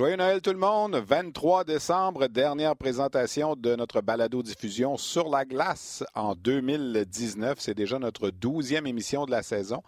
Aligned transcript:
Joyeux 0.00 0.16
Noël 0.16 0.40
tout 0.40 0.52
le 0.52 0.56
monde. 0.56 0.96
23 0.96 1.64
décembre, 1.64 2.26
dernière 2.26 2.74
présentation 2.74 3.54
de 3.54 3.76
notre 3.76 4.00
balado-diffusion 4.00 4.96
sur 4.96 5.28
la 5.28 5.44
glace 5.44 6.02
en 6.14 6.34
2019. 6.34 7.58
C'est 7.60 7.74
déjà 7.74 7.98
notre 7.98 8.30
douzième 8.30 8.86
émission 8.86 9.26
de 9.26 9.30
la 9.30 9.42
saison 9.42 9.82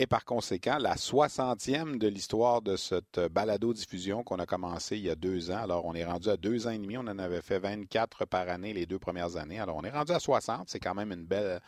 et 0.00 0.06
par 0.06 0.24
conséquent 0.24 0.78
la 0.78 0.94
60e 0.94 1.98
de 1.98 2.06
l'histoire 2.06 2.62
de 2.62 2.76
cette 2.76 3.18
balado-diffusion 3.18 4.22
qu'on 4.22 4.38
a 4.38 4.46
commencé 4.46 4.96
il 4.96 5.04
y 5.04 5.10
a 5.10 5.16
deux 5.16 5.50
ans. 5.50 5.58
Alors, 5.58 5.84
on 5.86 5.94
est 5.94 6.04
rendu 6.04 6.28
à 6.28 6.36
deux 6.36 6.68
ans 6.68 6.70
et 6.70 6.78
demi. 6.78 6.96
On 6.96 7.00
en 7.00 7.18
avait 7.18 7.42
fait 7.42 7.58
24 7.58 8.24
par 8.26 8.48
année 8.48 8.72
les 8.72 8.86
deux 8.86 9.00
premières 9.00 9.36
années. 9.36 9.58
Alors, 9.58 9.76
on 9.76 9.82
est 9.82 9.90
rendu 9.90 10.12
à 10.12 10.20
60. 10.20 10.68
C'est 10.68 10.78
quand 10.78 10.94
même 10.94 11.10
une 11.10 11.24
belle, 11.24 11.60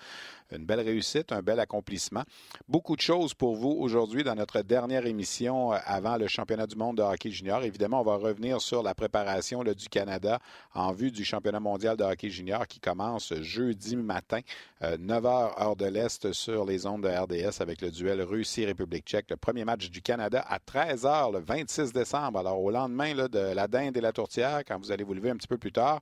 une 0.53 0.65
belle 0.65 0.81
réussite, 0.81 1.33
un 1.33 1.43
bel 1.43 1.59
accomplissement. 1.59 2.23
Beaucoup 2.69 2.95
de 2.95 3.01
choses 3.01 3.35
pour 3.35 3.57
vous 3.57 3.71
aujourd'hui 3.71 4.23
dans 4.23 4.37
notre 4.37 4.63
dernière 4.63 5.07
émission 5.07 5.73
euh, 5.73 5.79
avant 5.85 6.17
le 6.17 6.29
championnat 6.29 6.69
du 6.69 6.77
monde 6.77 6.99
de 6.99 7.03
hockey 7.03 7.31
junior. 7.31 7.65
Évidemment, 7.65 8.01
on 8.01 8.05
va 8.05 8.15
revenir 8.15 8.61
sur 8.61 8.85
la 8.85 8.95
préparation 8.95 9.65
du 9.65 9.89
Canada 9.89 10.39
en 10.75 10.93
vue 10.93 11.11
du 11.11 11.25
championnat 11.25 11.61
mondial 11.61 11.97
de 11.97 12.05
hockey 12.05 12.31
junior 12.31 12.69
qui 12.69 12.79
commence 12.79 13.35
jeudi 13.41 13.97
matin, 13.97 14.41
9h 14.83 15.27
euh, 15.27 15.63
heure 15.63 15.77
de 15.77 15.87
l'Est 15.87 16.33
sur 16.33 16.65
les 16.65 16.87
ondes 16.87 17.03
de 17.03 17.09
RDS 17.09 17.61
avec 17.61 17.81
le 17.81 17.91
duel 17.91 18.20
Russie-République 18.23 19.07
tchèque. 19.07 19.31
Le 19.31 19.37
premier 19.37 19.65
match 19.65 19.91
du 19.91 20.03
Canada 20.03 20.45
à 20.49 20.59
13h 20.59 21.33
le 21.33 21.41
26 21.41 21.93
décembre. 21.93 22.39
Alors, 22.39 22.61
au 22.61 22.71
lendemain 22.71 23.15
de 23.15 23.39
la 23.55 23.69
dinde 23.69 23.97
et 23.97 24.01
la 24.01 24.13
tourtière, 24.13 24.63
quand 24.67 24.79
vous 24.79 24.93
allez 24.93 25.05
vous 25.05 25.15
lever 25.15 25.31
un 25.31 25.37
petit 25.37 25.49
peu 25.49 25.59
plus 25.59 25.73
tard, 25.73 26.01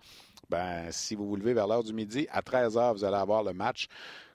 ben, 0.49 0.91
si 0.91 1.15
vous 1.15 1.29
vous 1.29 1.37
levez 1.37 1.55
vers 1.55 1.67
l'heure 1.67 1.85
du 1.85 1.93
midi, 1.93 2.27
à 2.31 2.41
13h, 2.41 2.95
vous 2.95 3.05
allez 3.05 3.17
avoir 3.17 3.43
le 3.43 3.53
match 3.53 3.89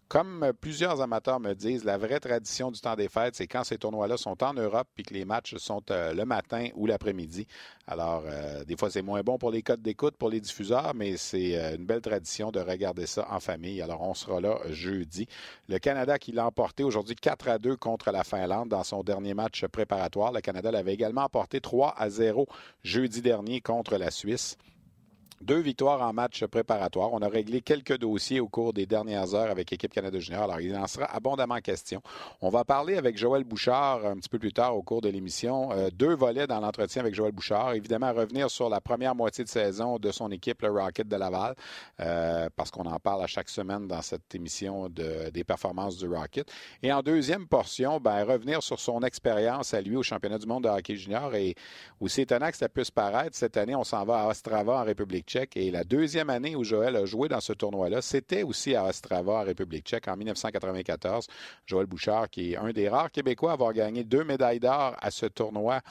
comme 0.07 0.51
plusieurs 0.59 1.01
amateurs 1.01 1.39
me 1.39 1.53
disent, 1.53 1.83
la 1.83 1.97
vraie 1.97 2.19
tradition 2.19 2.71
du 2.71 2.79
temps 2.79 2.95
des 2.95 3.09
fêtes, 3.09 3.35
c'est 3.35 3.47
quand 3.47 3.63
ces 3.63 3.77
tournois-là 3.77 4.17
sont 4.17 4.43
en 4.43 4.53
Europe 4.53 4.87
puis 4.93 5.03
que 5.03 5.13
les 5.13 5.25
matchs 5.25 5.55
sont 5.57 5.81
euh, 5.89 6.13
le 6.13 6.25
matin 6.25 6.67
ou 6.75 6.85
l'après-midi. 6.85 7.47
Alors, 7.87 8.23
euh, 8.25 8.63
des 8.63 8.77
fois, 8.77 8.89
c'est 8.89 9.01
moins 9.01 9.21
bon 9.21 9.37
pour 9.37 9.51
les 9.51 9.61
codes 9.61 9.81
d'écoute, 9.81 10.15
pour 10.15 10.29
les 10.29 10.39
diffuseurs, 10.39 10.93
mais 10.95 11.17
c'est 11.17 11.57
euh, 11.57 11.75
une 11.75 11.85
belle 11.85 12.01
tradition 12.01 12.51
de 12.51 12.59
regarder 12.59 13.05
ça 13.05 13.27
en 13.31 13.39
famille. 13.39 13.81
Alors, 13.81 14.01
on 14.01 14.13
sera 14.13 14.39
là 14.39 14.59
jeudi. 14.69 15.27
Le 15.67 15.79
Canada 15.79 16.19
qui 16.19 16.31
l'a 16.31 16.45
emporté 16.45 16.83
aujourd'hui 16.83 17.15
4 17.15 17.49
à 17.49 17.57
2 17.57 17.75
contre 17.75 18.11
la 18.11 18.23
Finlande 18.23 18.69
dans 18.69 18.83
son 18.83 19.03
dernier 19.03 19.33
match 19.33 19.65
préparatoire. 19.65 20.31
Le 20.31 20.41
Canada 20.41 20.71
l'avait 20.71 20.93
également 20.93 21.23
emporté 21.23 21.59
3 21.59 21.95
à 21.97 22.09
0 22.09 22.47
jeudi 22.83 23.21
dernier 23.21 23.61
contre 23.61 23.97
la 23.97 24.11
Suisse. 24.11 24.57
Deux 25.43 25.59
victoires 25.59 26.01
en 26.01 26.13
match 26.13 26.45
préparatoire. 26.45 27.11
On 27.11 27.21
a 27.21 27.27
réglé 27.27 27.59
quelques 27.59 27.97
dossiers 27.97 28.39
au 28.39 28.47
cours 28.47 28.71
des 28.71 28.85
dernières 28.85 29.35
heures 29.35 29.51
avec 29.51 29.71
l'équipe 29.71 29.91
Canada 29.91 30.17
Junior. 30.17 30.43
Alors, 30.43 30.61
il 30.61 30.73
en 30.73 30.87
sera 30.87 31.05
abondamment 31.13 31.59
question. 31.59 32.01
On 32.39 32.47
va 32.47 32.63
parler 32.63 32.95
avec 32.95 33.17
Joël 33.17 33.43
Bouchard 33.43 34.05
un 34.05 34.15
petit 34.15 34.29
peu 34.29 34.39
plus 34.39 34.53
tard 34.53 34.73
au 34.77 34.83
cours 34.83 35.01
de 35.01 35.09
l'émission. 35.09 35.73
Euh, 35.73 35.89
deux 35.91 36.15
volets 36.15 36.47
dans 36.47 36.61
l'entretien 36.61 37.01
avec 37.01 37.13
Joël 37.13 37.33
Bouchard. 37.33 37.73
Évidemment, 37.73 38.13
revenir 38.13 38.49
sur 38.49 38.69
la 38.69 38.79
première 38.79 39.15
moitié 39.15 39.43
de 39.43 39.49
saison 39.49 39.99
de 39.99 40.11
son 40.11 40.31
équipe, 40.31 40.61
le 40.61 40.71
Rocket 40.71 41.09
de 41.09 41.15
Laval, 41.17 41.55
euh, 41.99 42.47
parce 42.55 42.71
qu'on 42.71 42.85
en 42.85 42.99
parle 42.99 43.21
à 43.21 43.27
chaque 43.27 43.49
semaine 43.49 43.85
dans 43.85 44.01
cette 44.01 44.33
émission 44.33 44.87
de, 44.87 45.29
des 45.29 45.43
performances 45.43 45.97
du 45.97 46.07
Rocket. 46.07 46.49
Et 46.81 46.93
en 46.93 47.01
deuxième 47.01 47.47
portion, 47.47 47.99
ben, 47.99 48.23
revenir 48.23 48.63
sur 48.63 48.79
son 48.79 49.01
expérience 49.01 49.73
à 49.73 49.81
lui 49.81 49.97
au 49.97 50.03
championnat 50.03 50.37
du 50.37 50.47
monde 50.47 50.63
de 50.63 50.69
hockey 50.69 50.95
junior. 50.95 51.35
Et 51.35 51.53
aussi 51.99 52.21
étonnant 52.21 52.49
que 52.49 52.55
ça 52.55 52.69
puisse 52.69 52.91
paraître, 52.91 53.35
cette 53.35 53.57
année, 53.57 53.75
on 53.75 53.83
s'en 53.83 54.05
va 54.05 54.21
à 54.21 54.27
Ostrava 54.27 54.79
en 54.79 54.85
République 54.85 55.32
et 55.35 55.71
la 55.71 55.83
deuxième 55.83 56.29
année 56.29 56.55
où 56.55 56.63
Joël 56.63 56.95
a 56.95 57.05
joué 57.05 57.27
dans 57.27 57.39
ce 57.39 57.53
tournoi-là, 57.53 58.01
c'était 58.01 58.43
aussi 58.43 58.75
à 58.75 58.85
Ostrava, 58.85 59.33
en 59.33 59.43
République 59.43 59.85
tchèque, 59.85 60.07
en 60.07 60.15
1994. 60.15 61.27
Joël 61.65 61.85
Bouchard, 61.87 62.29
qui 62.29 62.53
est 62.53 62.57
un 62.57 62.71
des 62.71 62.89
rares 62.89 63.11
Québécois 63.11 63.51
à 63.51 63.53
avoir 63.53 63.73
gagné 63.73 64.03
deux 64.03 64.23
médailles 64.23 64.59
d'or 64.59 64.95
à 64.99 65.11
ce 65.11 65.25
tournoi 65.25 65.81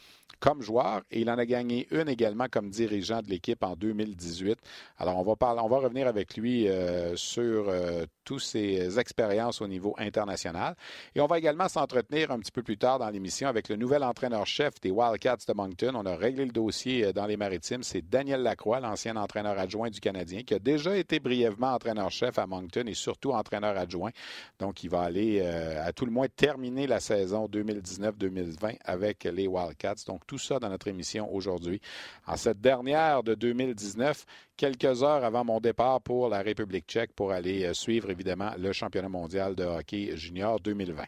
comme 0.43 0.61
joueur 0.61 1.03
et 1.13 1.21
il 1.21 1.31
en 1.31 1.39
a 1.39 1.47
gagné 1.47 1.87
une 1.93 2.09
également 2.09 2.47
comme 2.51 2.69
dirigeant 2.69 3.23
de 3.23 3.29
l'équipe 3.29 3.63
en 3.63 3.77
2018. 3.77 4.59
Alors, 4.99 5.17
on 5.19 5.23
va, 5.23 5.37
parler, 5.37 5.61
on 5.63 5.69
va 5.69 5.79
revenir 5.79 6.09
avec 6.09 6.37
lui 6.37 6.69
euh, 6.69 7.15
sur 7.15 7.69
euh, 7.69 8.07
toutes 8.25 8.41
ses 8.41 8.99
expériences 8.99 9.61
au 9.61 9.69
niveau 9.69 9.95
international. 9.99 10.75
Et 11.15 11.21
on 11.21 11.27
va 11.27 11.39
également 11.39 11.69
s'entretenir 11.69 12.33
un 12.33 12.41
petit 12.41 12.51
peu 12.51 12.65
plus 12.65 12.77
tard 12.77 12.99
dans 12.99 13.09
l'émission 13.09 13.49
avec 13.49 13.69
le 13.69 13.77
nouvel 13.77 14.03
entraîneur-chef 14.03 14.81
des 14.81 14.91
Wildcats 14.91 15.45
de 15.47 15.53
Moncton. 15.55 15.93
On 15.95 16.07
a 16.07 16.17
réglé 16.17 16.45
le 16.45 16.51
dossier 16.51 17.07
euh, 17.07 17.13
dans 17.13 17.27
les 17.27 17.37
maritimes. 17.37 17.85
C'est 17.85 18.03
Daniel 18.03 18.43
Lacroix, 18.43 18.81
l'ancien 18.81 19.15
entraîneur 19.15 19.22
adjoint 19.25 19.91
du 19.91 20.01
Canadien, 20.01 20.43
qui 20.43 20.55
a 20.55 20.59
déjà 20.59 20.97
été 20.97 21.21
brièvement 21.21 21.75
entraîneur-chef 21.75 22.39
à 22.39 22.47
Moncton 22.47 22.85
et 22.87 22.95
surtout 22.95 23.33
entraîneur 23.33 23.77
adjoint. 23.77 24.11
Donc, 24.59 24.85
il 24.85 24.91
va 24.91 25.03
aller 25.03 25.41
à 25.41 25.93
tout 25.93 26.07
le 26.07 26.13
moins 26.13 26.27
terminer 26.29 26.87
la 26.87 27.01
saison 27.01 27.47
2019-2020 27.47 28.79
avec 28.85 29.25
les 29.25 29.47
Wildcats. 29.47 30.05
Donc, 30.07 30.27
tout 30.27 30.39
ça 30.39 30.59
dans 30.59 30.69
notre 30.69 30.89
émission 30.89 31.33
aujourd'hui. 31.35 31.81
En 32.27 32.37
cette 32.37 32.61
dernière 32.61 33.23
de 33.23 33.35
2019, 33.35 34.25
quelques 34.57 35.03
heures 35.03 35.25
avant 35.25 35.45
mon 35.45 35.61
départ 35.61 36.01
pour 36.01 36.29
la 36.29 36.41
République 36.41 36.87
tchèque 36.87 37.13
pour 37.15 37.33
aller 37.33 37.65
euh, 37.65 37.75
suivre 37.75 38.11
évidemment 38.11 38.53
le 38.59 38.73
championnat 38.73 39.09
mondial 39.09 39.55
de 39.55 39.65
hockey 39.65 40.17
junior 40.17 40.61
2020. 40.61 41.05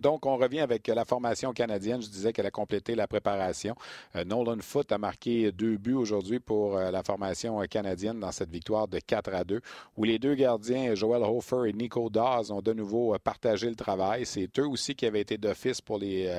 Donc, 0.00 0.26
on 0.26 0.36
revient 0.36 0.60
avec 0.60 0.86
la 0.88 1.04
formation 1.04 1.52
canadienne. 1.52 2.02
Je 2.02 2.08
disais 2.08 2.32
qu'elle 2.32 2.46
a 2.46 2.50
complété 2.50 2.94
la 2.94 3.06
préparation. 3.06 3.74
Euh, 4.14 4.24
Nolan 4.24 4.58
Foote 4.60 4.92
a 4.92 4.98
marqué 4.98 5.52
deux 5.52 5.76
buts 5.76 5.94
aujourd'hui 5.94 6.38
pour 6.38 6.76
euh, 6.76 6.90
la 6.90 7.02
formation 7.02 7.60
canadienne 7.70 8.20
dans 8.20 8.32
cette 8.32 8.50
victoire 8.50 8.88
de 8.88 8.98
4 8.98 9.34
à 9.34 9.44
2, 9.44 9.60
où 9.96 10.04
les 10.04 10.18
deux 10.18 10.34
gardiens, 10.34 10.94
Joel 10.94 11.22
Hofer 11.22 11.68
et 11.68 11.72
Nico 11.72 12.10
Dawes, 12.10 12.52
ont 12.52 12.60
de 12.60 12.72
nouveau 12.72 13.14
euh, 13.14 13.18
partagé 13.18 13.68
le 13.68 13.76
travail. 13.76 14.26
C'est 14.26 14.58
eux 14.58 14.66
aussi 14.68 14.94
qui 14.94 15.06
avaient 15.06 15.20
été 15.22 15.38
d'office 15.38 15.80
pour 15.80 15.98
les, 15.98 16.30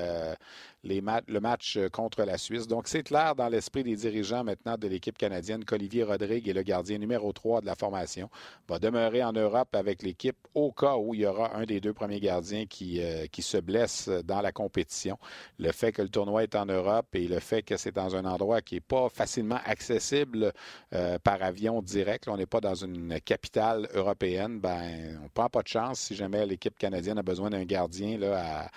le 0.84 1.38
match 1.40 1.78
contre 1.92 2.24
la 2.24 2.38
Suisse. 2.38 2.66
Donc, 2.66 2.88
c'est 2.88 3.02
clair 3.02 3.34
dans 3.34 3.48
l'esprit 3.48 3.82
des 3.82 3.96
dirigeants 3.96 4.44
maintenant 4.44 4.76
de 4.76 4.88
l'équipe 4.88 5.18
canadienne 5.18 5.64
qu'Olivier 5.64 6.04
Rodrigue 6.04 6.48
est 6.48 6.52
le 6.52 6.62
gardien 6.62 6.98
numéro 6.98 7.32
3 7.32 7.60
de 7.60 7.66
la 7.66 7.74
formation. 7.74 8.30
Va 8.68 8.78
demeurer 8.78 9.22
en 9.22 9.32
Europe 9.32 9.74
avec 9.74 10.02
l'équipe 10.02 10.36
au 10.54 10.72
cas 10.72 10.96
où 10.96 11.14
il 11.14 11.20
y 11.20 11.26
aura 11.26 11.56
un 11.56 11.64
des 11.64 11.80
deux 11.80 11.92
premiers 11.92 12.20
gardiens 12.20 12.66
qui, 12.66 13.00
qui 13.32 13.42
se 13.42 13.58
blesse 13.58 14.08
dans 14.08 14.40
la 14.40 14.52
compétition. 14.52 15.18
Le 15.58 15.72
fait 15.72 15.92
que 15.92 16.02
le 16.02 16.08
tournoi 16.08 16.42
est 16.42 16.54
en 16.54 16.66
Europe 16.66 17.06
et 17.14 17.26
le 17.26 17.40
fait 17.40 17.62
que 17.62 17.76
c'est 17.76 17.94
dans 17.94 18.16
un 18.16 18.24
endroit 18.24 18.60
qui 18.60 18.74
n'est 18.76 18.80
pas 18.80 19.08
facilement 19.08 19.60
accessible 19.64 20.52
euh, 20.92 21.18
par 21.18 21.42
avion 21.42 21.82
direct, 21.82 22.28
on 22.28 22.36
n'est 22.36 22.46
pas 22.46 22.60
dans 22.60 22.74
une 22.74 23.20
capitale 23.20 23.88
européenne, 23.94 24.60
ben 24.60 25.18
on 25.20 25.24
ne 25.24 25.28
prend 25.28 25.48
pas 25.48 25.62
de 25.62 25.68
chance 25.68 26.00
si 26.00 26.14
jamais 26.14 26.46
l'équipe 26.46 26.78
canadienne 26.78 27.18
a 27.18 27.22
besoin 27.22 27.50
d'un 27.50 27.64
gardien 27.64 28.18
là, 28.18 28.64
à, 28.64 28.70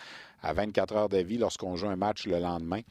24 0.43 0.95
heures 0.95 1.09
de 1.09 1.17
vie 1.17 1.37
lorsqu'on 1.37 1.75
joue 1.75 1.87
un 1.87 1.95
match 1.95 2.25
le 2.25 2.39
lendemain. 2.39 2.81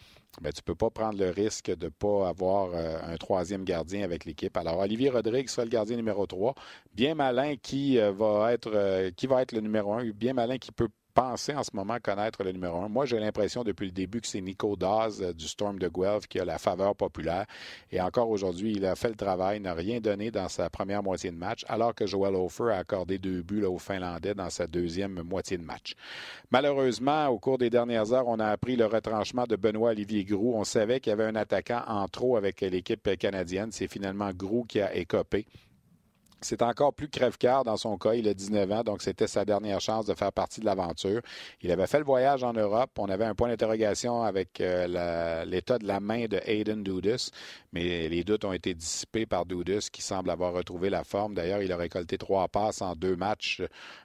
Ben, 0.41 0.53
tu 0.53 0.61
ne 0.61 0.65
peux 0.65 0.75
pas 0.77 0.91
prendre 0.91 1.19
le 1.19 1.31
risque 1.31 1.67
de 1.67 1.87
ne 1.87 1.91
pas 1.91 2.29
avoir 2.29 2.71
euh, 2.73 2.99
un 3.03 3.17
troisième 3.17 3.65
gardien 3.65 4.05
avec 4.05 4.25
l'équipe. 4.25 4.57
Alors, 4.57 4.79
Olivier 4.79 5.11
Rodrigue 5.11 5.49
sera 5.49 5.65
le 5.65 5.71
gardien 5.71 5.97
numéro 5.97 6.27
3. 6.27 6.55
Bien 6.95 7.15
malin 7.15 7.57
qui, 7.57 7.99
euh, 7.99 8.13
va 8.13 8.53
être, 8.53 9.11
qui 9.17 9.27
va 9.27 9.43
être 9.43 9.53
le 9.53 9.61
numéro 9.61 9.93
1. 9.93 10.11
Bien 10.11 10.33
malin 10.33 10.59
qui 10.59 10.71
peut 10.71 10.89
penser 11.21 11.55
en 11.55 11.63
ce 11.63 11.71
moment 11.75 11.99
connaître 12.03 12.43
le 12.43 12.51
numéro 12.51 12.81
un. 12.81 12.89
Moi, 12.89 13.05
j'ai 13.05 13.21
l'impression 13.21 13.63
depuis 13.63 13.85
le 13.85 13.93
début 13.93 14.23
que 14.23 14.27
c'est 14.27 14.41
Nico 14.41 14.75
Daz 14.75 15.21
euh, 15.21 15.35
du 15.35 15.47
Storm 15.49 15.79
de 15.79 15.87
Guelph 15.87 16.27
qui 16.27 16.41
a 16.41 16.47
la 16.47 16.57
faveur 16.57 16.97
populaire. 16.97 17.45
Et 17.93 18.01
encore 18.01 18.31
aujourd'hui, 18.31 18.73
il 18.73 18.87
a 18.87 18.97
fait 18.97 19.11
le 19.11 19.17
travail, 19.17 19.61
n'a 19.61 19.75
rien 19.75 20.01
donné 20.01 20.31
dans 20.31 20.49
sa 20.49 20.71
première 20.71 21.03
moitié 21.03 21.31
de 21.31 21.37
match, 21.37 21.63
alors 21.69 21.95
que 21.95 22.07
Joel 22.07 22.35
Hofer 22.35 22.71
a 22.73 22.79
accordé 22.79 23.19
deux 23.19 23.43
buts 23.43 23.65
aux 23.65 23.79
Finlandais 23.79 24.35
dans 24.35 24.49
sa 24.49 24.67
deuxième 24.67 25.23
moitié 25.23 25.59
de 25.59 25.63
match. 25.63 25.93
Malheureusement, 26.51 27.27
au 27.27 27.39
cours 27.39 27.59
des 27.59 27.69
dernières 27.69 28.15
heures, 28.15 28.27
on 28.27 28.41
a 28.41 28.47
appris 28.47 28.77
le 28.77 28.87
retranchement 28.87 29.45
de 29.45 29.57
Benoît 29.57 29.91
Olivier 29.91 30.25
Groux. 30.25 30.55
On 30.55 30.65
savait 30.65 31.01
qu'il 31.01 31.11
y 31.11 31.13
avait 31.13 31.25
un 31.25 31.37
attaquant 31.37 31.83
en 31.87 32.09
trop 32.09 32.39
avec 32.39 32.63
l'équipe 32.63 33.15
canadienne. 33.19 33.73
C'est 33.73 33.89
finalement 33.89 34.31
Groux 34.33 34.65
qui 34.67 34.81
a 34.81 34.95
écopé. 34.97 35.45
C'est 36.41 36.63
encore 36.63 36.95
plus 36.95 37.09
crève-cœur 37.09 37.65
dans 37.65 37.77
son 37.77 37.99
cas. 37.99 38.15
Il 38.15 38.29
a 38.29 38.35
19 38.35 38.73
ans, 38.73 38.83
donc 38.83 39.03
c'était 39.03 39.27
sa 39.27 39.45
dernière 39.45 39.81
chance 39.81 40.07
de 40.07 40.15
faire 40.15 40.33
partie 40.33 40.61
de 40.61 40.67
l'aventure. 40.67 41.21
Il 41.63 41.71
avait 41.71 41.87
fait 41.87 41.99
le 41.99 42.05
voyage 42.05 42.43
en 42.45 42.53
Europe. 42.53 42.91
On 42.99 43.09
avait 43.09 43.25
un 43.25 43.35
point 43.35 43.49
d'interrogation 43.49 44.23
avec 44.23 44.61
euh, 44.61 45.45
l'état 45.45 45.79
de 45.79 45.87
la 45.87 46.01
main 46.01 46.27
de 46.27 46.41
Hayden 46.45 46.83
Dudus, 46.83 47.31
mais 47.73 48.09
les 48.09 48.25
doutes 48.25 48.45
ont 48.45 48.53
été 48.53 48.75
dissipés 48.75 49.27
par 49.27 49.47
Dudus, 49.47 49.91
qui 49.93 50.03
semble 50.03 50.31
avoir 50.31 50.53
retrouvé 50.53 50.91
la 50.91 51.05
forme. 51.05 51.35
D'ailleurs, 51.35 51.63
il 51.63 51.73
a 51.73 51.77
récolté 51.77 52.19
trois 52.19 52.49
passes 52.49 52.83
en 52.83 52.95
deux 52.95 53.17
matchs 53.17 53.63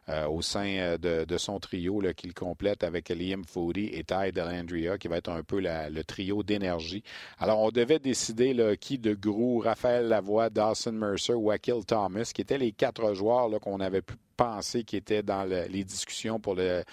euh, 0.10 0.28
au 0.28 0.42
sein 0.42 0.68
euh, 0.68 1.26
de, 1.26 1.38
son 1.38 1.60
trio 1.60 2.02
qu'il 2.16 2.34
complète 2.34 2.84
avec 2.84 3.10
Liam 3.10 3.44
Foody 3.44 3.88
et 3.94 4.04
Ty 4.04 4.32
Delandria, 4.34 4.98
qui 4.98 5.08
va 5.08 5.18
être 5.18 5.30
un 5.30 5.44
peu 5.44 5.60
le 5.62 6.04
trio 6.04 6.44
d'énergie. 6.44 7.04
Alors, 7.40 7.62
on 7.62 7.72
devait 7.72 8.00
décider 8.00 8.76
qui 8.80 8.98
de 8.98 9.14
Grou, 9.14 9.60
Raphaël 9.60 10.08
Lavoie, 10.08 10.50
Dawson 10.50 10.92
Mercer 10.92 11.34
ou 11.34 11.52
Akil 11.52 11.86
Thomas 11.86 12.32
qui 12.34 12.42
étaient 12.42 12.58
les 12.58 12.72
quatre 12.72 13.14
joueurs 13.14 13.50
qu'on 13.60 13.80
avait 13.80 14.02
pu 14.02 14.16
penser 14.36 14.84
qui 14.84 14.98
étaient 14.98 15.24
dans 15.24 15.44
les 15.44 15.84
discussions 15.84 16.40
pour 16.40 16.56
le, 16.56 16.84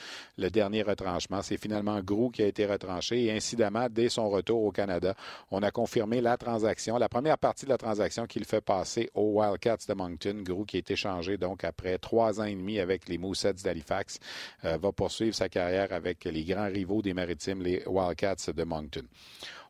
dernier 0.50 0.82
retranchement. 0.82 1.42
C'est 1.42 1.56
finalement 1.56 2.00
Grou 2.00 2.30
qui 2.30 2.42
a 2.42 2.46
été 2.46 2.66
retranché 2.66 3.24
et 3.24 3.32
incidemment, 3.32 3.86
dès 3.90 4.08
son 4.08 4.28
retour 4.28 4.62
au 4.62 4.72
Canada, 4.72 5.14
on 5.50 5.62
a 5.62 5.70
confirmé 5.70 6.20
la 6.20 6.36
transaction, 6.36 6.98
la 6.98 7.08
première 7.08 7.38
partie 7.38 7.64
de 7.64 7.70
la 7.70 7.78
transaction 7.78 8.26
qu'il 8.26 8.44
fait 8.44 8.60
passer 8.60 9.10
aux 9.14 9.40
Wildcats 9.40 9.86
de 9.88 9.94
Moncton. 9.94 10.42
Grou 10.42 10.64
qui 10.64 10.76
a 10.76 10.80
été 10.80 10.96
changé 10.96 11.36
donc 11.36 11.64
après 11.64 11.98
trois 11.98 12.40
ans 12.40 12.44
et 12.44 12.54
demi 12.54 12.78
avec 12.78 13.08
les 13.08 13.18
Moussets 13.18 13.54
d'Halifax, 13.54 14.18
euh, 14.64 14.78
va 14.78 14.92
poursuivre 14.92 15.34
sa 15.34 15.48
carrière 15.48 15.92
avec 15.92 16.24
les 16.24 16.44
grands 16.44 16.68
rivaux 16.68 17.02
des 17.02 17.14
Maritimes, 17.14 17.62
les 17.62 17.82
Wildcats 17.86 18.52
de 18.54 18.64
Moncton. 18.64 19.02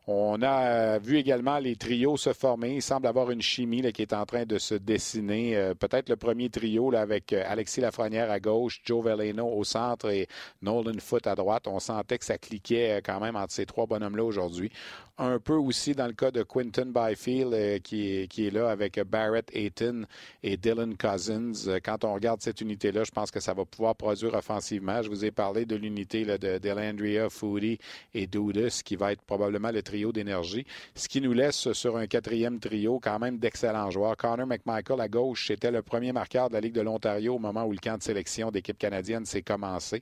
On 0.05 0.41
a 0.41 0.65
euh, 0.65 0.99
vu 1.01 1.17
également 1.17 1.59
les 1.59 1.77
trios 1.77 2.17
se 2.17 2.33
former. 2.33 2.75
Il 2.75 2.81
semble 2.81 3.07
avoir 3.07 3.31
une 3.31 3.41
chimie 3.41 3.81
qui 3.93 4.01
est 4.01 4.11
en 4.11 4.25
train 4.25 4.45
de 4.45 4.57
se 4.57 4.75
dessiner. 4.75 5.55
Euh, 5.55 5.73
peut-être 5.75 6.09
le 6.09 6.17
premier 6.17 6.49
trio 6.49 6.91
là, 6.91 6.99
avec 6.99 7.31
euh, 7.31 7.41
Alexis 7.47 7.79
Lafrenière 7.79 8.29
à 8.29 8.41
gauche, 8.41 8.81
Joe 8.83 9.01
Veleno 9.05 9.47
au 9.47 9.63
centre 9.63 10.09
et 10.09 10.27
Nolan 10.61 10.99
Foot 10.99 11.25
à 11.25 11.35
droite. 11.35 11.67
On 11.67 11.79
sentait 11.79 12.17
que 12.17 12.25
ça 12.25 12.37
cliquait 12.37 13.01
quand 13.01 13.21
même 13.21 13.37
entre 13.37 13.53
ces 13.53 13.65
trois 13.65 13.85
bonhommes-là 13.85 14.25
aujourd'hui. 14.25 14.71
Un 15.19 15.37
peu 15.37 15.53
aussi 15.53 15.93
dans 15.93 16.07
le 16.07 16.13
cas 16.13 16.31
de 16.31 16.41
Quinton 16.41 16.91
Byfield 16.91 17.83
qui, 17.83 18.17
est, 18.17 18.27
qui 18.27 18.47
est 18.47 18.49
là 18.49 18.71
avec 18.71 18.99
Barrett 19.03 19.47
Ayton 19.53 20.07
et 20.41 20.57
Dylan 20.57 20.97
Cousins. 20.97 21.51
Quand 21.85 22.03
on 22.03 22.15
regarde 22.15 22.41
cette 22.41 22.61
unité-là, 22.61 23.03
je 23.03 23.11
pense 23.11 23.29
que 23.29 23.39
ça 23.39 23.53
va 23.53 23.63
pouvoir 23.63 23.95
produire 23.95 24.33
offensivement. 24.33 25.03
Je 25.03 25.09
vous 25.09 25.23
ai 25.23 25.29
parlé 25.29 25.67
de 25.67 25.75
l'unité 25.75 26.25
de 26.25 26.57
Delandria, 26.57 27.29
Foodie 27.29 27.77
et 28.15 28.25
Dudas 28.25 28.81
qui 28.83 28.95
va 28.95 29.11
être 29.11 29.21
probablement 29.21 29.69
le 29.69 29.83
trio 29.83 30.11
d'énergie, 30.11 30.65
ce 30.95 31.07
qui 31.07 31.21
nous 31.21 31.33
laisse 31.33 31.71
sur 31.73 31.95
un 31.95 32.07
quatrième 32.07 32.59
trio 32.59 32.99
quand 32.99 33.19
même 33.19 33.37
d'excellents 33.37 33.91
joueurs. 33.91 34.17
Connor 34.17 34.47
McMichael 34.47 34.99
à 34.99 35.07
gauche, 35.07 35.45
c'était 35.47 35.69
le 35.69 35.83
premier 35.83 36.11
marqueur 36.11 36.49
de 36.49 36.55
la 36.55 36.59
Ligue 36.59 36.73
de 36.73 36.81
l'Ontario 36.81 37.35
au 37.35 37.39
moment 37.39 37.65
où 37.65 37.71
le 37.71 37.77
camp 37.77 37.99
de 37.99 38.03
sélection 38.03 38.49
d'équipe 38.49 38.79
canadienne 38.79 39.27
s'est 39.27 39.43
commencé. 39.43 40.01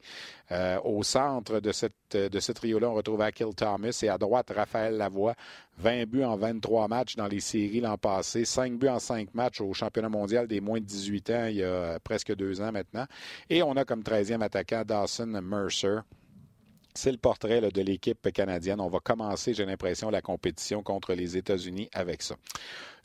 Euh, 0.53 0.79
au 0.85 1.03
centre 1.03 1.59
de, 1.59 1.71
de 2.27 2.39
ce 2.39 2.51
trio-là, 2.53 2.89
on 2.89 2.93
retrouve 2.93 3.19
Akil 3.19 3.53
Thomas 3.57 3.99
et 4.03 4.07
à 4.07 4.17
droite, 4.17 4.53
Raphaël 4.55 5.00
Lavoie. 5.01 5.36
20 5.77 6.06
buts 6.06 6.24
en 6.24 6.38
23 6.38 6.88
matchs 6.88 7.15
dans 7.15 7.27
les 7.27 7.39
séries 7.39 7.81
l'an 7.81 7.98
passé, 7.98 8.45
5 8.45 8.77
buts 8.77 8.88
en 8.88 9.00
5 9.00 9.33
matchs 9.33 9.62
au 9.62 9.74
championnat 9.74 10.09
mondial 10.09 10.48
des 10.48 10.62
moins 10.62 10.80
de 10.80 10.86
18 10.86 11.30
ans 11.31 11.45
il 11.48 11.56
y 11.57 11.63
a 11.63 12.00
presque 12.00 12.36
deux 12.36 12.62
ans 12.62 12.71
maintenant. 12.71 13.06
Et 13.50 13.63
on 13.63 13.74
a 13.74 13.86
comme 13.86 14.01
13e 14.01 14.42
attaquant 14.42 14.83
Dawson 14.86 15.42
Mercer. 15.42 16.00
C'est 16.94 17.12
le 17.12 17.18
portrait 17.18 17.62
de 17.62 17.81
l'équipe 17.81 18.31
canadienne. 18.33 18.81
On 18.81 18.89
va 18.89 19.00
commencer, 19.00 19.53
j'ai 19.53 19.65
l'impression, 19.65 20.09
la 20.09 20.21
compétition 20.21 20.83
contre 20.83 21.13
les 21.13 21.38
États-Unis 21.38 21.89
avec 21.94 22.21
ça. 22.21 22.36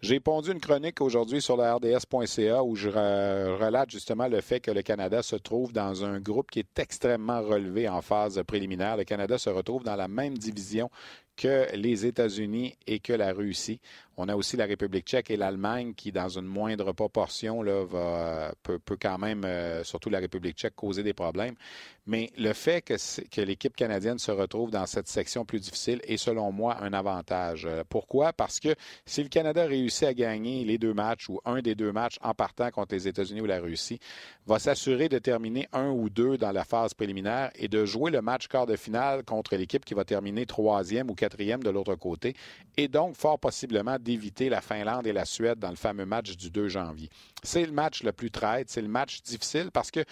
J'ai 0.02 0.20
pondu 0.20 0.50
une 0.50 0.60
chronique 0.60 1.00
aujourd'hui 1.00 1.40
sur 1.40 1.56
la 1.56 1.74
RDS.ca 1.74 2.62
où 2.62 2.74
je 2.74 2.90
relate 2.90 3.90
justement 3.90 4.28
le 4.28 4.40
fait 4.40 4.60
que 4.60 4.70
le 4.70 4.82
Canada 4.82 5.22
se 5.22 5.36
trouve 5.36 5.72
dans 5.72 6.04
un 6.04 6.18
groupe 6.18 6.50
qui 6.50 6.58
est 6.58 6.78
extrêmement 6.78 7.40
relevé 7.40 7.88
en 7.88 8.02
phase 8.02 8.42
préliminaire. 8.46 8.96
Le 8.96 9.04
Canada 9.04 9.38
se 9.38 9.48
retrouve 9.48 9.84
dans 9.84 9.96
la 9.96 10.08
même 10.08 10.36
division 10.36 10.90
que 11.36 11.66
les 11.74 12.06
États-Unis 12.06 12.76
et 12.86 12.98
que 12.98 13.12
la 13.12 13.32
Russie. 13.32 13.80
On 14.16 14.28
a 14.28 14.34
aussi 14.34 14.56
la 14.56 14.64
République 14.64 15.06
tchèque 15.06 15.30
et 15.30 15.36
l'Allemagne 15.36 15.92
qui, 15.94 16.10
dans 16.10 16.28
une 16.28 16.46
moindre 16.46 16.92
proportion, 16.92 17.62
peut, 18.62 18.80
quand 19.00 19.18
même, 19.18 19.44
euh, 19.44 19.84
surtout 19.84 20.08
la 20.08 20.20
République 20.20 20.56
tchèque, 20.56 20.74
causer 20.74 21.02
des 21.02 21.12
problèmes. 21.12 21.54
Mais 22.06 22.30
le 22.38 22.52
fait 22.52 22.82
que, 22.82 23.40
l'équipe 23.40 23.74
canadienne 23.74 24.18
se 24.18 24.30
retrouve 24.30 24.70
dans 24.70 24.86
cette 24.86 25.08
section 25.08 25.44
plus 25.44 25.60
difficile 25.60 26.00
est, 26.04 26.16
selon 26.16 26.52
moi, 26.52 26.76
un 26.80 26.92
avantage. 26.92 27.66
Euh, 27.66 27.82
pourquoi? 27.88 28.32
Parce 28.32 28.60
que 28.60 28.74
si 29.04 29.22
le 29.22 29.28
Canada 29.28 29.64
réussit 29.64 30.04
à 30.04 30.14
gagner 30.14 30.64
les 30.64 30.78
deux 30.78 30.94
matchs 30.94 31.28
ou 31.28 31.40
un 31.44 31.60
des 31.62 31.74
deux 31.74 31.92
matchs 31.92 32.16
en 32.22 32.32
partant 32.32 32.70
contre 32.70 32.94
les 32.94 33.08
États-Unis 33.08 33.40
ou 33.40 33.46
la 33.46 33.60
Russie, 33.60 33.98
va 34.46 34.58
s'assurer 34.58 35.08
de 35.08 35.18
terminer 35.18 35.68
un 35.72 35.90
ou 35.90 36.08
deux 36.08 36.38
dans 36.38 36.52
la 36.52 36.64
phase 36.64 36.94
préliminaire 36.94 37.50
et 37.56 37.66
de 37.66 37.84
jouer 37.84 38.10
le 38.10 38.22
match 38.22 38.46
quart 38.46 38.66
de 38.66 38.76
finale 38.76 39.24
contre 39.24 39.56
l'équipe 39.56 39.84
qui 39.84 39.94
va 39.94 40.04
terminer 40.04 40.46
troisième 40.46 41.10
ou 41.10 41.14
quatrième 41.14 41.62
de 41.62 41.70
l'autre 41.70 41.96
côté, 41.96 42.34
et 42.76 42.88
donc 42.88 43.16
fort 43.16 43.38
possiblement 43.38 43.98
d'éviter 43.98 44.48
la 44.48 44.60
Finlande 44.60 45.06
et 45.06 45.12
la 45.12 45.24
Suède 45.24 45.58
dans 45.58 45.70
le 45.70 45.76
fameux 45.76 46.06
match 46.06 46.36
du 46.36 46.50
2 46.50 46.68
janvier. 46.68 47.10
C'est 47.42 47.66
le 47.66 47.72
match 47.72 48.02
le 48.02 48.12
plus 48.12 48.30
traite, 48.30 48.70
c'est 48.70 48.82
le 48.82 48.88
match 48.88 49.22
difficile 49.22 49.70
parce 49.72 49.90
que 49.90 50.04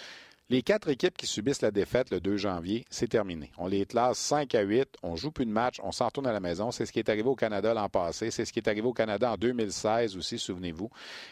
les 0.50 0.62
quatre 0.62 0.88
équipes 0.91 1.17
qui 1.17 1.26
subissent 1.26 1.62
la 1.62 1.70
défaite 1.70 2.11
le 2.11 2.20
2 2.20 2.37
janvier, 2.37 2.85
c'est 2.91 3.08
terminé. 3.08 3.50
On 3.56 3.67
les 3.67 3.87
classe 3.87 4.19
5 4.19 4.55
à 4.55 4.61
8, 4.61 4.87
on 5.02 5.17
joue 5.17 5.31
plus 5.31 5.46
de 5.46 5.50
match, 5.50 5.81
on 5.82 5.91
s'en 5.91 6.06
retourne 6.06 6.26
à 6.26 6.32
la 6.32 6.41
maison. 6.41 6.70
C'est 6.70 6.85
ce 6.85 6.93
qui 6.93 6.99
est 6.99 7.08
arrivé 7.08 7.26
au 7.26 7.35
Canada 7.35 7.73
l'an 7.73 7.88
passé, 7.88 8.31
c'est 8.31 8.44
ce 8.44 8.52
qui 8.52 8.58
est 8.58 8.69
arrivé 8.69 8.87
au 8.87 8.93
Canada 8.93 9.32
en 9.32 9.37
2016 9.37 10.19
aussi, 10.19 10.38
souvenez-vous. 10.38 10.91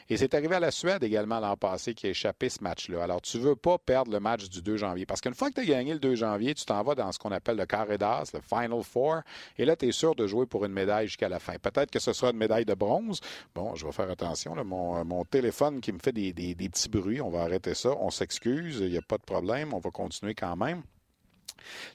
Et 0.08 0.16
c'est 0.16 0.32
arrivé 0.32 0.54
à 0.54 0.60
la 0.60 0.70
Suède 0.70 1.04
également 1.04 1.40
l'an 1.40 1.58
passé 1.58 1.92
qui 1.92 2.06
a 2.06 2.10
échappé 2.10 2.48
ce 2.48 2.64
match-là. 2.64 3.02
Alors, 3.02 3.20
tu 3.20 3.38
veux 3.38 3.54
pas 3.54 3.76
perdre 3.76 4.10
le 4.10 4.18
match 4.18 4.48
du 4.48 4.62
2 4.62 4.78
janvier 4.78 5.04
parce 5.04 5.20
qu'une 5.20 5.34
fois 5.34 5.50
que 5.50 5.56
tu 5.56 5.60
as 5.60 5.66
gagné 5.66 5.92
le 5.92 6.00
2 6.00 6.14
janvier, 6.14 6.54
tu 6.54 6.64
t'en 6.64 6.82
vas 6.82 6.94
dans 6.94 7.12
ce 7.12 7.18
qu'on 7.18 7.32
appelle 7.32 7.58
le 7.58 7.66
carré 7.66 7.98
d'as, 7.98 8.32
le 8.32 8.40
Final 8.40 8.82
Four, 8.82 9.20
et 9.58 9.66
là, 9.66 9.76
tu 9.76 9.88
es 9.88 9.92
sûr 9.92 10.14
de 10.14 10.26
jouer 10.26 10.46
pour 10.46 10.64
une 10.64 10.72
médaille 10.72 11.06
jusqu'à 11.06 11.28
la 11.28 11.38
fin. 11.38 11.58
Peut-être 11.58 11.90
que 11.90 11.98
ce 11.98 12.14
sera 12.14 12.30
une 12.30 12.38
médaille 12.38 12.64
de 12.64 12.74
bronze. 12.74 13.20
Bon, 13.54 13.74
je 13.74 13.84
vais 13.84 13.92
faire 13.92 14.10
attention, 14.10 14.54
mon, 14.64 15.24
téléphone 15.24 15.80
qui 15.80 15.92
me 15.92 15.98
fait 15.98 16.12
des, 16.12 16.32
petits 16.32 16.88
bruits, 16.88 17.20
on 17.20 17.28
va 17.28 17.42
arrêter 17.42 17.74
ça. 17.74 17.90
On 18.00 18.10
s'excuse, 18.10 18.82
pas 19.06 19.18
de 19.18 19.24
problème. 19.24 19.72
On 19.74 19.78
va 19.78 19.90
continuer 19.90 20.34
quand 20.34 20.56
même. 20.56 20.82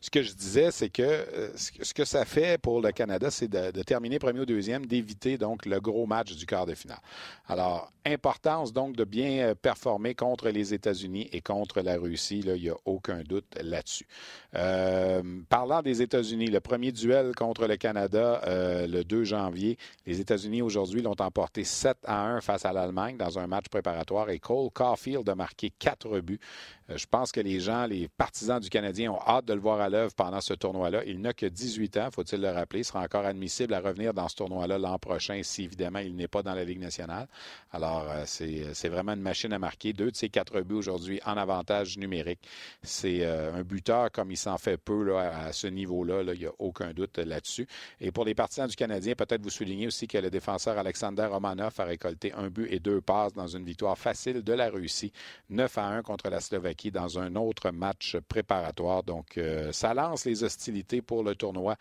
Ce 0.02 0.10
que 0.10 0.22
je 0.22 0.34
disais, 0.34 0.72
c'est 0.72 0.90
que 0.90 1.02
euh, 1.04 1.50
ce 1.56 1.94
que 1.94 2.06
ça 2.06 2.26
fait 2.26 2.58
pour 2.58 2.82
le 2.82 2.92
Canada, 2.92 3.32
c'est 3.32 3.48
de, 3.48 3.84
terminer 3.84 4.20
premier 4.20 4.42
ou 4.42 4.46
deuxième, 4.46 4.86
d'éviter 4.86 5.38
donc 5.38 5.66
le 5.66 5.80
gros 5.80 6.06
match 6.06 6.36
du 6.36 6.46
quart 6.46 6.66
de 6.66 6.76
finale. 6.76 7.00
Alors, 7.48 7.92
importance 8.06 8.74
donc 8.74 8.96
de 8.96 9.04
bien 9.04 9.50
euh, 9.50 9.56
performer 9.56 10.16
contre 10.16 10.50
les 10.50 10.74
États-Unis 10.74 11.30
et 11.32 11.42
contre 11.42 11.82
la 11.82 11.98
Russie, 11.98 12.40
il 12.46 12.54
n'y 12.54 12.70
a 12.70 12.76
aucun 12.86 13.22
doute 13.24 13.46
là-dessus. 13.62 14.08
Euh, 14.56 15.22
parlant 15.50 15.82
des 15.82 16.02
États-Unis, 16.02 16.48
le 16.48 16.60
premier 16.60 16.92
duel 16.92 17.34
contre 17.36 17.68
le 17.68 17.78
Canada 17.78 18.42
le 18.46 19.04
2 19.04 19.24
janvier, 19.24 19.78
les 20.06 20.20
États-Unis 20.20 20.62
aujourd'hui 20.62 21.02
l'ont 21.02 21.16
emporté 21.20 21.64
7 21.64 21.98
à 22.06 22.26
1 22.28 22.42
face 22.42 22.66
à 22.66 22.74
l'Allemagne 22.74 23.18
dans 23.18 23.40
un 23.40 23.48
match 23.48 23.66
préparatoire 23.70 24.30
et 24.30 24.40
Cole 24.40 24.70
Caulfield 24.72 25.28
a 25.28 25.36
marqué 25.36 25.72
quatre 25.78 26.20
buts. 26.20 26.40
Je 26.90 27.06
pense 27.06 27.34
que 27.34 27.42
les 27.42 27.60
gens, 27.60 27.86
les 27.86 28.08
partisans 28.08 28.62
du 28.62 28.70
Canadien 28.70 29.12
ont 29.12 29.20
hâte 29.28 29.46
de 29.46 29.54
le 29.54 29.60
voir 29.60 29.82
à 29.82 29.90
l'œuvre 29.90 30.14
pendant 30.16 30.40
ce 30.40 30.54
tournoi-là. 30.54 31.04
Il 31.06 31.20
n'a 31.20 31.34
que 31.34 31.46
18 31.46 31.98
ans, 31.98 32.10
faut-il 32.12 32.40
le 32.40 32.50
rappeler. 32.50 32.80
Il 32.80 32.86
sera 32.86 33.02
encore 33.02 33.26
admissible 33.26 33.74
à 33.74 33.82
revenir 33.82 34.14
dans 34.14 34.30
ce 34.30 34.36
tournoi-là 34.36 34.78
l'an 34.78 34.98
prochain 34.98 35.42
si, 35.44 35.64
évidemment, 35.64 36.00
il 36.00 36.16
n'est 36.16 36.30
pas 36.30 36.44
dans 36.44 36.54
la 36.54 36.64
Ligue 36.64 36.80
nationale. 36.80 37.28
Alors, 37.72 38.06
euh, 38.10 38.24
c'est 38.26 38.90
vraiment 38.90 39.14
une 39.14 39.22
machine 39.22 39.52
à 39.52 39.60
marquer. 39.60 39.92
Deux 39.92 40.12
de 40.12 40.16
ses 40.16 40.30
quatre 40.30 40.62
buts 40.62 40.76
aujourd'hui 40.76 41.20
en 41.26 41.36
avantage 41.36 41.98
numérique. 41.98 42.40
C'est 42.84 43.26
euh, 43.26 43.54
un 43.54 43.64
buteur 43.64 44.10
comme 44.12 44.32
il 44.32 44.38
s'en 44.38 44.58
fait 44.58 44.78
peu 44.78 45.18
à 45.18 45.52
ce 45.52 45.68
niveau-là. 45.68 46.22
il 46.34 46.40
n'y 46.40 46.46
a 46.46 46.54
aucun 46.58 46.94
doute 46.94 47.18
là-dessus. 47.18 47.68
Et 48.00 48.12
pour 48.12 48.24
les 48.24 48.34
partisans 48.34 48.68
du 48.68 48.76
Canadien, 48.78 49.14
peut-être 49.16 49.42
vous 49.42 49.50
souligner 49.50 49.88
aussi 49.88 50.08
que 50.08 50.18
le 50.18 50.30
défenseur 50.30 50.78
Alexander 50.78 51.26
Romanov 51.26 51.74
a 51.80 51.84
récolté 51.84 52.32
un 52.34 52.48
but 52.50 52.72
et 52.72 52.80
deux 52.80 53.02
passes 53.02 53.34
dans 53.34 53.48
une 53.48 53.66
victoire 53.66 53.98
facile 53.98 54.42
de 54.42 54.54
la 54.54 54.70
Russie, 54.70 55.12
9 55.50 55.78
à 55.78 55.88
1 55.88 56.02
contre 56.02 56.30
la 56.30 56.40
Slovaquie 56.40 56.77
dans 56.86 57.20
un 57.20 57.36
autre 57.36 57.72
match 57.72 58.18
préparatoire. 58.28 59.04
Donc, 59.04 59.38
euh, 59.38 59.72
ça 59.72 59.94
lance 59.94 60.26
les 60.26 60.44
hostilités 60.44 61.02
pour 61.02 61.24
le 61.24 61.36
tournoi 61.36 61.76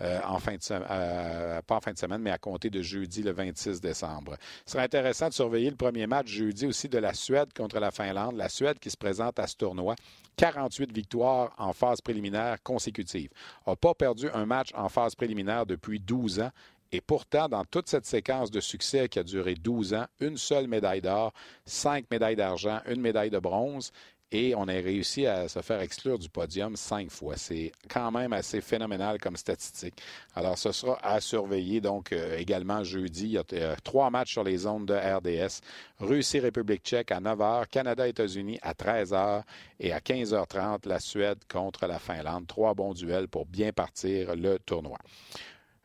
euh, 0.00 0.18
en 0.24 0.38
fin 0.38 0.56
de 0.56 0.62
semaine, 0.62 0.86
euh, 0.90 1.62
pas 1.62 1.76
en 1.76 1.80
fin 1.80 1.92
de 1.92 1.98
semaine, 1.98 2.20
mais 2.20 2.30
à 2.30 2.38
compter 2.38 2.70
de 2.70 2.82
jeudi 2.82 3.22
le 3.22 3.32
26 3.32 3.80
décembre. 3.80 4.36
Ce 4.66 4.72
serait 4.72 4.84
intéressant 4.84 5.28
de 5.28 5.34
surveiller 5.34 5.70
le 5.70 5.76
premier 5.76 6.06
match 6.06 6.28
jeudi 6.28 6.66
aussi 6.66 6.88
de 6.88 6.98
la 6.98 7.14
Suède 7.14 7.52
contre 7.54 7.78
la 7.78 7.90
Finlande. 7.90 8.36
La 8.36 8.48
Suède 8.48 8.78
qui 8.78 8.90
se 8.90 8.96
présente 8.96 9.38
à 9.38 9.46
ce 9.46 9.56
tournoi. 9.56 9.94
48 10.36 10.92
victoires 10.92 11.52
en 11.58 11.72
phase 11.72 12.00
préliminaire 12.00 12.62
consécutive. 12.62 13.30
N'a 13.66 13.76
pas 13.76 13.94
perdu 13.94 14.28
un 14.32 14.46
match 14.46 14.70
en 14.74 14.88
phase 14.88 15.14
préliminaire 15.14 15.66
depuis 15.66 16.00
12 16.00 16.40
ans. 16.40 16.50
Et 16.94 17.00
pourtant, 17.00 17.48
dans 17.48 17.64
toute 17.64 17.88
cette 17.88 18.04
séquence 18.04 18.50
de 18.50 18.60
succès 18.60 19.08
qui 19.08 19.18
a 19.18 19.22
duré 19.22 19.54
12 19.54 19.94
ans, 19.94 20.06
une 20.20 20.36
seule 20.36 20.68
médaille 20.68 21.00
d'or, 21.00 21.32
cinq 21.64 22.04
médailles 22.10 22.36
d'argent, 22.36 22.80
une 22.86 23.00
médaille 23.00 23.30
de 23.30 23.38
bronze 23.38 23.92
et 24.32 24.54
on 24.54 24.66
a 24.66 24.72
réussi 24.72 25.26
à 25.26 25.46
se 25.46 25.60
faire 25.60 25.80
exclure 25.80 26.18
du 26.18 26.30
podium 26.30 26.74
cinq 26.74 27.10
fois. 27.10 27.36
C'est 27.36 27.70
quand 27.88 28.10
même 28.10 28.32
assez 28.32 28.62
phénoménal 28.62 29.18
comme 29.18 29.36
statistique. 29.36 29.94
Alors, 30.34 30.56
ce 30.56 30.72
sera 30.72 30.98
à 31.02 31.20
surveiller. 31.20 31.80
Donc, 31.82 32.12
euh, 32.12 32.38
également 32.38 32.82
jeudi, 32.82 33.24
il 33.24 33.32
y 33.32 33.38
a 33.38 33.44
euh, 33.52 33.76
trois 33.84 34.10
matchs 34.10 34.32
sur 34.32 34.42
les 34.42 34.56
zones 34.56 34.86
de 34.86 34.94
RDS. 34.94 35.60
Russie-République 36.00 36.82
tchèque 36.82 37.12
à 37.12 37.20
9 37.20 37.38
h, 37.38 37.66
Canada-États-Unis 37.68 38.58
à 38.62 38.72
13 38.72 39.12
h 39.12 39.42
et 39.78 39.92
à 39.92 39.98
15h30, 39.98 40.88
la 40.88 40.98
Suède 40.98 41.38
contre 41.50 41.86
la 41.86 41.98
Finlande. 41.98 42.46
Trois 42.46 42.72
bons 42.72 42.94
duels 42.94 43.28
pour 43.28 43.44
bien 43.44 43.72
partir 43.72 44.34
le 44.34 44.58
tournoi. 44.58 44.98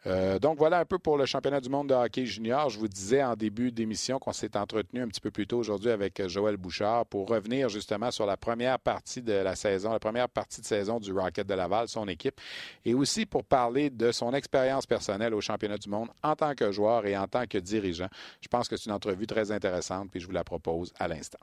Euh, 0.08 0.40
donc 0.40 0.58
voilà 0.58 0.80
un 0.80 0.86
peu 0.86 0.98
pour 1.00 1.18
le 1.18 1.26
championnat 1.26 1.60
du 1.60 1.68
monde 1.68 1.90
de 1.90 1.94
hockey 1.94 2.26
junior. 2.26 2.70
Je 2.70 2.80
vous 2.80 2.88
disais 2.88 3.22
en 3.22 3.36
début 3.36 3.74
d'émission 3.74 4.20
qu'on 4.20 4.32
s'est 4.32 4.56
entretenu 4.56 5.02
un 5.02 5.08
petit 5.10 5.20
peu 5.20 5.32
plus 5.32 5.46
tôt 5.48 5.58
aujourd'hui 5.58 5.92
avec 5.92 6.22
euh, 6.22 6.30
Joël 6.30 6.56
Bouchard 6.56 7.06
pour 7.08 7.28
revenir 7.28 7.68
justement 7.68 8.10
sur 8.10 8.26
la 8.26 8.38
première 8.38 8.80
partie 8.80 9.22
de 9.22 9.34
la 9.34 9.56
saison, 9.56 9.92
la 9.92 10.00
première 10.00 10.30
partie 10.30 10.62
de 10.62 10.66
saison 10.66 11.02
du 11.02 11.12
Rocket 11.12 11.46
de 11.46 11.54
Laval, 11.54 11.90
son 11.90 12.08
équipe, 12.08 12.40
et 12.86 12.94
aussi 12.94 13.26
pour 13.26 13.44
parler 13.44 13.90
de 13.90 14.14
son 14.14 14.34
expérience 14.34 14.86
personnelle 14.86 15.34
au 15.34 15.42
championnat 15.42 15.78
du 15.78 15.90
monde 15.90 16.08
en 16.24 16.36
tant 16.36 16.56
que 16.56 16.72
joueur 16.72 17.06
et 17.06 17.18
en 17.18 17.28
tant 17.28 17.46
que 17.46 17.58
dirigeant. 17.58 18.08
Je 18.40 18.48
pense 18.48 18.70
que 18.70 18.78
c'est 18.78 18.86
une 18.86 18.96
entrevue 18.96 19.28
très 19.28 19.52
intéressante, 19.52 20.10
puis 20.10 20.22
je 20.22 20.28
vous 20.28 20.34
la 20.34 20.46
propose 20.46 20.94
à 21.00 21.10
l'instant. 21.10 21.40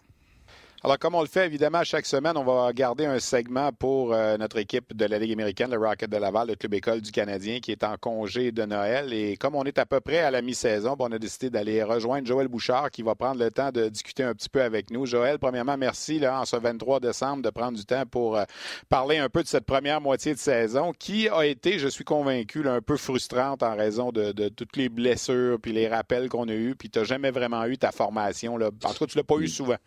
Alors, 0.86 0.98
comme 0.98 1.14
on 1.14 1.22
le 1.22 1.28
fait 1.28 1.46
évidemment 1.46 1.82
chaque 1.82 2.04
semaine, 2.04 2.36
on 2.36 2.44
va 2.44 2.70
garder 2.74 3.06
un 3.06 3.18
segment 3.18 3.72
pour 3.72 4.12
euh, 4.12 4.36
notre 4.36 4.58
équipe 4.58 4.94
de 4.94 5.06
la 5.06 5.18
Ligue 5.18 5.32
américaine, 5.32 5.70
le 5.70 5.78
Rocket 5.78 6.10
de 6.10 6.18
Laval, 6.18 6.48
le 6.48 6.56
club 6.56 6.74
école 6.74 7.00
du 7.00 7.10
Canadien, 7.10 7.60
qui 7.60 7.72
est 7.72 7.82
en 7.84 7.96
congé 7.96 8.52
de 8.52 8.66
Noël. 8.66 9.14
Et 9.14 9.38
comme 9.38 9.54
on 9.54 9.64
est 9.64 9.78
à 9.78 9.86
peu 9.86 10.00
près 10.00 10.18
à 10.18 10.30
la 10.30 10.42
mi-saison, 10.42 10.94
on 10.98 11.10
a 11.10 11.18
décidé 11.18 11.48
d'aller 11.48 11.82
rejoindre 11.82 12.26
Joël 12.26 12.48
Bouchard, 12.48 12.90
qui 12.90 13.00
va 13.00 13.14
prendre 13.14 13.42
le 13.42 13.50
temps 13.50 13.70
de 13.70 13.88
discuter 13.88 14.24
un 14.24 14.34
petit 14.34 14.50
peu 14.50 14.60
avec 14.60 14.90
nous. 14.90 15.06
Joël, 15.06 15.38
premièrement, 15.38 15.78
merci 15.78 16.18
là, 16.18 16.38
en 16.38 16.44
ce 16.44 16.56
23 16.56 17.00
décembre 17.00 17.42
de 17.42 17.48
prendre 17.48 17.78
du 17.78 17.86
temps 17.86 18.04
pour 18.04 18.36
euh, 18.36 18.44
parler 18.90 19.16
un 19.16 19.30
peu 19.30 19.42
de 19.42 19.48
cette 19.48 19.64
première 19.64 20.02
moitié 20.02 20.34
de 20.34 20.38
saison, 20.38 20.92
qui 20.92 21.30
a 21.30 21.46
été, 21.46 21.78
je 21.78 21.88
suis 21.88 22.04
convaincu, 22.04 22.68
un 22.68 22.82
peu 22.82 22.98
frustrante 22.98 23.62
en 23.62 23.74
raison 23.74 24.12
de, 24.12 24.32
toutes 24.50 24.76
les 24.76 24.90
blessures 24.90 25.58
puis 25.62 25.72
les 25.72 25.88
rappels 25.88 26.28
qu'on 26.28 26.46
a 26.46 26.52
eus. 26.52 26.74
Puis 26.78 26.90
tu 26.90 26.98
n'as 26.98 27.06
jamais 27.06 27.30
vraiment 27.30 27.64
eu 27.64 27.78
ta 27.78 27.90
formation. 27.90 28.58
Là. 28.58 28.68
En 28.84 28.92
tout 28.92 28.98
cas, 28.98 29.06
tu 29.06 29.16
l'as 29.16 29.24
pas 29.24 29.36
eu 29.36 29.48
souvent. 29.48 29.78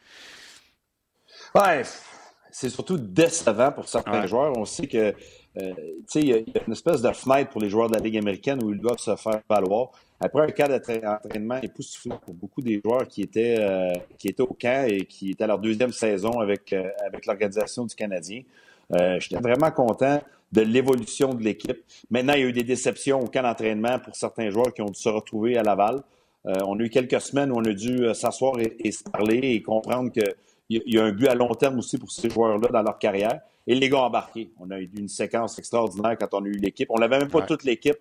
Ouais, 1.57 1.81
c'est 2.51 2.69
surtout 2.69 2.97
décevant 2.97 3.71
pour 3.71 3.87
certains 3.87 4.27
joueurs. 4.27 4.55
On 4.57 4.65
sait 4.65 4.87
que 4.87 5.13
euh, 5.59 5.73
il 6.15 6.27
y, 6.27 6.33
a 6.33 6.37
une 6.67 6.73
espèce 6.73 7.01
de 7.01 7.11
fenêtre 7.11 7.49
pour 7.49 7.61
les 7.61 7.69
joueurs 7.69 7.89
de 7.89 7.95
la 7.95 7.99
Ligue 7.99 8.17
américaine 8.17 8.63
où 8.63 8.71
ils 8.71 8.79
doivent 8.79 8.99
se 8.99 9.15
faire 9.15 9.41
valoir. 9.49 9.89
Après 10.19 10.43
un 10.43 10.51
cas 10.51 10.67
d'entraînement 10.67 11.59
époustouflant 11.61 12.19
pour 12.23 12.35
beaucoup 12.35 12.61
des 12.61 12.79
joueurs 12.83 13.07
qui 13.07 13.23
étaient, 13.23 13.57
euh, 13.59 13.93
qui 14.19 14.27
étaient 14.27 14.43
au 14.43 14.55
camp 14.59 14.85
et 14.87 15.05
qui 15.05 15.31
étaient 15.31 15.45
à 15.45 15.47
leur 15.47 15.57
deuxième 15.57 15.91
saison 15.91 16.39
avec, 16.39 16.73
euh, 16.73 16.89
avec 17.05 17.25
l'organisation 17.25 17.85
du 17.85 17.95
Canadien. 17.95 18.41
J'étais 19.19 19.41
vraiment 19.41 19.71
content 19.71 20.21
de 20.51 20.61
l'évolution 20.61 21.33
de 21.33 21.43
l'équipe. 21.43 21.83
Maintenant, 22.09 22.33
il 22.33 22.39
y 22.39 22.43
a 22.43 22.47
eu 22.47 22.53
des 22.53 22.63
déceptions 22.63 23.19
au 23.19 23.27
camp 23.27 23.41
d'entraînement 23.41 23.99
pour 23.99 24.15
certains 24.15 24.49
joueurs 24.49 24.73
qui 24.73 24.81
ont 24.81 24.89
dû 24.89 24.99
se 24.99 25.09
retrouver 25.09 25.57
à 25.57 25.63
Laval. 25.63 26.03
on 26.45 26.79
a 26.79 26.83
eu 26.83 26.89
quelques 26.89 27.19
semaines 27.19 27.51
où 27.51 27.57
on 27.57 27.65
a 27.65 27.73
dû 27.73 28.13
s'asseoir 28.13 28.59
et, 28.59 28.91
se 28.91 29.03
parler 29.03 29.39
et 29.39 29.61
comprendre 29.61 30.09
que 30.09 30.21
il 30.69 30.93
y 30.93 30.99
a 30.99 31.03
un 31.03 31.11
but 31.11 31.27
à 31.27 31.35
long 31.35 31.53
terme 31.53 31.79
aussi 31.79 31.97
pour 31.97 32.11
ces 32.11 32.29
joueurs-là 32.29 32.67
dans 32.69 32.81
leur 32.81 32.99
carrière. 32.99 33.39
Et 33.65 33.75
les 33.75 33.89
gars 33.89 33.99
embarqués. 33.99 34.51
On 34.59 34.71
a 34.71 34.79
eu 34.79 34.89
une 34.97 35.09
séquence 35.09 35.59
extraordinaire 35.59 36.17
quand 36.17 36.33
on 36.33 36.43
a 36.43 36.47
eu 36.47 36.53
l'équipe. 36.53 36.87
On 36.89 36.99
n'avait 36.99 37.19
même 37.19 37.29
pas 37.29 37.41
toute 37.41 37.63
l'équipe 37.63 37.97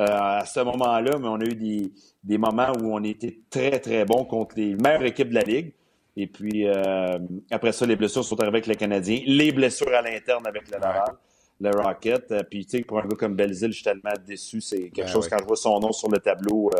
euh, 0.00 0.06
à 0.08 0.46
ce 0.46 0.60
moment-là, 0.60 1.18
mais 1.18 1.28
on 1.28 1.36
a 1.36 1.44
eu 1.44 1.54
des, 1.54 1.92
des, 2.24 2.38
moments 2.38 2.72
où 2.80 2.94
on 2.94 3.04
était 3.04 3.38
très, 3.50 3.78
très 3.80 4.06
bons 4.06 4.24
contre 4.24 4.54
les 4.56 4.74
meilleures 4.74 5.04
équipes 5.04 5.28
de 5.28 5.34
la 5.34 5.42
Ligue. 5.42 5.74
Et 6.16 6.26
puis, 6.26 6.66
euh, 6.66 7.18
après 7.50 7.72
ça, 7.72 7.84
les 7.84 7.96
blessures 7.96 8.24
sont 8.24 8.40
arrivées 8.40 8.56
avec 8.56 8.66
les 8.66 8.76
Canadiens. 8.76 9.20
Les 9.26 9.52
blessures 9.52 9.92
à 9.94 10.00
l'interne 10.00 10.46
avec 10.46 10.70
le 10.70 10.78
Laval, 10.78 11.12
le 11.60 11.70
Rocket. 11.70 12.32
Euh, 12.32 12.42
puis, 12.48 12.64
tu 12.64 12.78
sais, 12.78 12.84
pour 12.84 12.98
un 12.98 13.06
gars 13.06 13.16
comme 13.16 13.36
Belzil, 13.36 13.68
je 13.68 13.74
suis 13.74 13.84
tellement 13.84 14.14
déçu. 14.26 14.62
C'est 14.62 14.88
quelque 14.88 15.02
ben 15.02 15.06
chose, 15.06 15.28
quand 15.28 15.38
je 15.38 15.44
vois 15.44 15.56
son 15.56 15.78
nom 15.80 15.92
sur 15.92 16.10
le 16.10 16.18
tableau, 16.18 16.70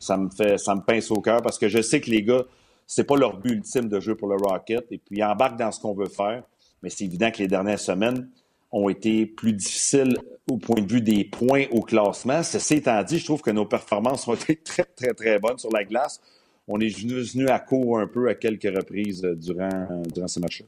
ça 0.00 0.16
me 0.16 0.28
fait, 0.28 0.58
ça 0.58 0.74
me 0.74 0.80
pince 0.80 1.08
au 1.12 1.20
cœur 1.20 1.42
parce 1.42 1.58
que 1.58 1.68
je 1.68 1.80
sais 1.80 2.00
que 2.00 2.10
les 2.10 2.24
gars 2.24 2.42
c'est 2.86 3.04
pas 3.04 3.16
leur 3.16 3.38
but 3.38 3.52
ultime 3.52 3.88
de 3.88 4.00
jouer 4.00 4.14
pour 4.14 4.28
le 4.28 4.36
Rocket. 4.36 4.86
Et 4.90 4.98
puis, 4.98 5.18
ils 5.18 5.24
embarquent 5.24 5.58
dans 5.58 5.72
ce 5.72 5.80
qu'on 5.80 5.94
veut 5.94 6.08
faire. 6.08 6.44
Mais 6.82 6.90
c'est 6.90 7.04
évident 7.04 7.30
que 7.30 7.38
les 7.38 7.48
dernières 7.48 7.80
semaines 7.80 8.28
ont 8.70 8.88
été 8.88 9.26
plus 9.26 9.52
difficiles 9.52 10.16
au 10.50 10.58
point 10.58 10.80
de 10.80 10.90
vue 10.90 11.00
des 11.00 11.24
points 11.24 11.64
au 11.70 11.80
classement. 11.80 12.42
Ceci 12.42 12.74
étant 12.74 13.02
dit, 13.02 13.18
je 13.18 13.24
trouve 13.24 13.42
que 13.42 13.50
nos 13.50 13.66
performances 13.66 14.28
ont 14.28 14.34
été 14.34 14.56
très, 14.56 14.84
très, 14.84 15.14
très 15.14 15.38
bonnes 15.38 15.58
sur 15.58 15.72
la 15.72 15.84
glace. 15.84 16.20
On 16.68 16.80
est 16.80 16.88
venu 16.88 17.48
à 17.48 17.58
court 17.58 17.98
un 17.98 18.06
peu 18.06 18.28
à 18.28 18.34
quelques 18.34 18.64
reprises 18.64 19.22
durant, 19.22 20.02
durant 20.12 20.28
ces 20.28 20.40
matchs-là. 20.40 20.66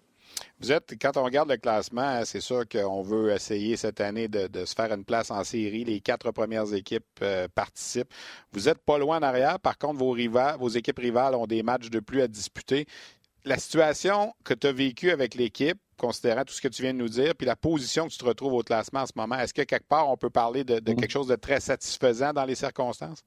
Vous 0.60 0.72
êtes, 0.72 0.94
quand 1.00 1.16
on 1.16 1.24
regarde 1.24 1.48
le 1.48 1.56
classement, 1.56 2.24
c'est 2.24 2.40
sûr 2.40 2.68
qu'on 2.68 3.02
veut 3.02 3.32
essayer 3.32 3.76
cette 3.76 4.00
année 4.00 4.28
de, 4.28 4.64
se 4.64 4.74
faire 4.74 4.92
une 4.92 5.04
place 5.04 5.30
en 5.30 5.44
série. 5.44 5.84
Les 5.84 6.00
quatre 6.00 6.30
premières 6.32 6.72
équipes 6.74 7.04
euh, 7.22 7.48
participent. 7.54 8.12
Vous 8.52 8.62
n'êtes 8.62 8.78
pas 8.78 8.98
loin 8.98 9.18
en 9.18 9.22
arrière. 9.22 9.60
Par 9.60 9.78
contre, 9.78 9.98
vos, 9.98 10.10
rivales, 10.10 10.56
vos 10.58 10.68
équipes 10.68 10.98
rivales 10.98 11.34
ont 11.34 11.46
des 11.46 11.62
matchs 11.62 11.90
de 11.90 12.00
plus 12.00 12.22
à 12.22 12.28
disputer. 12.28 12.86
La 13.44 13.56
situation 13.56 14.34
que 14.44 14.52
tu 14.52 14.66
as 14.66 14.72
vécue 14.72 15.10
avec 15.10 15.34
l'équipe, 15.34 15.78
considérant 15.96 16.44
tout 16.44 16.52
ce 16.52 16.60
que 16.60 16.68
tu 16.68 16.82
viens 16.82 16.92
de 16.92 16.98
nous 16.98 17.08
dire, 17.08 17.34
puis 17.36 17.46
la 17.46 17.56
position 17.56 18.06
que 18.06 18.12
tu 18.12 18.18
te 18.18 18.24
retrouves 18.24 18.54
au 18.54 18.62
classement 18.62 19.00
en 19.00 19.06
ce 19.06 19.12
moment, 19.14 19.36
est-ce 19.38 19.54
que 19.54 19.62
quelque 19.62 19.88
part 19.88 20.10
on 20.10 20.16
peut 20.16 20.30
parler 20.30 20.64
de 20.64 20.76
mm-hmm. 20.76 21.00
quelque 21.00 21.10
chose 21.10 21.28
de 21.28 21.36
très 21.36 21.60
satisfaisant 21.60 22.32
dans 22.32 22.44
les 22.44 22.56
circonstances? 22.56 23.22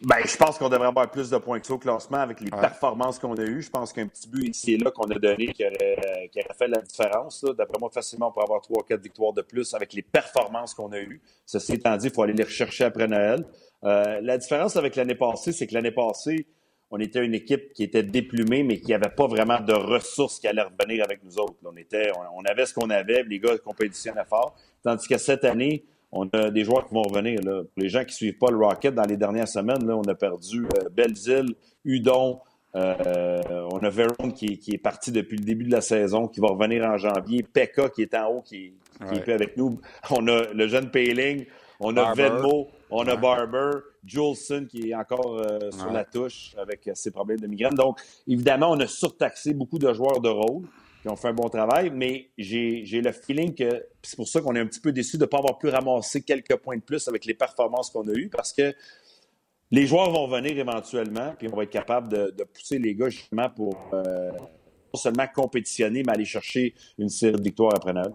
Ben, 0.00 0.18
je 0.24 0.36
pense 0.36 0.58
qu'on 0.58 0.68
devrait 0.68 0.86
avoir 0.86 1.10
plus 1.10 1.28
de 1.28 1.38
points 1.38 1.58
que 1.58 1.66
ça 1.66 1.74
au 1.74 1.78
classement 1.78 2.18
avec 2.18 2.40
les 2.40 2.50
performances 2.50 3.18
qu'on 3.18 3.34
a 3.34 3.42
eues. 3.42 3.62
Je 3.62 3.70
pense 3.70 3.92
qu'un 3.92 4.06
petit 4.06 4.28
but 4.28 4.48
ici 4.48 4.74
et 4.74 4.78
là 4.78 4.92
qu'on 4.92 5.10
a 5.10 5.18
donné 5.18 5.48
qui 5.48 5.64
aurait, 5.64 6.30
qui 6.30 6.38
aurait 6.38 6.54
fait 6.56 6.68
la 6.68 6.80
différence. 6.80 7.44
D'après 7.56 7.80
moi, 7.80 7.90
facilement, 7.90 8.28
on 8.28 8.32
pourrait 8.32 8.44
avoir 8.44 8.60
trois 8.60 8.82
ou 8.82 8.84
quatre 8.84 9.02
victoires 9.02 9.32
de 9.32 9.42
plus 9.42 9.74
avec 9.74 9.92
les 9.92 10.02
performances 10.02 10.72
qu'on 10.72 10.92
a 10.92 11.00
eues. 11.00 11.20
Ceci 11.44 11.74
étant 11.74 11.96
dit, 11.96 12.06
il 12.06 12.12
faut 12.12 12.22
aller 12.22 12.32
les 12.32 12.44
rechercher 12.44 12.84
après 12.84 13.08
Noël. 13.08 13.44
Euh, 13.82 14.20
la 14.22 14.38
différence 14.38 14.76
avec 14.76 14.94
l'année 14.94 15.16
passée, 15.16 15.50
c'est 15.50 15.66
que 15.66 15.74
l'année 15.74 15.90
passée, 15.90 16.46
on 16.92 16.98
était 17.00 17.24
une 17.24 17.34
équipe 17.34 17.72
qui 17.72 17.82
était 17.82 18.04
déplumée, 18.04 18.62
mais 18.62 18.80
qui 18.80 18.92
n'avait 18.92 19.10
pas 19.10 19.26
vraiment 19.26 19.60
de 19.60 19.72
ressources 19.72 20.38
qui 20.38 20.46
allaient 20.46 20.62
revenir 20.62 21.04
avec 21.04 21.24
nous 21.24 21.38
autres. 21.38 21.56
On, 21.64 21.76
était, 21.76 22.12
on, 22.34 22.44
avait 22.44 22.66
ce 22.66 22.72
qu'on 22.72 22.90
avait, 22.90 23.24
les 23.24 23.40
gars 23.40 23.58
compétitionnaient 23.58 24.24
fort. 24.24 24.54
Tandis 24.82 25.06
que 25.08 25.18
cette 25.18 25.44
année, 25.44 25.84
on 26.12 26.28
a 26.28 26.50
des 26.50 26.64
joueurs 26.64 26.86
qui 26.86 26.94
vont 26.94 27.02
revenir. 27.02 27.40
Là. 27.42 27.62
Pour 27.62 27.82
les 27.82 27.88
gens 27.88 28.00
qui 28.00 28.12
ne 28.12 28.16
suivent 28.16 28.38
pas 28.38 28.50
le 28.50 28.56
Rocket, 28.56 28.94
dans 28.94 29.02
les 29.02 29.16
dernières 29.16 29.48
semaines, 29.48 29.86
là, 29.86 29.96
on 29.96 30.02
a 30.02 30.14
perdu 30.14 30.64
euh, 30.64 30.88
Belzile, 30.90 31.54
Udon, 31.84 32.40
euh, 32.76 33.66
on 33.70 33.78
a 33.78 33.90
Veron 33.90 34.30
qui, 34.30 34.58
est 34.72 34.78
parti 34.78 35.10
depuis 35.10 35.36
le 35.36 35.44
début 35.44 35.64
de 35.64 35.72
la 35.72 35.80
saison, 35.80 36.28
qui 36.28 36.40
va 36.40 36.48
revenir 36.48 36.84
en 36.84 36.96
janvier. 36.96 37.42
Pekka 37.42 37.88
qui 37.88 38.02
est 38.02 38.14
en 38.14 38.28
haut, 38.28 38.42
qui, 38.42 38.74
est 39.12 39.20
plus 39.20 39.32
avec 39.32 39.56
nous. 39.56 39.80
On 40.10 40.26
a 40.28 40.52
le 40.52 40.68
jeune 40.68 40.90
Payling, 40.90 41.46
on 41.80 41.96
a 41.96 42.12
Venmo, 42.14 42.68
on 42.90 43.06
a 43.06 43.16
Barber, 43.16 43.80
Juleson 44.04 44.66
qui 44.68 44.90
est 44.90 44.94
encore 44.94 45.38
euh, 45.38 45.70
sur 45.70 45.90
la 45.92 46.04
touche 46.04 46.54
avec 46.58 46.88
ses 46.94 47.10
problèmes 47.10 47.40
de 47.40 47.46
migraine. 47.46 47.74
Donc, 47.74 48.00
évidemment, 48.26 48.70
on 48.70 48.80
a 48.80 48.86
surtaxé 48.86 49.54
beaucoup 49.54 49.78
de 49.78 49.92
joueurs 49.92 50.20
de 50.20 50.28
rôle 50.28 50.64
qui 51.02 51.08
ont 51.08 51.16
fait 51.16 51.28
un 51.28 51.34
bon 51.34 51.48
travail, 51.48 51.90
mais 51.90 52.30
j'ai 52.36 53.00
le 53.00 53.12
feeling 53.12 53.54
que 53.54 53.86
c'est 54.02 54.16
pour 54.16 54.28
ça 54.28 54.40
qu'on 54.40 54.54
est 54.56 54.60
un 54.60 54.66
petit 54.66 54.80
peu 54.80 54.92
déçu 54.92 55.16
de 55.16 55.22
ne 55.22 55.26
pas 55.26 55.38
avoir 55.38 55.58
pu 55.58 55.68
ramasser 55.68 56.22
quelques 56.22 56.56
points 56.56 56.76
de 56.76 56.82
plus 56.82 57.06
avec 57.08 57.24
les 57.24 57.34
performances 57.34 57.90
qu'on 57.90 58.06
a 58.08 58.12
eues, 58.12 58.28
parce 58.28 58.52
que 58.52 58.74
les 59.70 59.86
joueurs 59.86 60.10
vont 60.10 60.26
venir 60.26 60.58
éventuellement, 60.58 61.34
puis 61.38 61.48
on 61.52 61.56
va 61.56 61.64
être 61.64 61.70
capable 61.70 62.32
de, 62.34 62.44
pousser 62.44 62.78
les 62.78 62.94
gars 62.94 63.10
justement 63.10 63.50
pour 63.50 63.76
euh, 63.92 64.30
non 64.32 64.98
seulement 64.98 65.26
compétitionner, 65.32 66.02
mais 66.02 66.12
aller 66.12 66.24
chercher 66.24 66.74
une 66.98 67.10
série 67.10 67.36
de 67.36 67.42
victoires 67.42 67.74
après 67.76 67.92
Noël. 67.92 68.12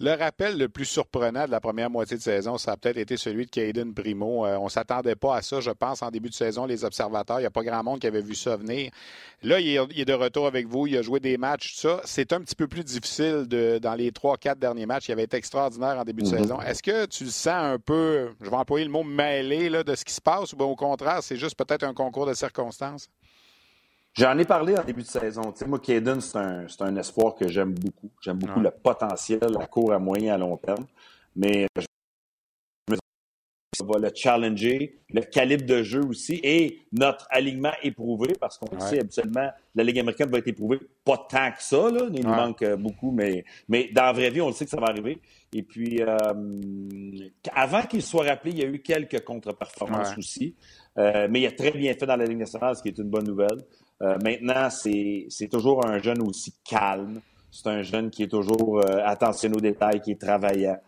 Le 0.00 0.12
rappel 0.16 0.58
le 0.58 0.68
plus 0.68 0.86
surprenant 0.86 1.46
de 1.46 1.52
la 1.52 1.60
première 1.60 1.88
moitié 1.88 2.16
de 2.16 2.22
saison, 2.22 2.58
ça 2.58 2.72
a 2.72 2.76
peut-être 2.76 2.96
été 2.96 3.16
celui 3.16 3.46
de 3.46 3.50
Caden 3.50 3.94
Primo. 3.94 4.44
Euh, 4.44 4.56
on 4.56 4.64
ne 4.64 4.68
s'attendait 4.68 5.14
pas 5.14 5.36
à 5.36 5.42
ça, 5.42 5.60
je 5.60 5.70
pense, 5.70 6.02
en 6.02 6.10
début 6.10 6.30
de 6.30 6.34
saison, 6.34 6.66
les 6.66 6.84
observateurs. 6.84 7.38
Il 7.38 7.42
n'y 7.42 7.46
a 7.46 7.50
pas 7.50 7.62
grand 7.62 7.84
monde 7.84 8.00
qui 8.00 8.08
avait 8.08 8.20
vu 8.20 8.34
ça 8.34 8.56
venir. 8.56 8.90
Là, 9.44 9.60
il 9.60 9.68
est, 9.68 10.04
de 10.04 10.12
retour 10.12 10.48
avec 10.48 10.66
vous. 10.66 10.88
Il 10.88 10.96
a 10.96 11.02
joué 11.02 11.20
des 11.20 11.36
matchs, 11.36 11.74
tout 11.74 11.88
ça. 11.88 12.00
C'est 12.04 12.32
un 12.32 12.40
petit 12.40 12.56
peu 12.56 12.66
plus 12.66 12.82
difficile 12.82 13.44
de, 13.46 13.78
dans 13.78 13.94
les 13.94 14.10
trois, 14.10 14.36
quatre 14.36 14.58
derniers 14.58 14.86
matchs. 14.86 15.08
Il 15.08 15.12
avait 15.12 15.24
été 15.24 15.36
extraordinaire 15.36 15.96
en 15.96 16.02
début 16.02 16.24
de 16.24 16.28
mm-hmm. 16.28 16.38
saison. 16.38 16.60
Est-ce 16.60 16.82
que 16.82 17.06
tu 17.06 17.24
le 17.24 17.30
sens 17.30 17.54
un 17.54 17.78
peu, 17.78 18.30
je 18.40 18.50
vais 18.50 18.56
employer 18.56 18.84
le 18.84 18.90
mot 18.90 19.04
mêlé 19.04 19.68
là, 19.68 19.84
de 19.84 19.94
ce 19.94 20.04
qui 20.04 20.12
se 20.12 20.20
passe 20.20 20.52
ou 20.54 20.56
bien 20.56 20.66
au 20.66 20.74
contraire, 20.74 21.22
c'est 21.22 21.36
juste 21.36 21.56
peut-être 21.56 21.84
un 21.84 21.94
concours 21.94 22.26
de 22.26 22.34
circonstances? 22.34 23.08
J'en 24.16 24.38
ai 24.38 24.44
parlé 24.44 24.78
en 24.78 24.84
début 24.84 25.02
de 25.02 25.06
saison. 25.06 25.52
moi, 25.66 25.80
Caden, 25.80 26.20
c'est 26.20 26.38
un, 26.38 26.66
un, 26.80 26.96
espoir 26.96 27.34
que 27.34 27.48
j'aime 27.48 27.74
beaucoup. 27.74 28.10
J'aime 28.20 28.38
beaucoup 28.38 28.60
le 28.60 28.70
potentiel 28.70 29.56
à 29.60 29.66
court, 29.66 29.92
à 29.92 29.98
moyen, 29.98 30.34
à 30.34 30.38
long 30.38 30.56
terme. 30.56 30.86
Mais 31.34 31.66
je 31.76 31.84
va 33.84 33.98
le 33.98 34.10
challenger, 34.14 35.00
le 35.10 35.22
calibre 35.22 35.66
de 35.66 35.82
jeu 35.82 36.04
aussi 36.04 36.40
et 36.42 36.80
notre 36.92 37.26
alignement 37.30 37.72
éprouvé, 37.82 38.34
parce 38.40 38.58
qu'on 38.58 38.78
sait 38.78 39.00
habituellement, 39.00 39.50
la 39.74 39.84
Ligue 39.84 39.98
américaine 39.98 40.30
va 40.30 40.38
être 40.38 40.48
éprouvée 40.48 40.78
pas 41.04 41.26
tant 41.28 41.50
que 41.50 41.62
ça, 41.62 41.90
là. 41.90 42.06
il 42.12 42.22
nous 42.22 42.28
manque 42.28 42.62
euh, 42.62 42.76
beaucoup, 42.76 43.10
mais, 43.10 43.44
mais 43.68 43.90
dans 43.92 44.04
la 44.04 44.12
vraie 44.12 44.30
vie, 44.30 44.40
on 44.40 44.48
le 44.48 44.52
sait 44.52 44.64
que 44.64 44.70
ça 44.70 44.80
va 44.80 44.86
arriver. 44.86 45.20
Et 45.52 45.62
puis, 45.62 46.00
euh, 46.00 47.28
avant 47.52 47.82
qu'il 47.82 48.02
soit 48.02 48.24
rappelé, 48.24 48.52
il 48.52 48.58
y 48.60 48.64
a 48.64 48.68
eu 48.68 48.80
quelques 48.80 49.22
contre-performances 49.24 50.16
aussi, 50.16 50.54
euh, 50.98 51.26
mais 51.30 51.40
il 51.40 51.46
a 51.46 51.52
très 51.52 51.72
bien 51.72 51.92
fait 51.94 52.06
dans 52.06 52.16
la 52.16 52.24
Ligue 52.24 52.38
nationale, 52.38 52.76
ce 52.76 52.82
qui 52.82 52.88
est 52.88 52.98
une 52.98 53.10
bonne 53.10 53.26
nouvelle. 53.26 53.64
Euh, 54.04 54.18
maintenant, 54.22 54.68
c'est 54.70 55.48
toujours 55.50 55.86
un 55.86 55.98
jeune 55.98 56.20
aussi 56.22 56.54
calme. 56.64 57.20
C'est 57.50 57.68
un 57.68 57.82
jeune 57.82 58.10
qui 58.10 58.24
est 58.24 58.28
toujours 58.28 58.78
euh, 58.80 59.00
attentionné 59.04 59.56
aux 59.56 59.60
détails, 59.60 60.00
qui 60.00 60.12
est 60.12 60.20
travaillant. 60.20 60.78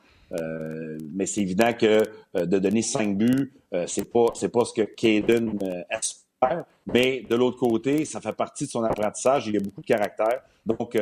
mais 1.15 1.27
c'est 1.27 1.41
évident 1.41 1.73
que 1.73 2.03
de 2.35 2.59
donner 2.59 2.83
cinq 2.83 3.17
buts, 3.17 3.53
c'est 3.87 4.11
pas 4.11 4.27
c'est 4.35 4.49
pas 4.49 4.65
ce 4.65 4.73
que 4.73 4.83
Caden 4.83 5.57
espère. 5.89 6.65
Mais 6.87 7.25
de 7.29 7.37
l'autre 7.37 7.59
côté, 7.59 8.05
ça 8.05 8.21
fait 8.21 8.33
partie 8.33 8.67
de 8.67 8.71
son 8.71 8.83
apprentissage. 8.83 9.47
Il 9.47 9.57
a 9.57 9.61
beaucoup 9.61 9.81
de 9.81 9.87
caractère. 9.87 10.43
Donc, 10.65 10.99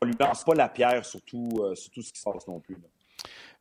on 0.00 0.06
lui 0.06 0.14
lance 0.18 0.44
pas 0.44 0.54
la 0.54 0.68
pierre 0.68 1.04
sur 1.04 1.20
tout 1.22 1.74
ce 1.74 1.90
qui 1.90 2.20
se 2.20 2.22
passe 2.22 2.46
non 2.46 2.60
plus. 2.60 2.76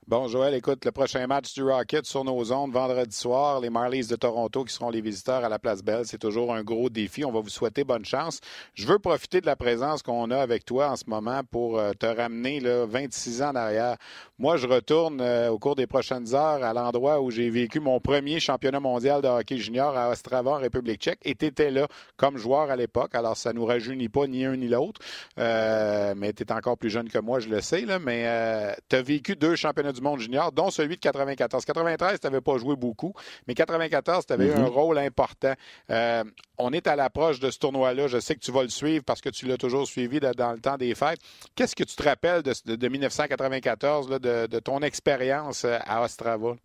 Bon, 0.08 0.28
Joël, 0.28 0.54
écoute, 0.54 0.86
le 0.86 0.92
prochain 0.92 1.26
match 1.26 1.56
du 1.56 1.64
Rocket 1.64 2.06
sur 2.06 2.24
nos 2.24 2.52
ondes 2.52 2.72
vendredi 2.72 3.16
soir, 3.16 3.60
les 3.60 3.72
Marlies 3.72 4.06
de 4.06 4.16
Toronto 4.16 4.64
qui 4.64 4.72
seront 4.72 4.92
les 4.92 5.02
visiteurs 5.02 5.44
à 5.44 5.50
la 5.50 5.58
Place 5.58 5.82
Belle. 5.82 6.06
C'est 6.06 6.20
toujours 6.20 6.54
un 6.54 6.62
gros 6.62 6.92
défi. 6.92 7.26
On 7.26 7.32
va 7.32 7.40
vous 7.40 7.50
souhaiter 7.50 7.84
bonne 7.84 8.06
chance. 8.06 8.40
Je 8.76 8.86
veux 8.86 9.00
profiter 9.00 9.42
de 9.42 9.48
la 9.48 9.56
présence 9.56 10.04
qu'on 10.04 10.30
a 10.30 10.38
avec 10.38 10.64
toi 10.64 10.92
en 10.92 10.96
ce 10.96 11.06
moment 11.08 11.42
pour 11.50 11.80
euh, 11.80 11.94
te 11.94 12.06
ramener 12.06 12.60
là, 12.60 12.86
26 12.86 13.42
ans 13.42 13.50
en 13.50 13.56
arrière. 13.56 13.98
Moi, 14.38 14.58
je 14.58 14.68
retourne 14.68 15.22
euh, 15.22 15.50
au 15.50 15.58
cours 15.58 15.74
des 15.74 15.88
prochaines 15.88 16.36
heures 16.36 16.64
à 16.64 16.72
l'endroit 16.72 17.20
où 17.20 17.32
j'ai 17.32 17.50
vécu 17.50 17.80
mon 17.80 18.00
premier 18.00 18.40
championnat 18.40 18.80
mondial 18.80 19.24
de 19.24 19.28
hockey 19.28 19.58
junior 19.58 19.98
à 19.98 20.12
Ostrava, 20.12 20.52
en 20.52 20.60
République 20.60 21.02
tchèque, 21.02 21.22
et 21.26 21.34
tu 21.34 21.48
étais 21.48 21.72
là 21.72 21.88
comme 22.16 22.38
joueur 22.38 22.70
à 22.70 22.76
l'époque. 22.76 23.16
Alors, 23.16 23.38
ça 23.38 23.54
nous 23.54 23.66
rajeunit 23.66 24.10
pas 24.10 24.28
ni 24.28 24.46
un 24.46 24.56
ni 24.56 24.68
l'autre, 24.68 25.02
euh, 25.40 26.14
mais 26.16 26.32
tu 26.32 26.44
es 26.44 26.52
encore 26.52 26.78
plus 26.78 26.92
jeune 26.92 27.10
que 27.10 27.18
moi, 27.18 27.40
je 27.40 27.50
le 27.50 27.60
sais, 27.62 27.88
mais 28.00 28.76
tu 28.88 28.98
as 28.98 29.02
vécu 29.02 29.36
deux 29.36 29.56
championnats 29.56 29.95
du 29.96 30.02
monde 30.02 30.20
junior, 30.20 30.52
dont 30.52 30.70
celui 30.70 30.96
de 30.96 31.02
94. 31.02 31.66
93, 31.66 32.20
tu 32.20 32.28
n'avais 32.28 32.42
pas 32.42 32.58
joué 32.58 32.75
beaucoup, 32.75 33.14
mais 33.48 33.56
94, 33.56 34.25
tu 34.25 34.34
avais 34.34 34.48
eu 34.48 34.54
un 34.54 34.66
rôle 34.66 34.98
important. 34.98 35.54
Euh, 35.90 36.24
on 36.58 36.72
est 36.72 36.88
à 36.88 36.96
l'approche 36.96 37.40
de 37.40 37.50
ce 37.50 37.60
tournoi-là. 37.60 38.08
Je 38.08 38.20
sais 38.20 38.36
que 38.36 38.40
tu 38.40 38.52
vas 38.52 38.64
le 38.64 38.70
suivre 38.70 39.04
parce 39.04 39.22
que 39.22 39.30
tu 39.30 39.46
l'as 39.48 39.58
toujours 39.58 39.88
suivi 39.88 40.20
dans 40.20 40.52
le 40.52 40.60
temps 40.60 40.78
des 40.78 40.94
fêtes. 40.96 41.20
Qu'est-ce 41.56 41.75
que 41.75 41.84
tu 41.84 41.96
te 41.96 42.04
rappelles 42.04 42.44
de, 42.44 42.88
1994, 42.88 44.20
de, 44.20 44.60
ton 44.60 44.82
expérience 44.82 45.66
à 45.66 46.04
Ostrava? 46.04 46.56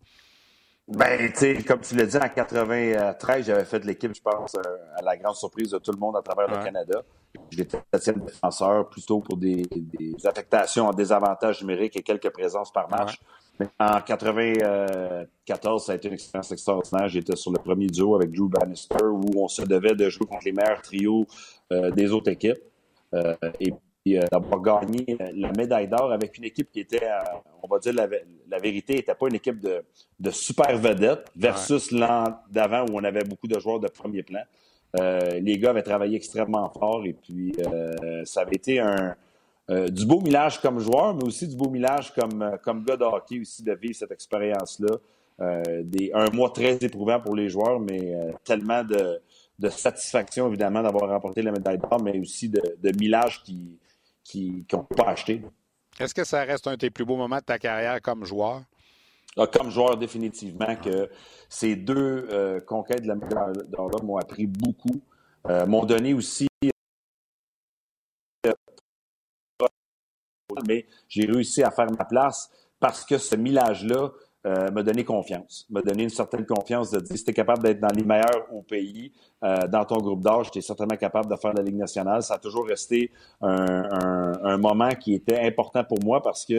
Ben, 0.87 1.31
tu 1.31 1.37
sais, 1.37 1.63
comme 1.63 1.79
tu 1.79 1.95
l'as 1.95 2.05
dit, 2.05 2.17
en 2.17 2.27
93, 2.27 3.45
j'avais 3.45 3.65
fait 3.65 3.83
l'équipe, 3.85 4.13
je 4.13 4.21
pense, 4.21 4.55
euh, 4.55 4.61
à 4.97 5.01
la 5.03 5.15
grande 5.15 5.35
surprise 5.35 5.71
de 5.71 5.77
tout 5.77 5.91
le 5.91 5.97
monde 5.97 6.17
à 6.17 6.21
travers 6.21 6.47
le 6.47 6.63
Canada. 6.63 7.01
J'étais 7.49 7.77
septième 7.93 8.19
défenseur 8.19 8.89
plutôt 8.89 9.19
pour 9.19 9.37
des, 9.37 9.65
affectations 10.25 10.87
en 10.87 10.93
désavantage 10.93 11.61
numérique 11.61 11.95
et 11.97 12.03
quelques 12.03 12.29
présences 12.29 12.71
par 12.71 12.89
match. 12.89 13.19
Mais 13.59 13.67
en 13.79 14.01
94, 14.01 15.85
ça 15.85 15.91
a 15.91 15.95
été 15.95 16.07
une 16.07 16.15
expérience 16.15 16.51
extraordinaire. 16.51 17.07
J'étais 17.07 17.35
sur 17.35 17.51
le 17.51 17.59
premier 17.59 17.87
duo 17.87 18.15
avec 18.15 18.31
Drew 18.31 18.49
Bannister 18.49 19.03
où 19.05 19.23
on 19.35 19.47
se 19.47 19.61
devait 19.61 19.95
de 19.95 20.09
jouer 20.09 20.25
contre 20.25 20.45
les 20.45 20.51
meilleurs 20.51 20.81
trios 20.81 21.25
euh, 21.71 21.91
des 21.91 22.11
autres 22.11 22.31
équipes. 22.31 22.59
Euh, 23.13 23.35
et 23.59 23.71
euh, 23.71 23.75
d'avoir 24.05 24.61
gagné 24.61 25.17
la 25.35 25.51
médaille 25.51 25.87
d'or 25.87 26.11
avec 26.11 26.37
une 26.37 26.45
équipe 26.45 26.71
qui 26.71 26.79
était, 26.79 27.07
on 27.61 27.67
va 27.67 27.79
dire 27.79 27.93
la, 27.93 28.59
vérité, 28.59 28.95
n'était 28.95 29.13
pas 29.13 29.27
une 29.27 29.35
équipe 29.35 29.59
de, 29.59 30.31
super 30.31 30.77
vedettes 30.77 31.27
versus 31.35 31.91
l'an 31.91 32.39
d'avant 32.49 32.85
où 32.89 32.95
on 32.95 33.03
avait 33.03 33.23
beaucoup 33.23 33.47
de 33.47 33.59
joueurs 33.59 33.79
de 33.79 33.87
premier 33.87 34.23
plan. 34.23 34.41
les 34.97 35.57
gars 35.59 35.69
avaient 35.69 35.83
travaillé 35.83 36.17
extrêmement 36.17 36.69
fort 36.69 37.05
et 37.05 37.13
puis 37.13 37.53
ça 38.25 38.41
avait 38.41 38.55
été 38.55 38.79
un, 38.79 39.15
euh, 39.71 39.87
du 39.87 40.05
beau 40.05 40.19
millage 40.19 40.59
comme 40.59 40.79
joueur, 40.79 41.13
mais 41.15 41.23
aussi 41.23 41.47
du 41.47 41.55
beau 41.55 41.69
millage 41.69 42.13
comme, 42.13 42.41
euh, 42.41 42.57
comme 42.57 42.83
gars 42.83 42.97
de 42.97 43.05
hockey 43.05 43.39
aussi 43.39 43.63
de 43.63 43.73
vivre 43.73 43.95
cette 43.95 44.11
expérience-là. 44.11 44.97
Euh, 45.39 45.83
un 46.13 46.29
mois 46.31 46.49
très 46.49 46.77
éprouvant 46.81 47.19
pour 47.19 47.35
les 47.35 47.49
joueurs, 47.49 47.79
mais 47.79 48.15
tellement 48.43 48.83
de, 48.83 49.69
satisfaction, 49.69 50.47
évidemment, 50.47 50.83
d'avoir 50.83 51.09
remporté 51.09 51.41
la 51.41 51.51
médaille 51.51 51.77
d'or, 51.77 52.01
mais 52.03 52.19
aussi 52.19 52.49
de, 52.49 52.61
de 52.81 52.97
millage 52.97 53.41
qui 53.43 53.79
qui 54.23 54.65
n'ont 54.71 54.83
pas 54.83 55.09
acheté. 55.09 55.41
Est-ce 55.99 56.13
que 56.13 56.23
ça 56.23 56.43
reste 56.43 56.67
un 56.67 56.73
de 56.73 56.77
tes 56.77 56.89
plus 56.89 57.05
beaux 57.05 57.17
moments 57.17 57.37
de 57.37 57.43
ta 57.43 57.59
carrière 57.59 58.01
comme 58.01 58.25
joueur? 58.25 58.61
Ah, 59.37 59.47
comme 59.47 59.69
joueur, 59.69 59.97
définitivement, 59.97 60.75
que 60.75 61.09
ces 61.47 61.75
deux 61.75 62.61
conquêtes 62.67 63.03
de 63.03 63.07
la 63.07 63.15
médaille 63.15 63.53
d'or 63.67 64.03
m'ont 64.03 64.17
appris 64.17 64.47
beaucoup, 64.47 65.01
m'ont 65.47 65.85
donné 65.85 66.13
aussi 66.13 66.47
mais 70.67 70.85
j'ai 71.07 71.25
réussi 71.25 71.63
à 71.63 71.71
faire 71.71 71.91
ma 71.91 72.05
place 72.05 72.49
parce 72.79 73.05
que 73.05 73.17
ce 73.17 73.35
millage-là 73.35 74.11
euh, 74.45 74.71
m'a 74.71 74.81
donné 74.81 75.03
confiance, 75.03 75.67
m'a 75.69 75.81
donné 75.81 76.03
une 76.03 76.09
certaine 76.09 76.45
confiance 76.47 76.89
de 76.89 76.99
dire 76.99 77.15
si 77.15 77.23
tu 77.23 77.29
es 77.29 77.33
capable 77.33 77.61
d'être 77.61 77.79
dans 77.79 77.95
les 77.95 78.03
meilleurs 78.03 78.47
au 78.51 78.63
pays, 78.63 79.11
euh, 79.43 79.67
dans 79.67 79.85
ton 79.85 79.97
groupe 79.97 80.21
d'âge, 80.21 80.49
tu 80.49 80.57
es 80.57 80.61
certainement 80.61 80.97
capable 80.97 81.29
de 81.29 81.35
faire 81.35 81.53
la 81.53 81.61
Ligue 81.61 81.75
nationale. 81.75 82.23
Ça 82.23 82.35
a 82.35 82.37
toujours 82.39 82.65
resté 82.65 83.11
un, 83.41 84.57
moment 84.57 84.89
qui 84.89 85.13
était 85.13 85.39
important 85.39 85.83
pour 85.83 85.99
moi 86.03 86.23
parce 86.23 86.45
que 86.45 86.57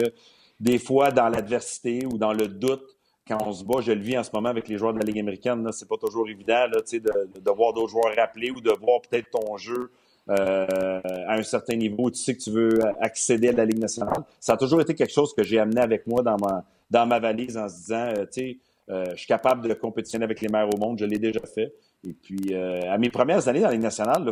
des 0.59 0.79
fois, 0.79 1.11
dans 1.11 1.27
l'adversité 1.27 2.05
ou 2.05 2.17
dans 2.17 2.31
le 2.31 2.47
doute, 2.47 2.85
quand 3.27 3.37
on 3.45 3.51
se 3.51 3.65
bat, 3.65 3.81
je 3.81 3.91
le 3.91 4.01
vis 4.01 4.17
en 4.17 4.23
ce 4.23 4.31
moment 4.33 4.49
avec 4.49 4.69
les 4.69 4.77
joueurs 4.77 4.93
de 4.93 4.99
la 4.99 5.05
Ligue 5.05 5.19
américaine, 5.19 5.69
c'est 5.73 5.87
pas 5.87 5.97
toujours 5.97 6.29
évident 6.29 6.67
là, 6.67 6.79
de, 6.81 7.39
de 7.41 7.51
voir 7.51 7.73
d'autres 7.73 7.89
joueurs 7.89 8.15
rappeler 8.15 8.51
ou 8.51 8.61
de 8.61 8.71
voir 8.71 9.01
peut-être 9.01 9.29
ton 9.29 9.57
jeu 9.57 9.91
euh, 10.29 11.01
à 11.27 11.33
un 11.33 11.43
certain 11.43 11.75
niveau, 11.75 12.09
tu 12.09 12.21
sais 12.21 12.35
que 12.35 12.41
tu 12.41 12.51
veux 12.51 12.79
accéder 13.01 13.49
à 13.49 13.51
la 13.51 13.65
Ligue 13.65 13.79
nationale. 13.79 14.23
Ça 14.39 14.53
a 14.53 14.57
toujours 14.57 14.79
été 14.81 14.95
quelque 14.95 15.13
chose 15.13 15.33
que 15.33 15.43
j'ai 15.43 15.59
amené 15.59 15.81
avec 15.81 16.07
moi 16.07 16.21
dans 16.23 16.37
ma, 16.37 16.63
dans 16.89 17.05
ma 17.05 17.19
valise 17.19 17.57
en 17.57 17.67
se 17.67 17.75
disant, 17.75 18.07
euh, 18.17 18.25
tu 18.25 18.27
sais, 18.31 18.57
euh, 18.89 19.05
je 19.11 19.17
suis 19.17 19.27
capable 19.27 19.67
de 19.67 19.73
compétitionner 19.73 20.23
avec 20.23 20.39
les 20.41 20.47
meilleurs 20.47 20.73
au 20.73 20.77
monde, 20.77 20.97
je 20.99 21.05
l'ai 21.05 21.19
déjà 21.19 21.41
fait. 21.41 21.73
Et 22.05 22.13
puis, 22.13 22.53
à 22.53 22.97
mes 22.97 23.09
premières 23.09 23.47
années 23.47 23.61
dans 23.61 23.67
la 23.67 23.73
Ligue 23.73 23.81
nationale, 23.81 24.29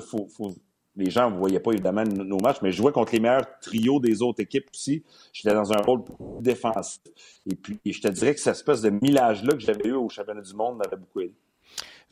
les 0.97 1.09
gens 1.09 1.31
ne 1.31 1.37
voyaient 1.37 1.61
pas 1.61 1.71
évidemment 1.71 2.03
nos 2.03 2.37
matchs, 2.37 2.57
mais 2.61 2.71
je 2.71 2.77
jouais 2.77 2.91
contre 2.91 3.13
les 3.13 3.21
meilleurs 3.21 3.47
trios 3.61 4.01
des 4.01 4.21
autres 4.21 4.41
équipes 4.41 4.67
aussi. 4.73 5.03
J'étais 5.31 5.55
dans 5.55 5.71
un 5.71 5.77
rôle 5.77 6.01
défensif. 6.41 6.99
Et 7.49 7.55
puis, 7.55 7.79
je 7.85 8.01
te 8.01 8.09
dirais 8.09 8.33
que 8.33 8.41
cette 8.41 8.55
espèce 8.55 8.81
de 8.81 8.89
millage-là 8.89 9.53
que 9.53 9.61
j'avais 9.61 9.87
eu 9.87 9.93
au 9.93 10.09
championnat 10.09 10.41
du 10.41 10.53
monde 10.53 10.79
m'avait 10.79 10.97
beaucoup 10.97 11.21
aidé. 11.21 11.33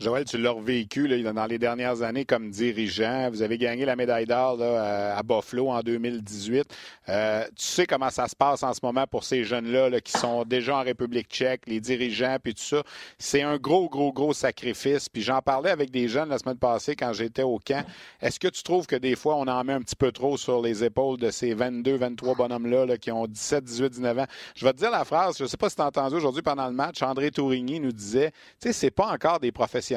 Joël, 0.01 0.23
tu 0.23 0.38
l'as 0.38 0.51
revécu 0.51 1.07
là, 1.09 1.33
dans 1.33 1.45
les 1.45 1.59
dernières 1.59 2.03
années 2.03 2.23
comme 2.23 2.51
dirigeant. 2.51 3.29
Vous 3.31 3.41
avez 3.41 3.57
gagné 3.57 3.83
la 3.83 3.97
médaille 3.97 4.25
d'or 4.25 4.57
à 4.62 5.21
Buffalo 5.23 5.67
en 5.67 5.81
2018. 5.81 6.73
Euh, 7.09 7.43
tu 7.47 7.65
sais 7.65 7.85
comment 7.85 8.09
ça 8.09 8.29
se 8.29 8.35
passe 8.35 8.63
en 8.63 8.73
ce 8.73 8.79
moment 8.81 9.05
pour 9.07 9.25
ces 9.25 9.43
jeunes-là 9.43 9.99
qui 9.99 10.13
sont 10.13 10.45
déjà 10.45 10.77
en 10.77 10.83
République 10.83 11.27
tchèque, 11.27 11.63
les 11.67 11.81
dirigeants, 11.81 12.38
puis 12.41 12.53
tout 12.53 12.63
ça. 12.63 12.81
C'est 13.17 13.41
un 13.41 13.57
gros, 13.57 13.89
gros, 13.89 14.13
gros 14.13 14.31
sacrifice. 14.31 15.09
Puis 15.09 15.21
j'en 15.21 15.41
parlais 15.41 15.69
avec 15.69 15.91
des 15.91 16.07
jeunes 16.07 16.29
la 16.29 16.38
semaine 16.38 16.57
passée 16.57 16.95
quand 16.95 17.12
j'étais 17.12 17.43
au 17.43 17.59
camp. 17.59 17.85
Est-ce 18.21 18.39
que 18.39 18.47
tu 18.47 18.63
trouves 18.63 18.88
que 18.88 18.95
des 18.95 19.17
fois, 19.17 19.35
on 19.35 19.47
en 19.47 19.63
met 19.65 19.73
un 19.73 19.81
petit 19.81 19.97
peu 19.97 20.13
trop 20.13 20.38
sur 20.38 20.62
les 20.62 20.81
épaules 20.81 21.17
de 21.17 21.29
ces 21.29 21.53
22, 21.53 21.97
23 21.97 22.35
bonhommes-là 22.35 22.97
qui 22.97 23.12
ont 23.12 23.27
17, 23.27 23.65
18, 23.65 23.89
19 23.89 24.19
ans? 24.19 24.27
Je 24.55 24.63
vais 24.63 24.71
te 24.71 24.77
dire 24.77 24.91
la 24.91 25.03
phrase, 25.03 25.38
je 25.38 25.43
ne 25.43 25.49
sais 25.49 25.57
pas 25.57 25.69
si 25.69 25.75
tu 25.75 25.81
as 25.81 25.88
entendu 25.88 26.15
aujourd'hui 26.15 26.41
pendant 26.41 26.67
le 26.67 26.73
match, 26.73 27.03
André 27.03 27.31
Tourigny 27.31 27.81
nous 27.81 27.91
disait, 27.91 28.31
tu 28.62 28.69
sais, 28.69 28.73
c'est 28.73 28.91
pas 28.91 29.07
encore 29.07 29.41
des 29.41 29.51
professionnels 29.51 29.88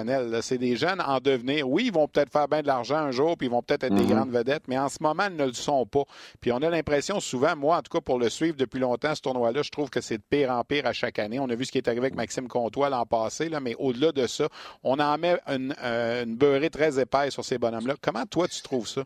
c'est 0.42 0.59
des 0.59 0.76
jeunes 0.76 1.00
en 1.00 1.20
devenir. 1.20 1.68
Oui, 1.68 1.85
ils 1.87 1.92
vont 1.92 2.09
peut-être 2.09 2.31
faire 2.31 2.48
bien 2.48 2.62
de 2.62 2.66
l'argent 2.66 2.96
un 2.96 3.11
jour, 3.11 3.37
puis 3.37 3.46
ils 3.46 3.50
vont 3.50 3.62
peut-être 3.62 3.85
être, 3.85 3.94
des 3.94 4.02
mhm. 4.02 4.11
grandes 4.11 4.31
vedettes, 4.31 4.64
mais 4.68 4.78
en 4.78 4.88
ce 4.88 4.98
moment, 5.00 5.24
ils 5.28 5.37
ne 5.37 5.46
le 5.46 5.52
sont 5.52 5.87
pas. 5.87 6.05
Puis 6.40 6.52
on 6.52 6.59
a 6.59 6.70
l'impression 6.70 7.20
souvent, 7.20 7.57
moi 7.57 7.78
en 7.78 7.83
tout 7.83 7.90
cas 7.92 8.00
pour 8.00 8.18
le 8.18 8.28
suivre 8.28 8.57
depuis 8.57 8.81
longtemps, 8.81 9.14
ce 9.14 9.22
tournoi-là, 9.22 9.62
je 9.62 9.70
trouve 9.70 9.90
que 9.90 10.00
c'est 10.00 10.18
de 10.18 10.22
pire 10.28 10.50
en 10.50 10.64
pire 10.64 10.87
à 10.87 10.92
chaque 10.92 11.18
année. 11.18 11.38
On 11.38 11.48
a 11.48 11.55
vu 11.55 11.64
ce 11.64 11.72
qui 11.72 11.78
est 11.78 11.88
arrivé 11.88 12.02
avec 12.02 12.16
Maxime 12.16 12.48
Comtois 12.48 12.88
l'an 12.88 13.07
passé, 13.07 13.48
là, 13.48 13.61
mais 13.61 13.74
au-delà 13.78 14.12
de 14.12 14.26
ça, 14.26 14.48
on 14.83 14.98
en 14.98 15.18
met 15.18 15.38
une, 15.48 15.74
euh, 15.83 16.24
beurrée 16.26 16.70
très 16.70 16.98
épaisse 17.00 17.33
sur 17.35 17.44
ces 17.44 17.59
bonhommes-là. 17.59 17.94
Comment 18.00 18.26
toi, 18.26 18.48
tu 18.48 18.62
trouves 18.62 18.88
ça? 18.88 19.02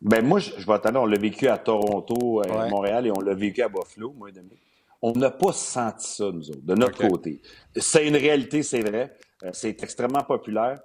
Ben 0.00 0.24
moi, 0.24 0.40
je, 0.40 0.66
vais 0.66 0.78
t'aller, 0.78 0.98
on 0.98 1.06
l'a 1.06 1.18
vécu 1.18 1.46
à 1.46 1.58
Toronto, 1.58 2.40
à 2.40 2.46
euh, 2.46 2.68
Montréal, 2.68 3.06
et 3.06 3.10
on 3.10 3.20
l'a 3.20 3.34
vécu 3.34 3.62
à 3.62 3.68
Buffalo, 3.68 4.14
moi 4.16 4.30
et 4.30 4.32
demi. 4.32 4.56
On 5.02 5.12
n'a 5.12 5.30
pas 5.30 5.52
senti 5.52 6.08
ça, 6.08 6.30
nous 6.30 6.50
autres, 6.50 6.64
de 6.64 6.74
notre 6.74 7.06
côté. 7.08 7.40
C'est 7.76 8.06
une 8.06 8.16
réalité, 8.16 8.62
c'est 8.62 8.80
vrai. 8.80 9.14
Euh, 9.42 9.50
c'est 9.52 9.82
extrêmement 9.82 10.22
populaire. 10.22 10.80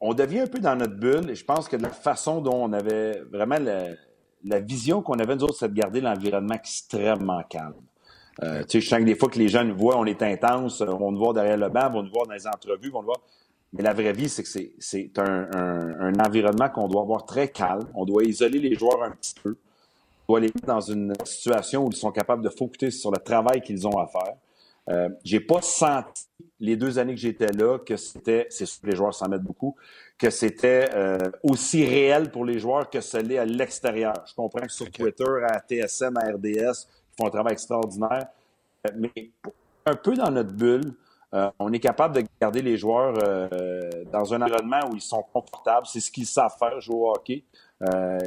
On 0.00 0.14
devient 0.14 0.40
un 0.40 0.46
peu 0.46 0.58
dans 0.58 0.76
notre 0.76 0.96
bulle 0.96 1.30
et 1.30 1.34
je 1.34 1.44
pense 1.44 1.68
que 1.68 1.76
la 1.76 1.90
façon 1.90 2.40
dont 2.40 2.64
on 2.64 2.72
avait 2.72 3.20
vraiment 3.30 3.58
la, 3.58 4.60
vision 4.60 5.02
qu'on 5.02 5.18
avait, 5.18 5.36
nous 5.36 5.44
autres, 5.44 5.58
c'est 5.58 5.68
de 5.68 5.78
garder 5.78 6.00
l'environnement 6.00 6.54
extrêmement 6.54 7.42
calme. 7.48 7.74
Euh, 8.42 8.62
tu 8.62 8.72
sais, 8.72 8.80
je 8.80 8.88
sens 8.88 8.98
que 8.98 9.04
des 9.04 9.14
fois 9.14 9.28
que 9.28 9.38
les 9.38 9.48
gens 9.48 9.64
nous 9.64 9.76
voient, 9.76 9.96
on 9.96 10.04
est 10.04 10.22
intense, 10.22 10.80
on 10.80 11.12
nous 11.12 11.18
voit 11.18 11.32
derrière 11.32 11.56
le 11.56 11.68
banc, 11.68 11.90
on 11.94 12.02
nous 12.02 12.10
voit 12.10 12.26
dans 12.26 12.34
les 12.34 12.46
entrevues, 12.46 12.90
on 12.92 13.00
nous 13.00 13.06
voit. 13.06 13.22
Mais 13.72 13.82
la 13.82 13.92
vraie 13.92 14.12
vie, 14.12 14.28
c'est 14.28 14.42
que 14.42 14.48
c'est 14.78 15.18
un, 15.18 15.48
un, 15.52 16.12
environnement 16.20 16.68
qu'on 16.68 16.88
doit 16.88 17.02
avoir 17.02 17.26
très 17.26 17.48
calme. 17.48 17.88
On 17.94 18.04
doit 18.04 18.24
isoler 18.24 18.58
les 18.58 18.74
joueurs 18.74 19.02
un 19.02 19.10
petit 19.10 19.34
peu. 19.42 19.56
On 20.28 20.34
doit 20.34 20.40
les 20.40 20.46
mettre 20.46 20.66
dans 20.66 20.80
une 20.80 21.14
situation 21.24 21.84
où 21.84 21.90
ils 21.90 21.96
sont 21.96 22.12
capables 22.12 22.42
de 22.42 22.48
focus 22.48 23.00
sur 23.00 23.10
le 23.10 23.18
travail 23.18 23.60
qu'ils 23.60 23.86
ont 23.86 23.98
à 23.98 24.06
faire. 24.06 24.34
Euh, 24.88 25.08
j'ai 25.24 25.40
pas 25.40 25.62
senti 25.62 26.28
les 26.60 26.76
deux 26.76 26.98
années 26.98 27.14
que 27.14 27.20
j'étais 27.20 27.52
là 27.52 27.78
que 27.78 27.96
c'était, 27.96 28.46
c'est 28.50 28.66
sûr 28.66 28.82
que 28.82 28.86
les 28.86 28.96
joueurs 28.96 29.14
s'en 29.14 29.28
mettent 29.28 29.42
beaucoup, 29.42 29.74
que 30.16 30.30
c'était 30.30 30.88
euh, 30.94 31.18
aussi 31.42 31.84
réel 31.84 32.30
pour 32.30 32.44
les 32.44 32.58
joueurs 32.58 32.88
que 32.88 33.00
ce 33.00 33.18
l'est 33.18 33.38
à 33.38 33.44
l'extérieur. 33.44 34.14
Je 34.26 34.34
comprends 34.34 34.60
que 34.60 34.72
sur 34.72 34.90
Twitter, 34.90 35.24
à 35.48 35.60
TSN, 35.60 36.16
à 36.16 36.30
RDS, 36.32 36.44
ils 36.44 37.16
font 37.18 37.26
un 37.26 37.30
travail 37.30 37.52
extraordinaire, 37.54 38.28
euh, 38.86 38.90
mais 38.96 39.30
un 39.84 39.96
peu 39.96 40.14
dans 40.14 40.30
notre 40.30 40.52
bulle, 40.52 40.94
on 41.58 41.70
est 41.70 41.80
capable 41.80 42.14
de 42.14 42.24
garder 42.40 42.62
les 42.62 42.78
joueurs 42.78 43.12
dans 44.10 44.32
un 44.32 44.40
environnement 44.40 44.80
où 44.90 44.94
ils 44.94 45.02
sont 45.02 45.22
confortables. 45.34 45.86
C'est 45.86 46.00
ce 46.00 46.10
qu'ils 46.10 46.26
savent 46.26 46.56
faire, 46.58 46.80
jouer 46.80 46.96
au 46.96 47.10
hockey. 47.10 47.44
Euh, 47.82 48.18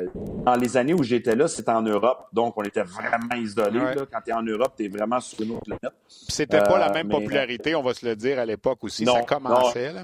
dans 0.46 0.56
les 0.56 0.78
années 0.78 0.94
où 0.94 1.02
j'étais 1.02 1.36
là, 1.36 1.48
c'était 1.48 1.72
en 1.72 1.82
Europe, 1.82 2.28
donc 2.32 2.56
on 2.56 2.62
était 2.62 2.84
vraiment 2.84 3.36
isolés. 3.36 3.82
Quand 4.12 4.22
tu 4.24 4.30
es 4.30 4.34
en 4.34 4.44
Europe, 4.44 4.74
tu 4.78 4.86
es 4.86 4.88
vraiment 4.90 5.20
sur 5.20 5.42
une 5.42 5.52
autre 5.52 5.64
planète. 5.66 5.98
C'était 6.08 6.62
pas 6.62 6.78
la 6.78 6.92
euh, 6.92 6.94
même 6.94 7.10
popularité, 7.10 7.74
on 7.74 7.82
va 7.82 7.96
se 7.96 8.06
le 8.06 8.16
dire, 8.16 8.38
à 8.38 8.46
l'époque 8.46 8.84
aussi. 8.84 9.06
ça 9.06 9.22
commençait. 9.24 9.92
Là, 9.92 10.04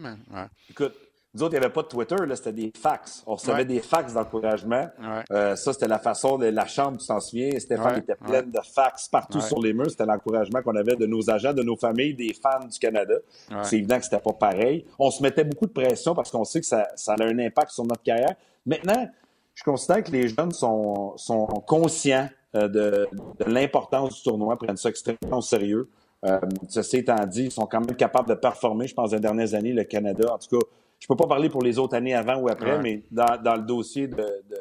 Écoute, 0.70 0.94
nous 1.36 1.44
autres, 1.44 1.54
il 1.54 1.60
n'y 1.60 1.66
avait 1.66 1.74
pas 1.74 1.84
de 1.84 1.88
Twitter, 1.88 2.16
c'était 2.36 2.54
des 2.54 2.72
fax. 2.82 3.22
On 3.28 3.36
recevait 3.36 3.66
des 3.66 3.82
fax 3.82 4.14
d'encouragement. 4.14 4.88
Euh, 5.32 5.56
ça, 5.58 5.74
c'était 5.74 5.90
la 5.90 6.00
façon 6.00 6.38
de 6.38 6.46
la 6.46 6.66
chambre, 6.66 6.98
tu 6.98 7.06
t'en 7.06 7.20
souviens? 7.20 7.52
Stéphane 7.60 8.00
était 8.00 8.16
pleine 8.16 8.50
de 8.50 8.60
fax 8.74 9.10
partout 9.10 9.42
sur 9.42 9.62
les 9.62 9.74
murs. 9.74 9.92
C'était 9.92 10.06
l'encouragement 10.06 10.62
qu'on 10.64 10.76
avait 10.76 10.96
de 10.96 11.06
nos 11.06 11.30
agents, 11.30 11.54
de 11.54 11.62
nos 11.62 11.76
familles, 11.76 12.16
des 12.16 12.34
fans 12.34 12.66
du 12.66 12.80
Canada. 12.80 13.16
C'est 13.64 13.78
évident 13.78 13.98
que 13.98 14.06
c'était 14.06 14.20
pas 14.20 14.34
pareil. 14.34 14.86
On 14.98 15.12
se 15.12 15.22
mettait 15.22 15.44
beaucoup 15.44 15.68
de 15.68 15.74
pression 15.74 16.16
parce 16.16 16.32
qu'on 16.32 16.46
sait 16.46 16.62
que 16.62 16.66
ça, 16.66 16.88
ça 16.96 17.14
a 17.14 17.24
un 17.24 17.38
impact 17.38 17.72
sur 17.72 17.84
notre 17.84 18.02
carrière. 18.02 18.36
Maintenant, 18.66 19.08
je 19.56 19.63
considère 19.63 20.04
que 20.04 20.12
les 20.12 20.28
jeunes 20.28 20.52
sont, 20.52 21.18
sont 21.18 21.48
conscients 21.65 22.30
euh, 22.56 22.68
de, 22.68 23.08
de 23.39 23.52
l'importance 23.52 24.15
du 24.15 24.24
tournoi, 24.24 24.58
prennent 24.58 24.78
ça 24.78 24.89
extrêmement 24.89 25.38
au 25.38 25.41
sérieux. 25.41 25.89
Euh, 26.26 26.39
ceci 26.68 26.98
étant 26.98 27.26
dit, 27.26 27.46
ils 27.46 27.52
sont 27.52 27.65
quand 27.65 27.80
même 27.80 27.96
capables 27.96 28.30
de 28.30 28.36
performer. 28.36 28.88
Je 28.88 28.94
pense, 28.94 29.12
dans 29.12 29.18
les 29.18 29.22
dernières 29.22 29.54
années, 29.54 29.74
le 29.74 29.84
Canada, 29.84 30.34
en 30.34 30.38
tout 30.38 30.60
cas, 30.60 30.65
je 31.00 31.08
peux 31.08 31.15
pas 31.15 31.28
parler 31.28 31.50
pour 31.50 31.62
les 31.62 31.78
autres 31.78 31.96
années 31.96 32.13
avant 32.13 32.38
ou 32.38 32.50
après, 32.50 32.80
mais 32.82 33.04
dans, 33.12 33.41
dans, 33.41 33.56
le 33.56 33.62
dossier 33.62 34.08
de, 34.08 34.15
de, 34.15 34.58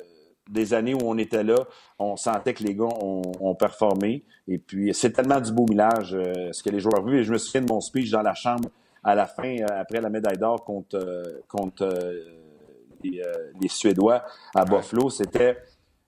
des 0.50 0.74
années 0.74 0.94
où 0.94 1.00
on 1.04 1.16
était 1.16 1.44
là, 1.44 1.56
on 1.98 2.16
sentait 2.16 2.52
que 2.54 2.62
les 2.62 2.74
gars 2.74 2.88
ont, 3.00 3.22
ont 3.40 3.54
performé. 3.54 4.24
Et 4.46 4.58
puis, 4.58 4.92
c'est 4.94 5.12
tellement 5.12 5.40
du 5.40 5.52
beau 5.52 5.66
millage, 5.66 6.14
euh, 6.14 6.52
ce 6.52 6.62
que 6.62 6.70
les 6.70 6.80
joueurs 6.80 7.00
ont 7.00 7.06
vu. 7.06 7.20
Et 7.20 7.24
je 7.24 7.32
me 7.32 7.38
souviens 7.38 7.62
de 7.62 7.72
mon 7.72 7.80
speech 7.80 8.10
dans 8.10 8.22
la 8.22 8.34
chambre 8.34 8.68
à 9.02 9.14
la 9.14 9.26
fin, 9.26 9.56
euh, 9.56 9.66
après 9.80 10.00
la 10.00 10.10
médaille 10.10 10.38
d'or 10.38 10.64
contre, 10.64 11.42
contre 11.48 11.88
euh, 13.04 13.52
les, 13.60 13.68
Suédois 13.68 14.24
à 14.54 14.64
Buffalo, 14.64 15.10
c'était 15.10 15.58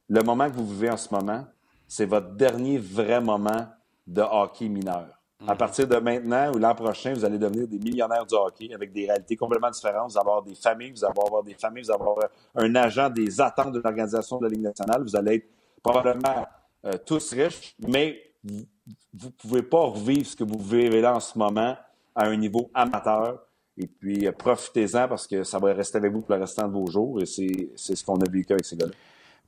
le 0.09 0.22
moment 0.22 0.50
que 0.50 0.56
vous 0.56 0.66
vivez 0.66 0.90
en 0.90 0.96
ce 0.96 1.12
moment, 1.12 1.44
c'est 1.88 2.06
votre 2.06 2.30
dernier 2.30 2.78
vrai 2.78 3.20
moment 3.20 3.66
de 4.06 4.22
hockey 4.22 4.68
mineur. 4.68 5.09
À 5.46 5.52
mhm. 5.52 5.59
partir 5.59 5.87
de 5.87 5.96
maintenant 5.96 6.52
ou 6.54 6.59
l'an 6.59 6.74
prochain, 6.74 7.12
vous 7.12 7.24
allez 7.24 7.38
devenir 7.38 7.68
des 7.68 7.78
millionnaires 7.78 8.24
du 8.24 8.35
hockey 8.35 8.72
avec 8.72 8.92
des 8.92 9.06
réalités 9.06 9.37
complètement 9.37 9.70
différentes. 9.70 10.12
Vous 10.12 10.18
allez 10.18 10.26
avoir 10.26 10.42
des 10.42 10.54
familles, 10.54 10.92
vous 10.92 11.04
allez 11.04 11.14
avoir 11.26 11.42
des 11.42 11.54
familles, 11.54 11.82
vous 11.82 11.90
allez 11.90 12.00
avoir 12.00 12.18
un 12.54 12.74
agent 12.74 13.11
des 13.11 13.40
attentes 13.40 13.72
de 13.72 13.80
l'organisation 13.80 14.38
de 14.38 14.44
la 14.44 14.48
Ligue 14.48 14.62
nationale. 14.62 15.02
Vous 15.02 15.14
allez 15.14 15.35
être 15.37 15.48
probablement 15.82 16.46
euh, 16.87 16.92
tous 17.04 17.32
riches, 17.32 17.76
mais 17.87 18.18
vous 18.42 19.26
ne 19.26 19.32
pouvez 19.32 19.62
pas 19.62 19.80
revivre 19.80 20.26
ce 20.26 20.37
que 20.37 20.44
vous 20.44 20.59
vivez 20.59 21.00
là 21.00 21.14
en 21.14 21.20
ce 21.20 21.38
moment 21.38 21.76
à 22.14 22.26
un 22.26 22.37
niveau 22.37 22.70
amateur 22.72 23.40
et 23.79 23.87
puis, 23.87 24.27
euh, 24.27 24.33
profitez-en 24.33 25.09
parce 25.09 25.27
que 25.27 25.45
ça 25.45 25.59
va 25.59 25.73
rester 25.75 25.99
avec 25.99 26.12
vous 26.12 26.23
pour 26.23 26.35
le 26.35 26.41
restant 26.41 26.67
de 26.67 26.73
vos 26.73 26.87
jours. 26.91 27.21
Et 27.21 27.27
c'est 27.27 27.95
ce 27.95 28.05
qu'on 28.05 28.17
a 28.17 28.31
vécu 28.31 28.53
avec 28.53 28.65
ces 28.65 28.77
gars-là. 28.77 28.93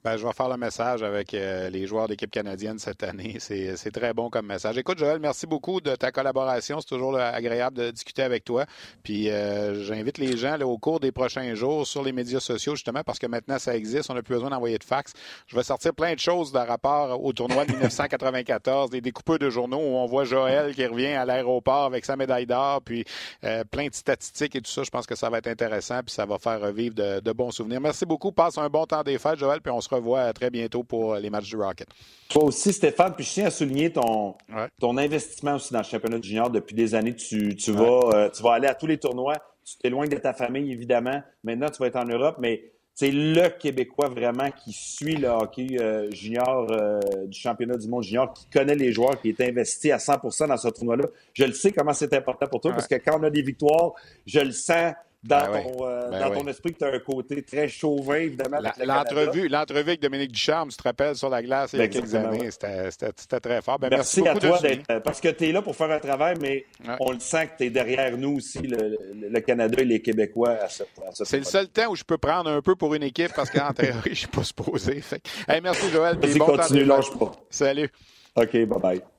Ben, 0.05 0.17
je 0.17 0.25
vais 0.25 0.33
faire 0.33 0.49
le 0.49 0.57
message 0.57 1.03
avec 1.03 1.35
euh, 1.35 1.71
les 1.71 1.89
joueurs 1.89 2.07
d'équipe 2.07 2.31
canadienne 2.31 2.79
cette 2.79 3.03
année. 3.03 3.37
C'est 3.41 3.91
très 3.91 4.15
bon 4.15 4.31
comme 4.31 4.47
message. 4.47 4.79
Écoute, 4.79 4.99
Joël, 4.99 5.19
merci 5.19 5.47
beaucoup 5.47 5.81
de 5.81 5.97
ta 5.97 6.13
collaboration. 6.13 6.81
C'est 6.81 6.87
toujours 6.87 7.19
agréable 7.19 7.77
de 7.77 7.91
discuter 7.91 8.23
avec 8.23 8.45
toi. 8.45 8.65
Puis 9.03 9.29
euh, 9.29 9.83
j'invite 9.83 10.19
les 10.19 10.37
gens 10.37 10.57
au 10.61 10.79
cours 10.79 11.01
des 11.01 11.11
prochains 11.11 11.55
jours 11.55 11.85
sur 11.85 12.05
les 12.05 12.13
médias 12.13 12.39
sociaux, 12.39 12.77
justement, 12.77 13.03
parce 13.03 13.19
que 13.19 13.27
maintenant 13.27 13.59
ça 13.59 13.77
existe. 13.77 14.09
On 14.09 14.15
n'a 14.15 14.23
plus 14.23 14.35
besoin 14.35 14.51
d'envoyer 14.51 14.79
de 14.79 14.85
fax. 14.85 15.15
Je 15.49 15.57
vais 15.57 15.65
sortir 15.65 15.93
plein 15.95 16.15
de 16.15 16.21
choses 16.21 16.53
de 16.53 16.59
rapport 16.59 17.21
au 17.25 17.33
tournoi 17.33 17.65
de 17.65 17.73
1994, 17.73 18.91
des 18.91 19.01
découpeurs 19.01 19.41
de 19.41 19.51
journaux 19.51 19.79
où 19.79 19.97
on 19.97 20.07
voit 20.07 20.25
Joël 20.25 20.77
qui 20.77 20.87
revient 20.87 21.07
à 21.07 21.25
l'aéroport 21.25 21.87
avec 21.87 22.05
sa 22.05 22.15
médaille 22.15 22.47
d'or, 22.47 22.83
puis 22.83 23.05
euh, 23.43 23.65
plein 23.65 23.89
de 23.89 23.95
statistiques 23.95 24.55
et 24.55 24.61
tout 24.61 24.71
ça. 24.71 24.85
Je 24.85 24.91
pense 24.91 25.07
que 25.07 25.17
ça 25.17 25.29
va 25.29 25.39
être 25.39 25.49
intéressant, 25.49 26.03
puis 26.07 26.15
ça 26.15 26.25
va 26.25 26.39
faire 26.39 26.61
revivre 26.61 26.95
de, 26.95 27.19
de 27.19 27.33
bons 27.33 27.51
souvenirs. 27.51 27.81
Merci 27.81 28.07
beaucoup. 28.07 28.31
Passe 28.31 28.59
un 28.59 28.69
bon 28.69 28.87
temps 28.87 29.03
des 29.03 29.19
fêtes, 29.19 29.39
Joël, 29.41 29.61
puis 29.61 29.73
on 29.73 29.81
se 29.81 29.88
revoit 29.89 30.33
très 30.33 30.51
bientôt 30.51 30.83
pour 30.83 31.17
les 31.17 31.31
matchs 31.31 31.49
du 31.51 31.57
Rocket. 31.57 31.89
Toi 32.29 32.45
aussi, 32.45 32.73
Stéphane, 32.73 33.15
puis 33.15 33.25
je 33.25 33.33
tiens 33.33 33.47
à 33.47 33.51
souligner 33.51 33.93
ton, 33.93 34.35
ton 34.79 34.97
investissement 34.97 35.55
aussi 35.55 35.73
dans 35.73 35.81
le 35.81 35.85
championnat 35.85 36.21
junior 36.21 36.51
depuis 36.51 36.75
des 36.75 36.95
années. 36.95 37.15
Tu, 37.15 37.57
tu 37.57 37.73
vas, 37.73 38.11
euh, 38.13 38.31
tu 38.31 38.43
vas 38.43 38.55
aller 38.55 38.69
à 38.69 38.75
tous 38.75 38.87
les 38.87 38.99
tournois. 38.99 39.37
Tu 39.65 39.77
t'éloignes 39.79 40.09
de 40.09 40.17
ta 40.17 40.33
famille, 40.33 40.73
évidemment. 40.73 41.23
Maintenant, 41.45 41.69
tu 41.69 41.79
vas 41.79 41.87
être 41.87 41.97
en 41.97 42.05
Europe, 42.05 42.37
mais 42.39 42.73
c'est 42.95 43.13
le 43.13 43.49
Québécois 43.51 44.09
vraiment 44.09 44.51
qui 44.51 44.73
suit 44.73 45.15
le 45.15 45.29
hockey 45.29 45.77
euh, 45.79 46.11
junior 46.11 46.67
euh, 46.71 46.99
du 47.27 47.39
championnat 47.39 47.77
du 47.77 47.87
monde 47.87 48.03
junior, 48.03 48.33
qui 48.33 48.49
connaît 48.51 48.75
les 48.75 48.93
joueurs, 48.93 49.21
qui 49.21 49.29
est 49.29 49.41
investi 49.41 49.93
à 49.93 49.99
100% 49.99 50.49
dans 50.49 50.57
ce 50.57 50.69
tournoi-là. 50.69 51.05
Je 51.33 51.45
le 51.45 51.53
sais 51.53 51.71
comment 51.71 51.93
c'est 51.93 52.13
important 52.13 52.47
pour 52.49 52.61
toi, 52.61 52.73
parce 52.73 52.89
que 52.89 52.97
quand 52.97 53.21
on 53.21 53.23
a 53.23 53.31
des 53.31 53.43
victoires, 53.43 53.93
je 54.27 54.41
le 54.41 54.51
sens 54.51 54.95
dans, 55.23 55.51
ben 55.51 55.63
ton, 55.63 55.87
euh, 55.87 56.11
ben 56.11 56.21
dans 56.21 56.41
ton 56.41 56.47
esprit 56.49 56.73
que 56.73 56.79
tu 56.79 56.85
as 56.85 56.95
un 56.95 56.99
côté 57.01 57.43
très 57.43 57.69
chauvin, 57.69 58.17
évidemment. 58.17 58.59
L'entrevue 58.85 59.49
l'entrevue 59.49 59.81
avec 59.81 60.01
Dominique 60.01 60.33
Ducharme, 60.33 60.71
tu 60.71 60.77
te 60.77 60.83
rappelles, 60.83 61.17
sur 61.17 61.29
la 61.29 61.43
glace 61.43 61.73
il 61.73 61.81
y 61.81 61.83
a 61.83 61.89
quelques 61.89 62.15
années, 62.15 62.51
c'était 62.51 63.41
très 63.41 63.61
fort. 63.63 63.79
Ben, 63.79 63.89
merci, 63.91 64.27
à 64.27 64.35
toi 64.35 64.59
d'être. 64.61 65.03
Parce 65.03 65.21
que 65.21 65.29
tu 65.29 65.49
es 65.49 65.53
là 65.53 65.63
pour 65.63 65.75
faire 65.75 65.91
un 65.91 65.99
travail, 65.99 66.37
mais 66.41 66.67
on 67.01 67.13
le 67.13 67.21
sent 67.21 67.49
que 67.49 67.59
tu 67.59 67.65
es 67.65 67.71
derrière 67.71 68.17
nous 68.17 68.37
aussi, 68.37 68.59
le, 68.59 68.99
le, 69.15 69.41
Canada 69.41 69.81
et 69.81 69.85
les 69.85 70.01
Québécois 70.01 70.51
à 70.51 70.69
ce, 70.69 70.85
ce 71.13 71.25
C'est 71.25 71.39
le 71.39 71.45
seul 71.45 71.69
temps 71.69 71.91
où 71.91 71.97
je 71.97 72.05
peux 72.05 72.19
prendre 72.19 72.51
un 72.51 72.61
peu 72.61 72.77
pour 72.77 72.95
une 72.95 73.03
équipe 73.03 73.33
parce 73.35 73.51
qu'en 73.51 73.73
théorie, 73.75 74.01
je 74.05 74.11
ne 74.11 74.15
suis 74.15 74.27
pas 74.29 74.45
supposé. 74.45 75.01
Fait. 75.01 75.23
Hey, 75.49 75.61
merci, 75.61 75.89
Joël. 75.91 76.19
Vas-y, 76.19 76.39
bon 76.39 76.47
continue, 76.47 76.85
lâche 76.85 77.11
pas. 77.19 77.33
Salut. 77.51 77.91
OK, 78.37 78.53
bye-bye. 78.53 79.18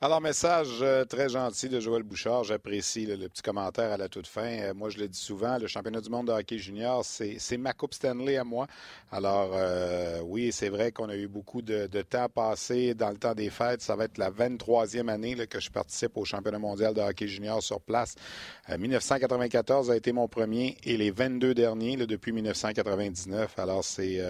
Alors, 0.00 0.20
message 0.20 0.80
euh, 0.82 1.04
très 1.04 1.28
gentil 1.28 1.68
de 1.68 1.78
Joël 1.78 2.02
Bouchard. 2.02 2.42
J'apprécie 2.42 3.06
le, 3.06 3.28
petit 3.28 3.42
commentaire 3.42 3.92
à 3.92 3.96
la 3.96 4.08
toute 4.08 4.26
fin. 4.26 4.60
Euh, 4.60 4.74
moi, 4.74 4.90
je 4.90 4.98
le 4.98 5.06
dis 5.06 5.18
souvent, 5.18 5.56
le 5.56 5.68
championnat 5.68 6.00
du 6.00 6.10
monde 6.10 6.26
de 6.26 6.32
hockey 6.32 6.58
junior, 6.58 7.04
c'est 7.04 7.56
ma 7.56 7.72
Coupe 7.72 7.94
Stanley 7.94 8.36
à 8.36 8.42
moi. 8.42 8.66
Alors, 9.12 9.52
euh, 9.54 10.20
oui, 10.24 10.50
c'est 10.52 10.68
vrai 10.68 10.90
qu'on 10.90 11.08
a 11.08 11.16
eu 11.16 11.28
beaucoup 11.28 11.62
de, 11.62 11.86
temps 12.02 12.28
passé 12.28 12.94
dans 12.94 13.10
le 13.10 13.16
temps 13.16 13.34
des 13.34 13.50
fêtes. 13.50 13.82
Ça 13.82 13.94
va 13.94 14.04
être 14.04 14.18
la 14.18 14.32
23e 14.32 15.08
année 15.08 15.36
que 15.46 15.60
je 15.60 15.70
participe 15.70 16.16
au 16.16 16.24
championnat 16.24 16.58
mondial 16.58 16.92
de 16.92 17.00
hockey 17.00 17.28
junior 17.28 17.62
sur 17.62 17.80
place. 17.80 18.16
1994 18.76 19.92
a 19.92 19.96
été 19.96 20.12
mon 20.12 20.26
premier 20.26 20.76
et 20.82 20.96
les 20.96 21.12
22 21.12 21.54
derniers 21.54 21.96
depuis 21.96 22.32
1999. 22.32 23.58
Alors, 23.58 23.84
c'est 23.84 24.20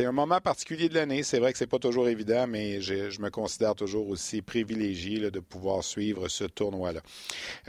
un 0.00 0.12
moment 0.12 0.40
particulier 0.40 0.88
de 0.88 0.94
l'année. 0.94 1.22
C'est 1.22 1.38
vrai 1.38 1.52
que 1.52 1.58
c'est 1.58 1.66
pas 1.66 1.78
toujours 1.78 2.08
évident, 2.08 2.46
mais 2.48 2.80
je 2.80 3.20
me 3.20 3.28
considère 3.28 3.74
toujours 3.74 4.08
aussi 4.08 4.29
privilégié 4.40 5.30
de 5.30 5.40
pouvoir 5.40 5.84
suivre 5.84 6.28
ce 6.28 6.44
tournoi-là. 6.44 7.00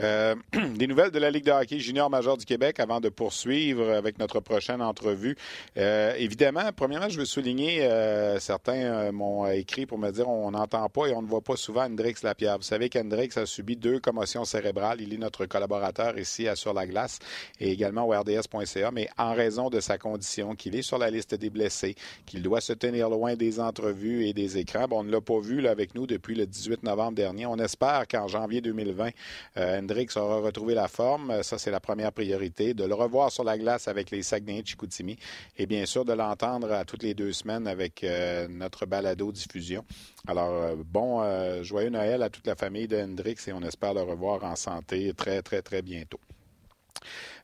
Euh, 0.00 0.34
des 0.76 0.86
nouvelles 0.86 1.10
de 1.10 1.18
la 1.18 1.30
Ligue 1.30 1.44
de 1.44 1.50
hockey 1.50 1.78
junior 1.78 2.08
major 2.08 2.36
du 2.36 2.44
Québec 2.44 2.80
avant 2.80 3.00
de 3.00 3.08
poursuivre 3.08 3.90
avec 3.90 4.18
notre 4.18 4.40
prochaine 4.40 4.80
entrevue. 4.80 5.36
Euh, 5.76 6.14
évidemment, 6.16 6.70
premièrement, 6.74 7.08
je 7.08 7.18
veux 7.18 7.24
souligner, 7.24 7.82
euh, 7.82 8.38
certains 8.38 9.12
m'ont 9.12 9.46
écrit 9.50 9.86
pour 9.86 9.98
me 9.98 10.10
dire 10.10 10.28
on 10.28 10.50
n'entend 10.52 10.88
pas 10.88 11.06
et 11.06 11.14
on 11.14 11.22
ne 11.22 11.26
voit 11.26 11.40
pas 11.40 11.56
souvent 11.56 11.84
Hendrix 11.84 12.14
Lapierre. 12.22 12.58
Vous 12.58 12.64
savez 12.64 12.88
qu'Hendrix 12.88 13.30
a 13.36 13.46
subi 13.46 13.76
deux 13.76 13.98
commotions 14.00 14.44
cérébrales. 14.44 15.00
Il 15.00 15.12
est 15.12 15.18
notre 15.18 15.46
collaborateur 15.46 16.18
ici 16.18 16.48
à 16.48 16.56
Sur 16.56 16.74
la 16.74 16.86
glace 16.86 17.18
et 17.60 17.70
également 17.70 18.06
au 18.06 18.10
RDS.ca, 18.10 18.90
mais 18.92 19.08
en 19.18 19.34
raison 19.34 19.70
de 19.70 19.80
sa 19.80 19.98
condition, 19.98 20.54
qu'il 20.54 20.76
est 20.76 20.82
sur 20.82 20.98
la 20.98 21.10
liste 21.10 21.34
des 21.34 21.50
blessés, 21.50 21.94
qu'il 22.26 22.42
doit 22.42 22.60
se 22.60 22.72
tenir 22.72 23.08
loin 23.08 23.34
des 23.34 23.60
entrevues 23.60 24.26
et 24.26 24.32
des 24.32 24.58
écrans, 24.58 24.86
on 24.90 25.04
ne 25.04 25.10
l'a 25.10 25.20
pas 25.20 25.40
vu 25.40 25.60
là, 25.60 25.70
avec 25.70 25.94
nous 25.94 26.06
depuis 26.06 26.34
le 26.34 26.46
18 26.52 26.82
novembre 26.82 27.16
dernier. 27.16 27.46
On 27.46 27.56
espère 27.56 28.06
qu'en 28.06 28.28
janvier 28.28 28.60
2020, 28.60 29.10
euh, 29.56 29.78
Hendrix 29.80 30.08
aura 30.16 30.36
retrouvé 30.36 30.74
la 30.74 30.86
forme. 30.86 31.42
Ça, 31.42 31.58
c'est 31.58 31.70
la 31.70 31.80
première 31.80 32.12
priorité. 32.12 32.74
De 32.74 32.84
le 32.84 32.94
revoir 32.94 33.32
sur 33.32 33.42
la 33.42 33.58
glace 33.58 33.88
avec 33.88 34.10
les 34.10 34.22
Saguenay 34.22 34.62
Chicoutimi 34.64 35.16
et 35.56 35.66
bien 35.66 35.86
sûr 35.86 36.04
de 36.04 36.12
l'entendre 36.12 36.70
à 36.72 36.84
toutes 36.84 37.02
les 37.02 37.14
deux 37.14 37.32
semaines 37.32 37.66
avec 37.66 38.04
euh, 38.04 38.46
notre 38.48 38.86
balado 38.86 39.32
diffusion. 39.32 39.84
Alors, 40.28 40.52
euh, 40.52 40.74
bon, 40.76 41.22
joyeux 41.62 41.90
Noël 41.90 42.22
à 42.22 42.30
toute 42.30 42.46
la 42.46 42.54
famille 42.54 42.86
de 42.86 42.98
Hendrix 42.98 43.36
et 43.46 43.52
on 43.52 43.62
espère 43.62 43.94
le 43.94 44.02
revoir 44.02 44.44
en 44.44 44.56
santé 44.56 45.12
très, 45.14 45.42
très, 45.42 45.62
très 45.62 45.82
bientôt. 45.82 46.20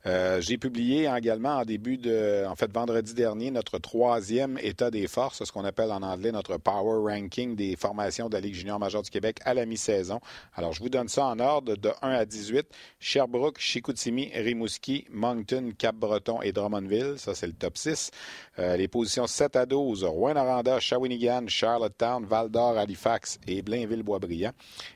Euh, 0.09 0.40
j'ai 0.40 0.57
publié 0.57 1.07
également 1.14 1.57
en 1.59 1.64
début 1.66 1.99
de, 1.99 2.47
en 2.47 2.57
fait, 2.57 2.73
vendredi 2.73 3.12
dernier, 3.12 3.51
notre 3.51 3.79
troisième 3.79 4.59
état 4.62 4.90
des 4.90 5.07
forces, 5.07 5.44
ce 5.44 5.53
qu'on 5.53 5.66
appelle 5.66 5.92
en 5.92 6.03
anglais 6.03 6.33
notre 6.33 6.57
Power 6.57 7.12
Ranking 7.12 7.55
des 7.55 7.77
formations 7.77 8.31
de 8.31 8.35
la 8.35 8.40
Ligue 8.40 8.55
junior 8.55 8.79
majeure 8.79 9.03
du 9.03 9.11
Québec 9.11 9.38
à 9.44 9.53
la 9.53 9.66
mi-saison. 9.66 10.21
Alors, 10.55 10.73
je 10.73 10.81
vous 10.81 10.88
donne 10.88 11.09
ça 11.09 11.27
en 11.27 11.38
ordre 11.38 11.77
de 11.77 11.90
1 12.01 12.11
à 12.11 12.25
18. 12.25 12.66
Sherbrooke, 12.99 13.59
Chicoutimi, 13.59 14.31
Rimouski, 14.35 15.05
Moncton, 15.11 15.73
Cap-Breton 15.77 16.40
et 16.40 16.53
Drummondville. 16.53 17.14
Ça, 17.18 17.35
c'est 17.35 17.47
le 17.47 17.53
top 17.53 17.77
6. 17.77 18.11
Euh, 18.59 18.79
les 18.79 18.88
positions 18.88 19.27
7 19.27 19.57
à 19.57 19.66
12, 19.66 20.05
Rouen-Noranda, 20.05 20.81
Shawinigan, 20.81 21.49
Charlottetown, 21.49 22.25
Val-d'Or, 22.25 22.79
Halifax 22.79 23.38
et 23.47 23.61
Blainville-Boisbriand. 23.61 24.53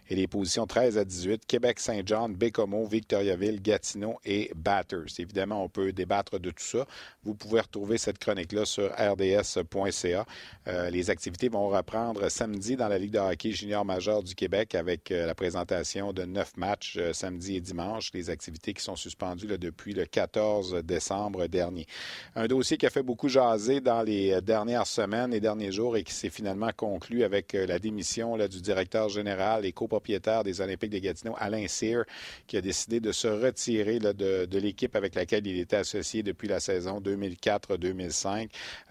Et 0.08 0.14
les 0.14 0.26
positions 0.26 0.66
13 0.66 0.96
à 0.96 1.04
18, 1.04 1.44
Québec-Saint-Jean, 1.46 2.30
Bécomo, 2.30 2.86
Victoriaville, 2.86 3.60
Gatineau 3.60 4.18
et 4.24 4.50
Batters. 4.54 5.01
Évidemment, 5.18 5.64
on 5.64 5.68
peut 5.68 5.92
débattre 5.92 6.38
de 6.38 6.50
tout 6.50 6.62
ça. 6.62 6.86
Vous 7.24 7.34
pouvez 7.34 7.60
retrouver 7.60 7.98
cette 7.98 8.18
chronique-là 8.18 8.64
sur 8.64 8.90
rds.ca. 8.92 10.26
Euh, 10.68 10.90
les 10.90 11.10
activités 11.10 11.48
vont 11.48 11.68
reprendre 11.68 12.28
samedi 12.28 12.76
dans 12.76 12.88
la 12.88 12.98
Ligue 12.98 13.12
de 13.12 13.18
hockey 13.18 13.52
junior 13.52 13.84
majeur 13.84 14.22
du 14.22 14.34
Québec 14.34 14.74
avec 14.74 15.10
euh, 15.10 15.26
la 15.26 15.34
présentation 15.34 16.12
de 16.12 16.24
neuf 16.24 16.56
matchs 16.56 16.96
euh, 16.98 17.12
samedi 17.12 17.56
et 17.56 17.60
dimanche. 17.60 18.10
Les 18.14 18.30
activités 18.30 18.74
qui 18.74 18.82
sont 18.82 18.96
suspendues 18.96 19.46
depuis 19.46 19.92
le 19.92 20.04
14 20.04 20.82
décembre 20.84 21.46
dernier. 21.46 21.86
Un 22.34 22.46
dossier 22.46 22.76
qui 22.76 22.86
a 22.86 22.90
fait 22.90 23.02
beaucoup 23.02 23.28
jaser 23.28 23.80
dans 23.80 24.02
les 24.02 24.40
dernières 24.40 24.86
semaines 24.86 25.32
et 25.32 25.40
derniers 25.40 25.72
jours 25.72 25.96
et 25.96 26.04
qui 26.04 26.12
s'est 26.12 26.30
finalement 26.30 26.70
conclu 26.76 27.24
avec 27.24 27.52
la 27.52 27.78
démission 27.78 28.36
du 28.48 28.60
directeur 28.60 29.08
général 29.08 29.64
et 29.64 29.72
copropriétaire 29.72 30.44
des 30.44 30.60
Olympiques 30.60 30.90
de 30.90 30.98
Gatineau, 30.98 31.34
Alain 31.38 31.66
Cyr, 31.68 32.04
qui 32.46 32.56
a 32.56 32.60
décidé 32.60 33.00
de 33.00 33.12
se 33.12 33.28
retirer 33.28 33.98
de 33.98 34.58
l'équipe 34.58 34.81
avec 34.94 35.14
laquelle 35.14 35.46
il 35.46 35.58
était 35.58 35.76
associé 35.76 36.22
depuis 36.22 36.48
la 36.48 36.60
saison 36.60 37.00
2004-2005. 37.00 38.48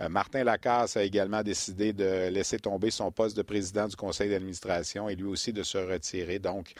Martin 0.09 0.43
Lacasse 0.43 0.97
a 0.97 1.03
également 1.03 1.43
décidé 1.43 1.93
de 1.93 2.29
laisser 2.29 2.59
tomber 2.59 2.91
son 2.91 3.11
poste 3.11 3.35
de 3.37 3.41
président 3.41 3.87
du 3.87 3.95
conseil 3.95 4.29
d'administration 4.29 5.09
et 5.09 5.15
lui 5.15 5.25
aussi 5.25 5.53
de 5.53 5.63
se 5.63 5.77
retirer. 5.77 6.39
Donc, 6.39 6.73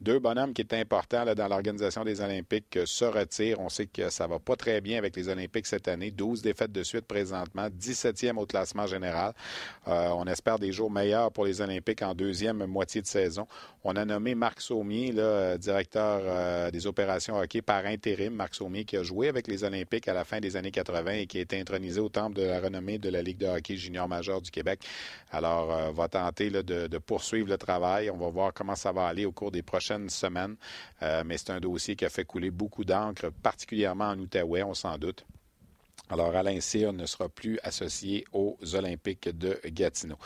deux 0.00 0.18
bonhommes 0.18 0.52
qui 0.52 0.62
étaient 0.62 0.76
importants 0.76 1.24
dans 1.34 1.48
l'organisation 1.48 2.04
des 2.04 2.20
Olympiques 2.20 2.76
euh, 2.76 2.86
se 2.86 3.04
retirent. 3.04 3.60
On 3.60 3.68
sait 3.68 3.86
que 3.86 4.10
ça 4.10 4.26
va 4.26 4.38
pas 4.38 4.56
très 4.56 4.80
bien 4.80 4.98
avec 4.98 5.16
les 5.16 5.28
Olympiques 5.28 5.66
cette 5.66 5.88
année. 5.88 6.10
12 6.10 6.42
défaites 6.42 6.72
de 6.72 6.82
suite 6.82 7.06
présentement, 7.06 7.68
17e 7.68 8.36
au 8.36 8.46
classement 8.46 8.86
général. 8.86 9.32
Euh, 9.88 10.08
on 10.10 10.26
espère 10.26 10.58
des 10.58 10.72
jours 10.72 10.90
meilleurs 10.90 11.32
pour 11.32 11.44
les 11.44 11.60
Olympiques 11.60 12.02
en 12.02 12.14
deuxième 12.14 12.64
moitié 12.66 13.02
de 13.02 13.06
saison. 13.06 13.46
On 13.82 13.96
a 13.96 14.04
nommé 14.04 14.34
Marc 14.34 14.60
Saumier, 14.60 15.12
là, 15.12 15.58
directeur 15.58 16.20
euh, 16.22 16.70
des 16.70 16.86
opérations 16.86 17.36
hockey 17.36 17.62
par 17.62 17.84
intérim. 17.86 18.34
Marc 18.34 18.54
Saumier 18.54 18.84
qui 18.84 18.96
a 18.96 19.02
joué 19.02 19.28
avec 19.28 19.48
les 19.48 19.64
Olympiques 19.64 20.06
à 20.08 20.14
la 20.14 20.24
fin 20.24 20.40
des 20.40 20.56
années 20.56 20.70
80 20.70 21.12
et 21.12 21.26
qui 21.26 21.38
a 21.38 21.40
été 21.40 21.58
intronisé 21.58 22.00
au 22.00 22.08
temple 22.08 22.36
de 22.36 22.42
la 22.42 22.60
renommée 22.60 22.98
de 22.98 23.08
la 23.08 23.22
Ligue 23.22 23.38
de 23.38 23.46
hockey 23.46 23.76
junior 23.76 24.08
majeur 24.08 24.40
du 24.40 24.50
Québec. 24.50 24.80
Alors, 25.30 25.92
va 25.92 26.08
tenter 26.08 26.50
de, 26.50 26.86
de 26.86 26.98
poursuivre 26.98 27.48
le 27.48 27.58
travail. 27.58 28.10
On 28.10 28.16
va 28.16 28.28
voir 28.28 28.52
comment 28.52 28.74
ça 28.76 28.92
va 28.92 29.06
aller 29.06 29.24
au 29.24 29.32
cours 29.32 29.50
des 29.50 29.62
prochaines 29.88 30.08
euh, 31.02 31.22
mais 31.24 31.38
c'est 31.38 31.50
un 31.50 31.60
dossier 31.60 31.96
qui 31.96 32.04
a 32.04 32.10
fait 32.10 32.24
couler 32.24 32.50
beaucoup 32.50 32.84
d'encre, 32.84 33.30
particulièrement 33.42 34.10
en 34.10 34.18
Outaouais, 34.18 34.62
on 34.62 34.74
s'en 34.74 34.98
doute. 34.98 35.24
Alors, 36.10 36.34
Alain 36.34 36.58
Cyr 36.60 36.94
ne 36.94 37.04
sera 37.04 37.28
plus 37.28 37.58
associé 37.62 38.24
aux 38.32 38.56
Olympiques 38.72 39.28
de 39.28 39.60
Gatineau. 39.66 40.16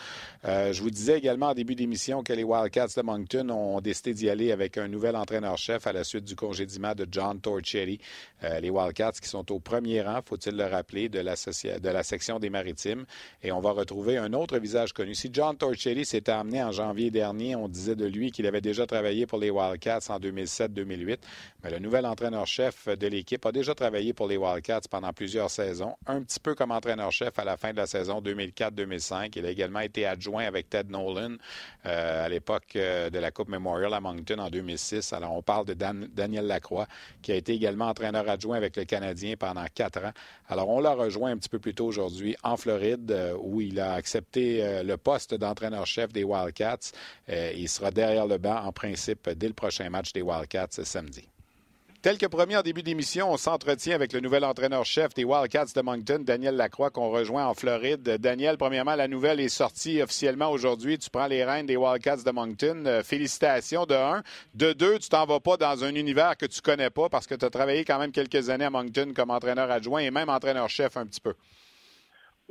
Euh, 0.45 0.73
je 0.73 0.81
vous 0.81 0.91
disais 0.91 1.19
également 1.19 1.49
en 1.49 1.55
début 1.55 1.75
d'émission 1.75 2.23
que 2.23 2.33
les 2.33 2.45
Wildcats 2.45 2.95
de 2.97 3.03
Moncton 3.03 3.49
ont 3.51 3.81
décidé 3.81 4.15
d'y 4.15 4.31
aller 4.31 4.53
avec 4.53 4.79
un 4.79 4.87
nouvel 4.87 5.17
entraîneur-chef 5.17 5.89
à 5.89 5.93
la 5.93 6.05
suite 6.05 6.25
du 6.25 6.37
congédiement 6.37 6.95
de 6.95 7.05
John 7.11 7.41
Torchetti. 7.41 7.99
Euh, 8.45 8.61
les 8.61 8.71
Wildcats 8.71 9.19
qui 9.21 9.29
sont 9.29 9.51
au 9.51 9.59
premier 9.59 10.03
rang, 10.03 10.21
faut-il 10.25 10.57
le 10.57 10.67
rappeler, 10.67 11.09
de, 11.09 11.19
de 11.19 11.89
la 11.89 12.03
section 12.05 12.39
des 12.39 12.51
Maritimes. 12.51 13.05
Et 13.43 13.51
on 13.51 13.61
va 13.61 13.73
retrouver 13.73 14.19
un 14.19 14.35
autre 14.35 14.59
visage 14.59 14.93
connu. 14.93 15.17
Si 15.17 15.31
John 15.33 15.57
Torchetti 15.57 16.05
s'était 16.05 16.31
amené 16.31 16.63
en 16.63 16.71
janvier 16.71 17.11
dernier, 17.11 17.57
on 17.57 17.67
disait 17.67 17.97
de 17.97 18.07
lui 18.07 18.31
qu'il 18.31 18.47
avait 18.47 18.61
déjà 18.61 18.87
travaillé 18.87 19.27
pour 19.27 19.39
les 19.39 19.51
Wildcats 19.51 20.11
en 20.11 20.21
2007-2008. 20.21 21.19
Mais 21.65 21.71
le 21.71 21.81
nouvel 21.81 22.07
entraîneur-chef 22.07 22.87
de 22.87 23.07
l'équipe 23.09 23.45
a 23.45 23.51
déjà 23.51 23.75
travaillé 23.75 24.13
pour 24.13 24.29
les 24.29 24.37
Wildcats 24.37 24.83
pendant 24.89 25.13
plusieurs 25.13 25.51
saisons 25.51 25.72
un 26.07 26.23
petit 26.23 26.41
peu 26.41 26.55
comme 26.55 26.71
entraîneur-chef 26.71 27.39
à 27.39 27.45
la 27.45 27.57
fin 27.57 27.73
de 27.73 27.77
la 27.77 27.87
saison 27.87 28.21
2004-2005. 28.21 29.33
Il 29.37 29.47
a 29.47 29.51
également 29.51 29.81
été 29.81 30.07
adjoint 30.07 30.45
avec 30.45 30.69
Ted 30.69 30.91
Nolan 30.91 31.37
euh, 31.87 32.27
à 32.27 32.29
l'époque 32.29 32.77
euh, 32.77 33.11
de 33.11 33.19
la 33.19 33.31
Coupe 33.31 33.49
Memorial 33.49 33.93
à 33.95 34.01
Moncton 34.01 34.39
en 34.39 34.51
2006. 34.51 35.13
Alors, 35.13 35.33
on 35.33 35.43
parle 35.43 35.67
de 35.67 35.75
Daniel 35.75 36.47
Lacroix, 36.47 36.87
qui 37.23 37.33
a 37.33 37.37
été 37.37 37.55
également 37.55 37.87
entraîneur 37.87 38.29
adjoint 38.29 38.57
avec 38.57 38.77
le 38.77 38.85
Canadien 38.85 39.35
pendant 39.37 39.65
quatre 39.75 40.05
ans. 40.05 40.13
Alors, 40.49 40.69
on 40.69 40.81
l'a 40.81 40.95
rejoint 40.95 41.31
un 41.31 41.37
petit 41.37 41.49
peu 41.49 41.59
plus 41.59 41.75
tôt 41.75 41.87
aujourd'hui 41.87 42.37
en 42.43 42.57
Floride, 42.57 43.11
euh, 43.11 43.37
où 43.41 43.61
il 43.61 43.81
a 43.81 43.95
accepté 43.95 44.83
le 44.83 44.97
poste 44.97 45.35
d'entraîneur-chef 45.35 46.13
des 46.13 46.25
Wildcats. 46.25 46.93
il 47.29 47.69
sera 47.69 47.91
derrière 47.91 48.27
le 48.27 48.39
banc, 48.39 48.57
en 48.65 48.73
principe, 48.73 49.29
dès 49.31 49.49
le 49.49 49.55
prochain 49.55 49.89
match 49.91 50.13
des 50.13 50.23
Wildcats 50.23 50.83
samedi. 50.85 51.32
Tel 52.03 52.19
que 52.19 52.27
promis 52.27 52.57
en 52.57 52.63
début 52.63 52.83
d'émission, 52.83 53.31
on 53.31 53.37
s'entretient 53.37 53.95
avec 53.95 54.13
le 54.13 54.19
nouvel 54.19 54.45
entraîneur-chef 54.45 55.15
des 55.15 55.23
Wildcats 55.23 55.67
de 55.73 55.83
Moncton, 55.83 56.19
Daniel 56.19 56.57
Lacroix, 56.57 56.91
qu'on 56.91 57.11
rejoint 57.11 57.47
en 57.47 57.55
Floride. 57.55 58.03
Daniel, 58.19 58.59
premièrement, 58.59 58.97
la 58.97 59.07
nouvelle 59.07 59.39
est 59.39 59.49
sortie 59.49 60.03
officiellement 60.03 60.51
aujourd'hui. 60.51 60.99
Tu 60.99 61.11
prends 61.11 61.29
les 61.29 61.45
rênes 61.45 61.67
des 61.67 61.77
Wildcats 61.77 62.25
de 62.27 62.31
Moncton. 62.33 62.83
Euh, 62.87 63.05
félicitations 63.05 63.87
de 63.87 63.95
un. 63.95 64.25
De 64.57 64.73
deux, 64.73 64.99
tu 64.99 65.11
t'en 65.11 65.27
vas 65.27 65.39
pas 65.39 65.57
dans 65.57 65.85
un 65.85 65.95
univers 65.95 66.37
que 66.37 66.47
tu 66.47 66.61
connais 66.61 66.91
pas 66.91 67.09
parce 67.09 67.29
que 67.29 67.37
tu 67.37 67.45
as 67.45 67.51
travaillé 67.51 67.85
quand 67.85 68.01
même 68.01 68.11
quelques 68.11 68.51
années 68.51 68.65
à 68.65 68.71
Moncton 68.71 69.13
comme 69.15 69.31
entraîneur 69.31 69.71
adjoint 69.71 70.01
et 70.01 70.11
même 70.11 70.29
entraîneur-chef 70.29 70.97
un 70.97 71.07
petit 71.07 71.21
peu. 71.21 71.35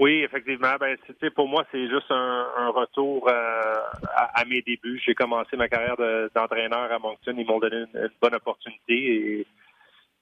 Oui, 0.01 0.23
effectivement. 0.23 0.77
Ben, 0.79 0.97
pour 1.35 1.47
moi, 1.47 1.63
c'est 1.71 1.87
juste 1.87 2.09
un, 2.09 2.69
retour 2.69 3.29
euh, 3.29 3.75
à, 4.15 4.43
mes 4.45 4.63
débuts. 4.63 4.99
J'ai 5.05 5.13
commencé 5.13 5.55
ma 5.55 5.69
carrière 5.69 5.95
d'entraîneur 6.33 6.91
à 6.91 6.97
Moncton. 6.97 7.35
Ils 7.37 7.45
m'ont 7.45 7.59
donné 7.59 7.85
une, 7.93 8.09
bonne 8.19 8.33
opportunité. 8.33 9.45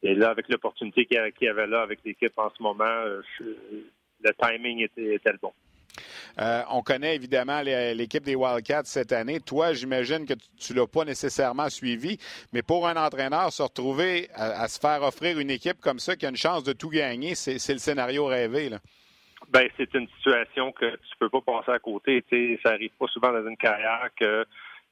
Et, 0.04 0.16
là, 0.16 0.32
avec 0.32 0.50
l'opportunité 0.50 1.06
qu'il 1.06 1.18
y, 1.42 1.48
avait 1.48 1.66
là 1.66 1.82
avec 1.82 2.00
l'équipe 2.04 2.38
en 2.38 2.50
ce 2.50 2.62
moment, 2.62 3.06
le 3.40 4.32
timing 4.42 4.82
était, 4.82 5.18
le 5.24 5.40
bon. 5.42 5.54
Euh, 6.40 6.62
on 6.72 6.82
connaît 6.82 7.16
évidemment 7.16 7.62
l'équipe 7.62 8.24
des 8.26 8.36
Wildcats 8.36 8.84
cette 8.84 9.14
année. 9.14 9.40
Toi, 9.40 9.72
j'imagine 9.72 10.26
que 10.26 10.34
tu 10.60 10.74
ne 10.74 10.80
l'as 10.80 10.88
pas 10.88 11.06
nécessairement 11.06 11.70
suivi, 11.70 12.18
mais 12.52 12.64
pour 12.64 12.86
un 12.86 12.98
entraîneur, 12.98 13.54
se 13.54 13.64
retrouver 13.64 14.28
à, 14.34 14.62
à, 14.62 14.68
se 14.68 14.78
faire 14.78 15.04
offrir 15.04 15.40
une 15.40 15.50
équipe 15.50 15.80
comme 15.80 16.00
ça 16.00 16.18
qui 16.18 16.26
a 16.26 16.30
une 16.30 16.36
chance 16.36 16.66
de 16.66 16.74
tout 16.74 16.90
gagner, 16.90 17.34
c'est 17.34 17.74
le 17.74 17.80
scénario 17.80 18.26
rêvé. 18.26 18.68
Là. 18.68 18.80
Ben, 19.48 19.68
c'est 19.78 19.94
une 19.94 20.08
situation 20.18 20.72
que 20.72 20.86
tu 20.86 21.18
peux 21.18 21.30
pas 21.30 21.42
passer 21.42 21.72
à 21.72 21.80
côté. 21.80 22.24
sais, 22.30 22.60
ça 22.64 22.72
arrive 22.72 22.92
pas 23.00 23.08
souvent 23.08 23.32
dans 23.32 23.48
une 23.48 23.58
carrière 23.58 24.10
que 24.20 24.46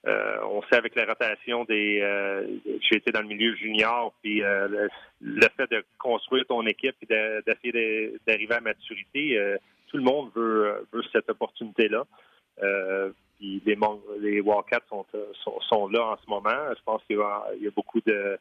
euh, 0.05 0.37
on 0.49 0.61
sait 0.63 0.77
avec 0.77 0.95
la 0.95 1.05
rotation 1.05 1.65
des. 1.65 1.99
Euh, 2.01 2.47
j'ai 2.81 2.97
été 2.97 3.11
dans 3.11 3.21
le 3.21 3.27
milieu 3.27 3.55
junior, 3.55 4.13
puis 4.21 4.41
euh, 4.41 4.87
le, 5.21 5.47
fait 5.57 5.69
de 5.69 5.83
construire 5.97 6.45
ton 6.45 6.65
équipe 6.65 6.95
et 7.01 7.41
d'essayer 7.45 8.13
d'arriver 8.25 8.55
à 8.55 8.61
maturité, 8.61 9.55
tout 9.87 9.97
le 9.97 10.03
monde 10.03 10.31
veut, 10.33 10.87
veut 10.93 11.03
cette 11.11 11.29
opportunité-là. 11.29 12.05
puis 13.37 13.61
les, 13.65 13.77
les 14.19 14.39
Wildcats 14.39 14.85
sont, 14.87 15.05
sont, 15.43 15.59
sont, 15.61 15.87
là 15.89 16.05
en 16.05 16.17
ce 16.17 16.29
moment. 16.29 16.73
Je 16.75 16.83
pense 16.85 17.03
qu'il 17.05 17.17
y, 17.17 17.67
a 17.67 17.71
beaucoup 17.75 18.01
de 18.05 18.39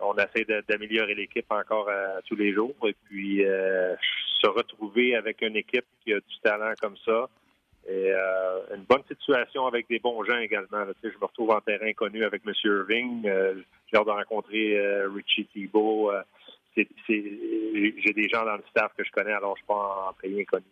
on 0.00 0.14
essaie 0.16 0.46
d'améliorer 0.68 1.14
l'équipe 1.14 1.50
encore 1.50 1.88
euh, 1.88 2.20
tous 2.26 2.36
les 2.36 2.52
jours. 2.52 2.74
Et 2.84 2.94
puis, 3.04 3.44
euh, 3.44 3.94
se 4.40 4.46
retrouver 4.46 5.14
avec 5.14 5.42
une 5.42 5.56
équipe 5.56 5.84
qui 6.04 6.12
a 6.12 6.18
du 6.20 6.40
talent 6.42 6.72
comme 6.80 6.96
ça. 7.04 7.28
Et 7.88 8.12
euh, 8.12 8.76
une 8.76 8.84
bonne 8.84 9.02
situation 9.08 9.66
avec 9.66 9.88
des 9.88 9.98
bons 9.98 10.22
gens 10.24 10.38
également. 10.38 10.84
je 11.02 11.08
me 11.08 11.24
retrouve 11.24 11.50
en 11.50 11.60
terrain 11.60 11.92
connu 11.94 12.24
avec 12.24 12.42
M. 12.46 12.52
Irving. 12.64 13.22
J'ai 13.22 13.96
hâte 13.96 14.06
de 14.06 14.10
rencontrer 14.10 15.04
Richie 15.06 15.46
Thibault. 15.46 16.12
J'ai 16.76 16.84
des 18.14 18.28
gens 18.28 18.44
dans 18.44 18.56
le 18.56 18.62
staff 18.70 18.92
que 18.96 19.04
je 19.04 19.10
connais, 19.10 19.32
alors 19.32 19.56
je 19.56 19.62
ne 19.62 19.64
suis 19.64 19.66
pas 19.66 20.08
en 20.10 20.12
pays 20.12 20.42
inconnu. 20.42 20.66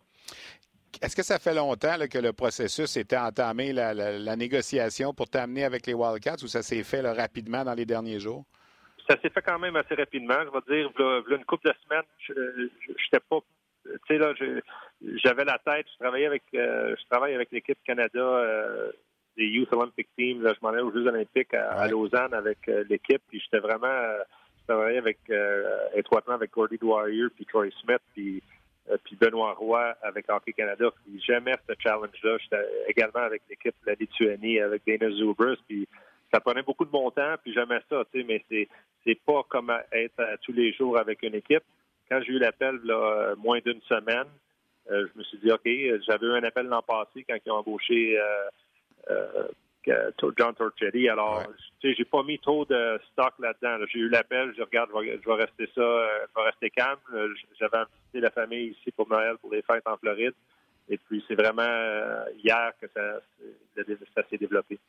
Est-ce 1.01 1.15
que 1.15 1.23
ça 1.23 1.39
fait 1.39 1.53
longtemps 1.53 1.95
que 2.11 2.19
le 2.19 2.33
processus 2.33 2.95
était 2.97 3.17
entamé, 3.17 3.73
la, 3.73 3.93
la 3.93 4.35
négociation 4.35 5.13
pour 5.13 5.29
t'amener 5.29 5.63
avec 5.63 5.87
les 5.87 5.93
Wildcats, 5.93 6.43
ou 6.43 6.47
ça 6.47 6.61
s'est 6.61 6.83
fait 6.83 7.01
rapidement 7.01 7.63
dans 7.63 7.73
les 7.73 7.85
derniers 7.85 8.19
jours? 8.19 8.45
ça 9.09 9.17
s'est 9.21 9.29
fait 9.29 9.41
quand 9.41 9.59
même 9.59 9.75
assez 9.75 9.95
rapidement. 9.95 10.35
Je 10.43 10.73
vais 10.75 10.81
dire, 10.81 10.91
une 11.29 11.45
couple 11.45 11.69
de 11.69 11.73
semaines, 11.83 12.03
je 12.19 12.33
n'étais 12.33 13.19
pas. 13.27 13.39
Tu 14.07 14.15
sais, 14.15 14.17
là, 14.17 14.33
j'avais 15.23 15.45
la 15.45 15.59
tête. 15.59 15.87
Je 15.93 15.99
travaillais 15.99 16.25
avec, 16.25 16.43
euh, 16.53 16.95
je 16.99 17.05
travaille 17.09 17.33
avec 17.33 17.51
l'équipe 17.51 17.77
Canada 17.85 18.19
euh, 18.19 18.91
des 19.37 19.45
Youth 19.45 19.71
Olympic 19.73 20.07
Team. 20.17 20.41
Là, 20.41 20.53
je 20.53 20.59
m'en 20.61 20.69
allais 20.69 20.81
aux 20.81 20.91
Jeux 20.91 21.07
Olympiques 21.07 21.53
à, 21.53 21.87
Lausanne 21.87 22.33
avec 22.33 22.67
euh, 22.67 22.83
l'équipe. 22.89 23.21
Puis 23.29 23.39
j'étais 23.39 23.59
vraiment, 23.59 23.87
je 24.59 24.73
travaillais 24.73 24.97
avec 24.97 25.19
étroitement 25.95 26.35
avec 26.35 26.51
Gordy 26.51 26.77
Dwyer, 26.77 27.27
puis 27.35 27.45
Troy 27.45 27.69
Smith, 27.83 28.01
puis 28.13 28.43
puis 29.03 29.15
Benoît 29.17 29.53
Roy 29.53 29.95
avec 30.01 30.25
Hockey 30.29 30.51
Canada. 30.51 30.89
Puis 31.03 31.21
j'aimais 31.23 31.53
ce 31.67 31.75
challenge-là. 31.77 32.37
J'étais 32.39 32.65
également 32.87 33.19
avec 33.19 33.43
l'équipe 33.47 33.75
de 33.83 33.91
la 33.91 33.93
Lituanie, 33.93 34.59
avec 34.59 34.81
Dana 34.87 35.11
Zubers. 35.11 35.57
Puis 35.67 35.87
ça 36.33 36.39
prenait 36.39 36.63
beaucoup 36.63 36.85
de 36.85 36.91
mon 36.91 37.11
temps, 37.11 37.35
puis 37.43 37.53
j'aimais 37.53 37.81
ça, 37.87 38.03
tu 38.11 38.19
sais, 38.19 38.25
mais 38.27 38.43
c'est 38.49 38.67
c'est 39.03 39.19
pas 39.25 39.43
comme 39.47 39.71
être 39.91 40.23
tous 40.41 40.53
les 40.53 40.73
jours 40.73 40.99
avec 40.99 41.21
une 41.23 41.35
équipe. 41.35 41.63
Quand 42.09 42.21
j'ai 42.21 42.33
eu 42.33 42.39
l'appel, 42.39 42.79
là, 42.83 43.35
moins 43.37 43.59
d'une 43.59 43.81
semaine, 43.81 44.27
euh, 44.91 45.07
je 45.13 45.19
me 45.19 45.23
suis 45.23 45.37
dit, 45.39 45.51
OK, 45.51 45.67
j'avais 46.07 46.25
eu 46.25 46.31
un 46.31 46.43
appel 46.43 46.65
l'an 46.65 46.81
passé 46.81 47.23
quand 47.27 47.35
ils 47.45 47.51
ont 47.51 47.57
embauché 47.57 48.19
euh, 48.19 49.47
euh, 49.87 50.11
John 50.37 50.53
Torchetti. 50.55 51.07
Alors, 51.09 51.43
tu 51.79 51.89
sais, 51.89 51.95
j'ai 51.95 52.05
pas 52.05 52.23
mis 52.23 52.39
trop 52.39 52.65
de 52.65 52.99
stock 53.11 53.33
là-dedans. 53.39 53.85
J'ai 53.91 53.99
eu 53.99 54.09
l'appel, 54.09 54.53
je 54.57 54.63
regarde, 54.63 54.89
je 54.93 55.29
vais, 55.29 55.35
rester 55.35 55.69
ça, 55.75 55.81
je 55.81 56.35
vais 56.35 56.45
rester 56.45 56.69
calme. 56.69 56.97
J'avais 57.59 57.77
invité 57.77 58.19
la 58.19 58.31
famille 58.31 58.75
ici 58.79 58.91
pour 58.91 59.07
Noël, 59.09 59.37
pour 59.37 59.51
les 59.51 59.61
fêtes 59.61 59.87
en 59.87 59.97
Floride. 59.97 60.33
Et 60.89 60.97
puis, 60.97 61.23
c'est 61.27 61.35
vraiment 61.35 62.25
hier 62.43 62.71
que 62.81 62.87
ça, 62.95 63.19
ça 64.15 64.23
s'est 64.29 64.37
développé. 64.37 64.79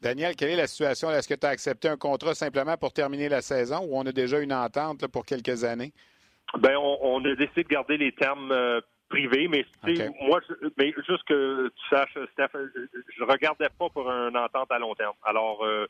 Daniel, 0.00 0.34
quelle 0.36 0.50
est 0.50 0.56
la 0.56 0.66
situation? 0.66 1.10
Est-ce 1.10 1.28
que 1.28 1.34
tu 1.34 1.46
as 1.46 1.50
accepté 1.50 1.88
un 1.88 1.96
contrat 1.96 2.34
simplement 2.34 2.76
pour 2.76 2.92
terminer 2.92 3.28
la 3.28 3.42
saison 3.42 3.80
ou 3.86 3.96
on 3.96 4.04
a 4.06 4.12
déjà 4.12 4.40
une 4.40 4.52
entente 4.52 5.06
pour 5.06 5.24
quelques 5.24 5.64
années? 5.64 5.92
Ben, 6.58 6.76
on, 6.76 7.24
a 7.24 7.34
décidé 7.34 7.64
de 7.64 7.68
garder 7.68 7.96
les 7.96 8.12
termes 8.12 8.52
euh, 8.52 8.80
privés, 9.08 9.48
mais 9.48 9.64
moi, 10.22 10.40
mais 10.76 10.92
juste 11.06 11.24
que 11.24 11.68
tu 11.68 11.88
saches, 11.88 12.16
Steph, 12.32 12.50
je 12.54 13.24
ne 13.24 13.30
regardais 13.30 13.68
pas 13.78 13.88
pour 13.88 14.08
une 14.10 14.36
entente 14.36 14.70
à 14.70 14.78
long 14.78 14.94
terme. 14.94 15.14
Alors, 15.24 15.64
euh, 15.64 15.86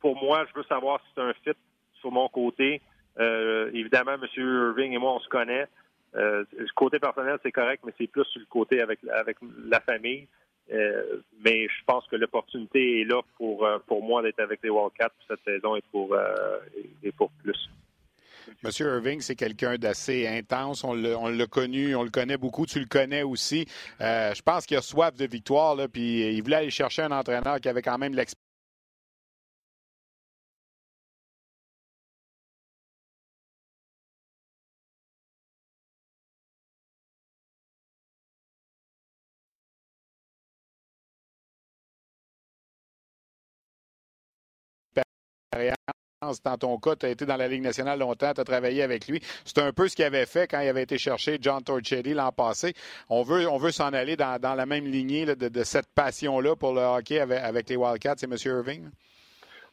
pour 0.00 0.16
moi, 0.22 0.44
je 0.48 0.58
veux 0.58 0.64
savoir 0.64 1.00
si 1.00 1.06
c'est 1.14 1.20
un 1.22 1.32
fit 1.44 1.58
sur 2.00 2.10
mon 2.10 2.28
côté. 2.28 2.80
Euh, 3.18 3.70
évidemment, 3.72 4.14
M. 4.14 4.26
Irving 4.36 4.92
et 4.92 4.98
moi, 4.98 5.14
on 5.14 5.20
se 5.20 5.28
connaît. 5.28 5.66
Euh, 6.16 6.44
côté 6.74 6.98
personnel, 6.98 7.38
c'est 7.42 7.52
correct, 7.52 7.82
mais 7.84 7.92
c'est 7.98 8.06
plus 8.06 8.24
sur 8.24 8.40
le 8.40 8.46
côté 8.46 8.80
avec, 8.80 9.00
avec 9.12 9.36
la 9.66 9.80
famille. 9.80 10.26
Euh, 10.72 11.20
mais 11.44 11.68
je 11.68 11.84
pense 11.86 12.06
que 12.06 12.16
l'opportunité 12.16 13.00
est 13.00 13.04
là 13.04 13.20
pour, 13.36 13.66
euh, 13.66 13.78
pour 13.86 14.02
moi 14.02 14.22
d'être 14.22 14.40
avec 14.40 14.60
les 14.62 14.70
Wildcats 14.70 15.10
pour 15.10 15.26
cette 15.28 15.44
saison 15.44 15.76
et 15.76 15.82
pour, 15.90 16.14
euh, 16.14 16.58
et 17.02 17.12
pour 17.12 17.30
plus. 17.42 17.68
Monsieur 18.62 18.94
Irving, 18.94 19.20
c'est 19.20 19.36
quelqu'un 19.36 19.76
d'assez 19.76 20.26
intense. 20.26 20.84
On 20.84 20.94
l'a 20.94 21.46
connu, 21.46 21.94
on 21.94 22.02
le 22.02 22.10
connaît 22.10 22.36
beaucoup. 22.36 22.66
Tu 22.66 22.80
le 22.80 22.86
connais 22.86 23.22
aussi. 23.22 23.66
je 24.00 24.42
pense 24.42 24.66
qu'il 24.66 24.76
a 24.76 24.82
soif 24.82 25.14
de 25.16 25.26
victoire, 25.26 25.76
puis 25.92 26.34
il 26.34 26.42
voulait 26.42 26.56
aller 26.56 26.70
chercher 26.70 27.02
un 27.02 27.12
entraîneur 27.12 27.60
qui 27.60 27.68
avait 27.68 27.82
quand 27.82 27.98
même 27.98 28.14
l'expérience 28.14 28.43
dans 46.44 46.56
ton 46.56 46.78
cas, 46.78 46.96
tu 46.96 47.06
as 47.06 47.10
été 47.10 47.26
dans 47.26 47.36
la 47.36 47.48
Ligue 47.48 47.62
nationale 47.62 47.98
longtemps, 47.98 48.32
tu 48.34 48.40
as 48.40 48.44
travaillé 48.44 48.82
avec 48.82 49.08
lui. 49.08 49.20
C'est 49.44 49.58
un 49.58 49.72
peu 49.72 49.88
ce 49.88 49.96
qu'il 49.96 50.04
avait 50.04 50.26
fait 50.26 50.46
quand 50.46 50.60
il 50.60 50.68
avait 50.68 50.82
été 50.82 50.98
cherché 50.98 51.38
John 51.40 51.62
Torchetti 51.62 52.14
l'an 52.14 52.32
passé. 52.32 52.74
On 53.08 53.22
veut, 53.22 53.70
s'en 53.70 53.92
aller 53.92 54.16
dans, 54.16 54.54
la 54.56 54.66
même 54.66 54.86
lignée 54.86 55.26
de, 55.26 55.64
cette 55.64 55.88
passion-là 55.94 56.56
pour 56.56 56.74
le 56.74 56.80
hockey 56.80 57.20
avec, 57.20 57.68
les 57.68 57.76
Wildcats. 57.76 58.14
C'est 58.18 58.30
M. 58.30 58.36
Irving? 58.44 58.90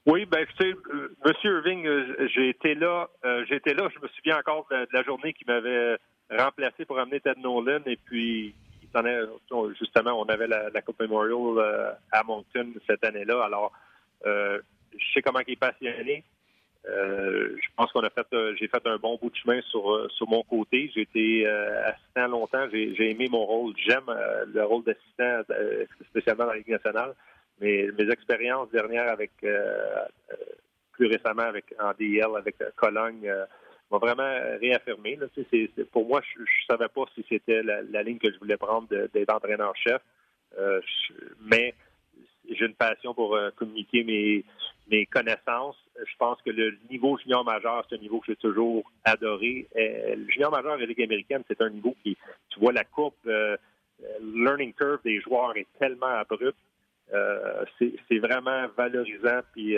Oui, 0.06 0.26
ben 0.26 0.46
sais, 0.60 0.74
euh, 0.94 1.16
M. 1.26 1.34
Irving, 1.44 1.86
euh, 1.86 2.28
j'ai 2.34 2.50
été 2.50 2.74
là, 2.74 3.08
euh, 3.24 3.46
j'étais 3.48 3.76
là, 3.76 3.88
je 3.94 4.00
me 4.02 4.08
souviens 4.08 4.40
encore 4.40 4.68
de, 4.72 4.88
la 4.92 5.04
journée 5.04 5.32
qu'il 5.34 5.46
m'avait 5.46 5.98
remplacé 6.32 6.86
pour 6.86 6.98
amener 6.98 7.20
Ted 7.20 7.40
Nolan 7.40 7.82
et 7.86 7.98
puis 7.98 8.56
justement, 9.80 10.20
on 10.20 10.26
avait 10.26 10.48
la, 10.48 10.82
Coupe 10.82 11.00
Memorial 11.00 11.96
à 12.12 12.24
Moncton 12.24 12.74
cette 12.88 13.06
année-là. 13.06 13.44
Alors, 13.46 13.72
je 14.26 15.14
sais 15.14 15.22
comment 15.22 15.40
il 15.48 15.54
est 15.54 15.56
passionné. 15.56 16.24
Euh, 16.90 17.56
je 17.62 17.68
pense 17.76 17.92
qu'on 17.92 18.02
a 18.02 18.10
fait, 18.10 18.26
euh, 18.34 18.56
j'ai 18.60 18.68
fait 18.68 18.86
un 18.88 18.98
bon 18.98 19.18
bout 19.22 19.30
de 19.30 19.36
chemin 19.36 19.62
sur 19.70 19.92
euh, 19.92 20.10
sur 20.10 20.28
mon 20.28 20.42
côté. 20.44 20.92
J'ai 20.94 21.02
été 21.02 21.48
assistant 21.48 22.28
longtemps. 22.28 22.68
J'ai 22.72 23.12
aimé 23.12 23.28
mon 23.30 23.46
rôle. 23.46 23.74
J'aime 23.78 24.10
le 24.54 24.64
rôle 24.64 24.84
d'assistant, 24.84 25.42
spécialement 26.10 26.46
dans 26.46 26.52
la 26.52 26.58
Ligue 26.58 26.70
nationale. 26.70 27.14
Mais 27.60 27.88
mes 27.98 28.10
expériences 28.12 28.72
dernières 28.72 29.10
avec 29.10 29.32
plus 30.94 31.08
récemment 31.08 31.44
avec 31.44 31.66
en 31.80 31.92
DL 31.98 32.36
avec 32.36 32.56
Cologne 32.76 33.32
m'ont 33.92 34.00
vraiment 34.00 34.34
réaffirmé. 34.60 35.20
Pour 35.92 36.08
moi, 36.08 36.22
je, 36.34 36.42
ne 36.42 36.46
savais 36.68 36.88
pas 36.88 37.04
si 37.14 37.24
c'était 37.30 37.62
la, 37.62 38.04
ligne 38.04 38.18
que 38.18 38.32
je 38.32 38.40
voulais 38.40 38.58
prendre 38.58 38.88
d'être 38.88 39.34
entraîneur-chef. 39.34 40.02
mais 41.42 41.76
j'ai 42.50 42.66
une 42.66 42.74
passion 42.74 43.14
pour 43.14 43.38
communiquer 43.56 44.04
mes 44.04 44.44
mes 44.90 45.06
connaissances. 45.06 45.78
Je 45.98 46.16
pense 46.18 46.42
que 46.42 46.50
le 46.50 46.78
niveau 46.90 47.18
junior 47.18 47.44
majeur, 47.44 47.86
c'est 47.88 47.96
un 47.96 48.00
niveau 48.00 48.20
que 48.20 48.28
j'ai 48.28 48.36
toujours 48.36 48.84
adoré. 49.04 49.68
Euh, 49.76 50.16
le 50.16 50.30
junior 50.30 50.52
majeur 50.52 50.76
de 50.76 50.82
la 50.82 50.86
Ligue 50.88 51.04
américaine, 51.04 51.44
c'est 51.48 51.62
un 51.62 51.70
niveau 51.70 51.96
qui, 52.02 52.18
tu 52.50 52.60
vois, 52.60 52.72
la 52.72 52.84
courbe, 52.84 53.14
euh, 53.28 53.58
learning 54.22 54.74
curve 54.74 55.00
des 55.04 55.20
joueurs 55.20 55.56
est 55.58 55.68
tellement 55.80 56.08
abrupt. 56.08 56.58
Euh, 57.14 57.66
c'est 57.78 58.20
vraiment 58.20 58.68
valorisant 58.78 59.42
puis, 59.52 59.76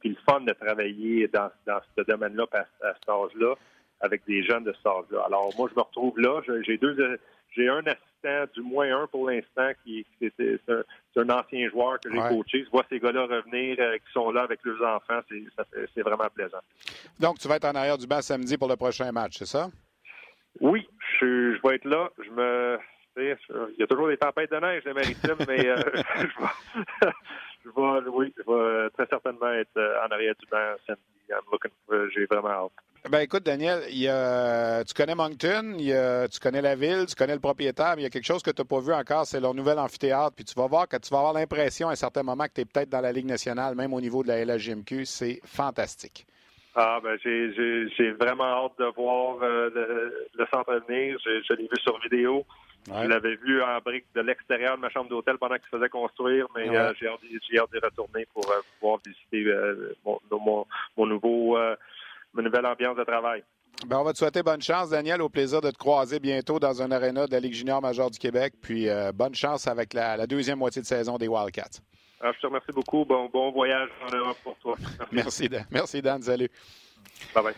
puis 0.00 0.08
le 0.08 0.16
fun 0.28 0.40
de 0.40 0.52
travailler 0.52 1.28
dans, 1.28 1.50
dans 1.66 1.80
ce 1.96 2.02
domaine-là 2.02 2.46
à, 2.52 2.60
à 2.88 2.94
cet 2.94 3.08
âge-là 3.08 3.54
avec 4.00 4.24
des 4.26 4.42
jeunes 4.42 4.64
de 4.64 4.72
cet 4.72 4.86
âge-là. 4.86 5.24
Alors 5.26 5.52
moi, 5.58 5.68
je 5.70 5.76
me 5.76 5.82
retrouve 5.82 6.18
là. 6.18 6.40
J'ai 6.62 6.78
deux 6.78 7.18
j'ai 7.56 7.68
un 7.68 7.82
assistant, 7.86 8.52
du 8.54 8.62
moins 8.62 9.02
un 9.02 9.06
pour 9.06 9.28
l'instant, 9.28 9.70
qui, 9.82 10.04
est, 10.20 10.60
un, 11.16 11.30
ancien 11.30 11.68
joueur 11.70 11.98
que 12.00 12.10
j'ai 12.10 12.18
coaché. 12.18 12.64
Je 12.64 12.70
vois 12.70 12.84
ces 12.88 13.00
gars-là 13.00 13.22
revenir, 13.22 13.76
euh, 13.78 13.96
qui 13.96 14.12
sont 14.12 14.30
là 14.30 14.42
avec 14.42 14.60
leurs 14.64 14.96
enfants. 14.96 15.20
C'est 15.94 16.02
vraiment 16.02 16.28
plaisant. 16.34 16.60
Donc, 17.18 17.38
tu 17.38 17.48
vas 17.48 17.56
être 17.56 17.64
en 17.64 17.74
arrière 17.74 17.98
du 17.98 18.06
banc 18.06 18.20
samedi 18.20 18.58
pour 18.58 18.68
le 18.68 18.76
prochain 18.76 19.10
match, 19.12 19.38
c'est 19.38 19.46
ça? 19.46 19.68
Oui, 20.60 20.86
je, 21.20 21.60
vais 21.66 21.76
être 21.76 21.84
là. 21.84 22.10
Je 22.18 22.30
me. 22.30 22.78
Il 23.18 23.34
y 23.78 23.82
a 23.82 23.86
toujours 23.86 24.08
des 24.08 24.18
tempêtes 24.18 24.50
de 24.50 24.58
neige 24.58 24.82
les 24.84 24.92
maritimes, 24.92 25.38
mais 25.48 25.66
euh, 25.66 25.76
je, 27.64 27.70
vais, 27.70 28.10
oui, 28.10 28.34
je 28.36 28.42
vais 28.42 28.90
très 28.90 29.06
certainement 29.06 29.50
être 29.52 29.76
euh, 29.78 30.04
en 30.06 30.12
arrière 30.12 30.34
du 30.38 30.46
banc 30.50 30.74
samedi. 30.86 31.02
J'ai 32.14 32.26
vraiment 32.26 32.50
hâte. 32.50 32.72
Ben 33.08 33.20
écoute, 33.20 33.44
Daniel, 33.44 33.82
tu 33.88 34.94
connais 34.94 35.14
Moncton, 35.14 35.76
tu 35.78 36.40
connais 36.40 36.62
la 36.62 36.74
ville, 36.74 37.06
tu 37.06 37.14
connais 37.14 37.34
le 37.34 37.40
propriétaire, 37.40 37.92
mais 37.94 38.02
il 38.02 38.04
y 38.04 38.06
a 38.06 38.10
quelque 38.10 38.26
chose 38.26 38.42
que 38.42 38.50
tu 38.50 38.60
n'as 38.60 38.66
pas 38.66 38.80
vu 38.80 38.92
encore, 38.92 39.26
c'est 39.26 39.38
leur 39.38 39.54
nouvel 39.54 39.78
amphithéâtre. 39.78 40.34
Puis 40.34 40.44
tu 40.44 40.54
vas 40.54 40.66
voir 40.66 40.88
que 40.88 40.96
tu 40.96 41.10
vas 41.10 41.18
avoir 41.18 41.32
l'impression 41.32 41.88
à 41.88 41.92
un 41.92 41.96
certain 41.96 42.24
moment 42.24 42.44
que 42.46 42.54
tu 42.54 42.60
es 42.62 42.64
peut-être 42.64 42.88
dans 42.88 43.00
la 43.00 43.12
Ligue 43.12 43.26
nationale, 43.26 43.76
même 43.76 43.94
au 43.94 44.00
niveau 44.00 44.24
de 44.24 44.28
la 44.28 44.44
LHGMQ. 44.44 45.04
C'est 45.04 45.40
fantastique. 45.44 46.26
Ah 46.74 47.00
ben 47.02 47.16
j'ai 47.22 48.10
vraiment 48.12 48.66
hâte 48.66 48.78
de 48.78 48.84
voir 48.96 49.38
euh, 49.40 49.70
le, 50.34 50.46
centre 50.52 50.74
venir. 50.88 51.16
Je, 51.24 51.54
l'ai 51.54 51.62
vu 51.62 51.76
sur 51.82 51.98
vidéo. 52.00 52.44
Je 52.86 53.08
l'avais 53.08 53.36
vu 53.36 53.62
en 53.62 53.78
brique 53.78 54.04
de 54.14 54.20
l'extérieur 54.20 54.76
de 54.76 54.82
ma 54.82 54.90
chambre 54.90 55.08
d'hôtel 55.08 55.38
pendant 55.38 55.56
qu'il 55.56 55.68
faisait 55.70 55.88
construire, 55.88 56.46
mais 56.54 56.68
euh, 56.68 56.92
j'ai 57.00 57.08
hâte, 57.08 57.20
d'y 57.22 57.78
retourner 57.78 58.26
pour 58.32 58.44
euh, 58.50 58.60
pouvoir 58.78 59.00
visiter 59.04 59.50
mon, 60.04 61.06
nouveau 61.06 61.56
une 62.40 62.46
nouvelle 62.46 62.66
ambiance 62.66 62.96
de 62.96 63.04
travail. 63.04 63.42
Ben, 63.86 63.98
on 63.98 64.04
va 64.04 64.12
te 64.12 64.18
souhaiter 64.18 64.42
bonne 64.42 64.62
chance, 64.62 64.90
Daniel. 64.90 65.20
Au 65.20 65.28
plaisir 65.28 65.60
de 65.60 65.70
te 65.70 65.76
croiser 65.76 66.18
bientôt 66.18 66.58
dans 66.58 66.80
un 66.80 66.90
aréna 66.90 67.26
de 67.26 67.32
la 67.32 67.40
Ligue 67.40 67.52
junior 67.52 67.82
majeure 67.82 68.10
du 68.10 68.18
Québec. 68.18 68.54
Puis 68.62 68.88
euh, 68.88 69.12
bonne 69.12 69.34
chance 69.34 69.66
avec 69.66 69.92
la, 69.92 70.26
deuxième 70.26 70.58
moitié 70.58 70.80
de 70.80 70.86
saison 70.86 71.18
des 71.18 71.28
Wildcats. 71.28 71.82
Ah, 72.22 72.32
je 72.34 72.40
te 72.40 72.46
remercie 72.46 72.72
beaucoup. 72.72 73.04
Bon, 73.04 73.28
bon 73.30 73.52
voyage 73.52 73.90
en 74.08 74.16
Europe 74.16 74.38
pour 74.42 74.56
toi. 74.58 74.76
Merci, 75.12 75.48
Dan. 75.48 75.66
Merci, 75.70 76.00
Dan. 76.00 76.22
Salut. 76.22 76.50
Bye 77.34 77.44
bye. 77.44 77.54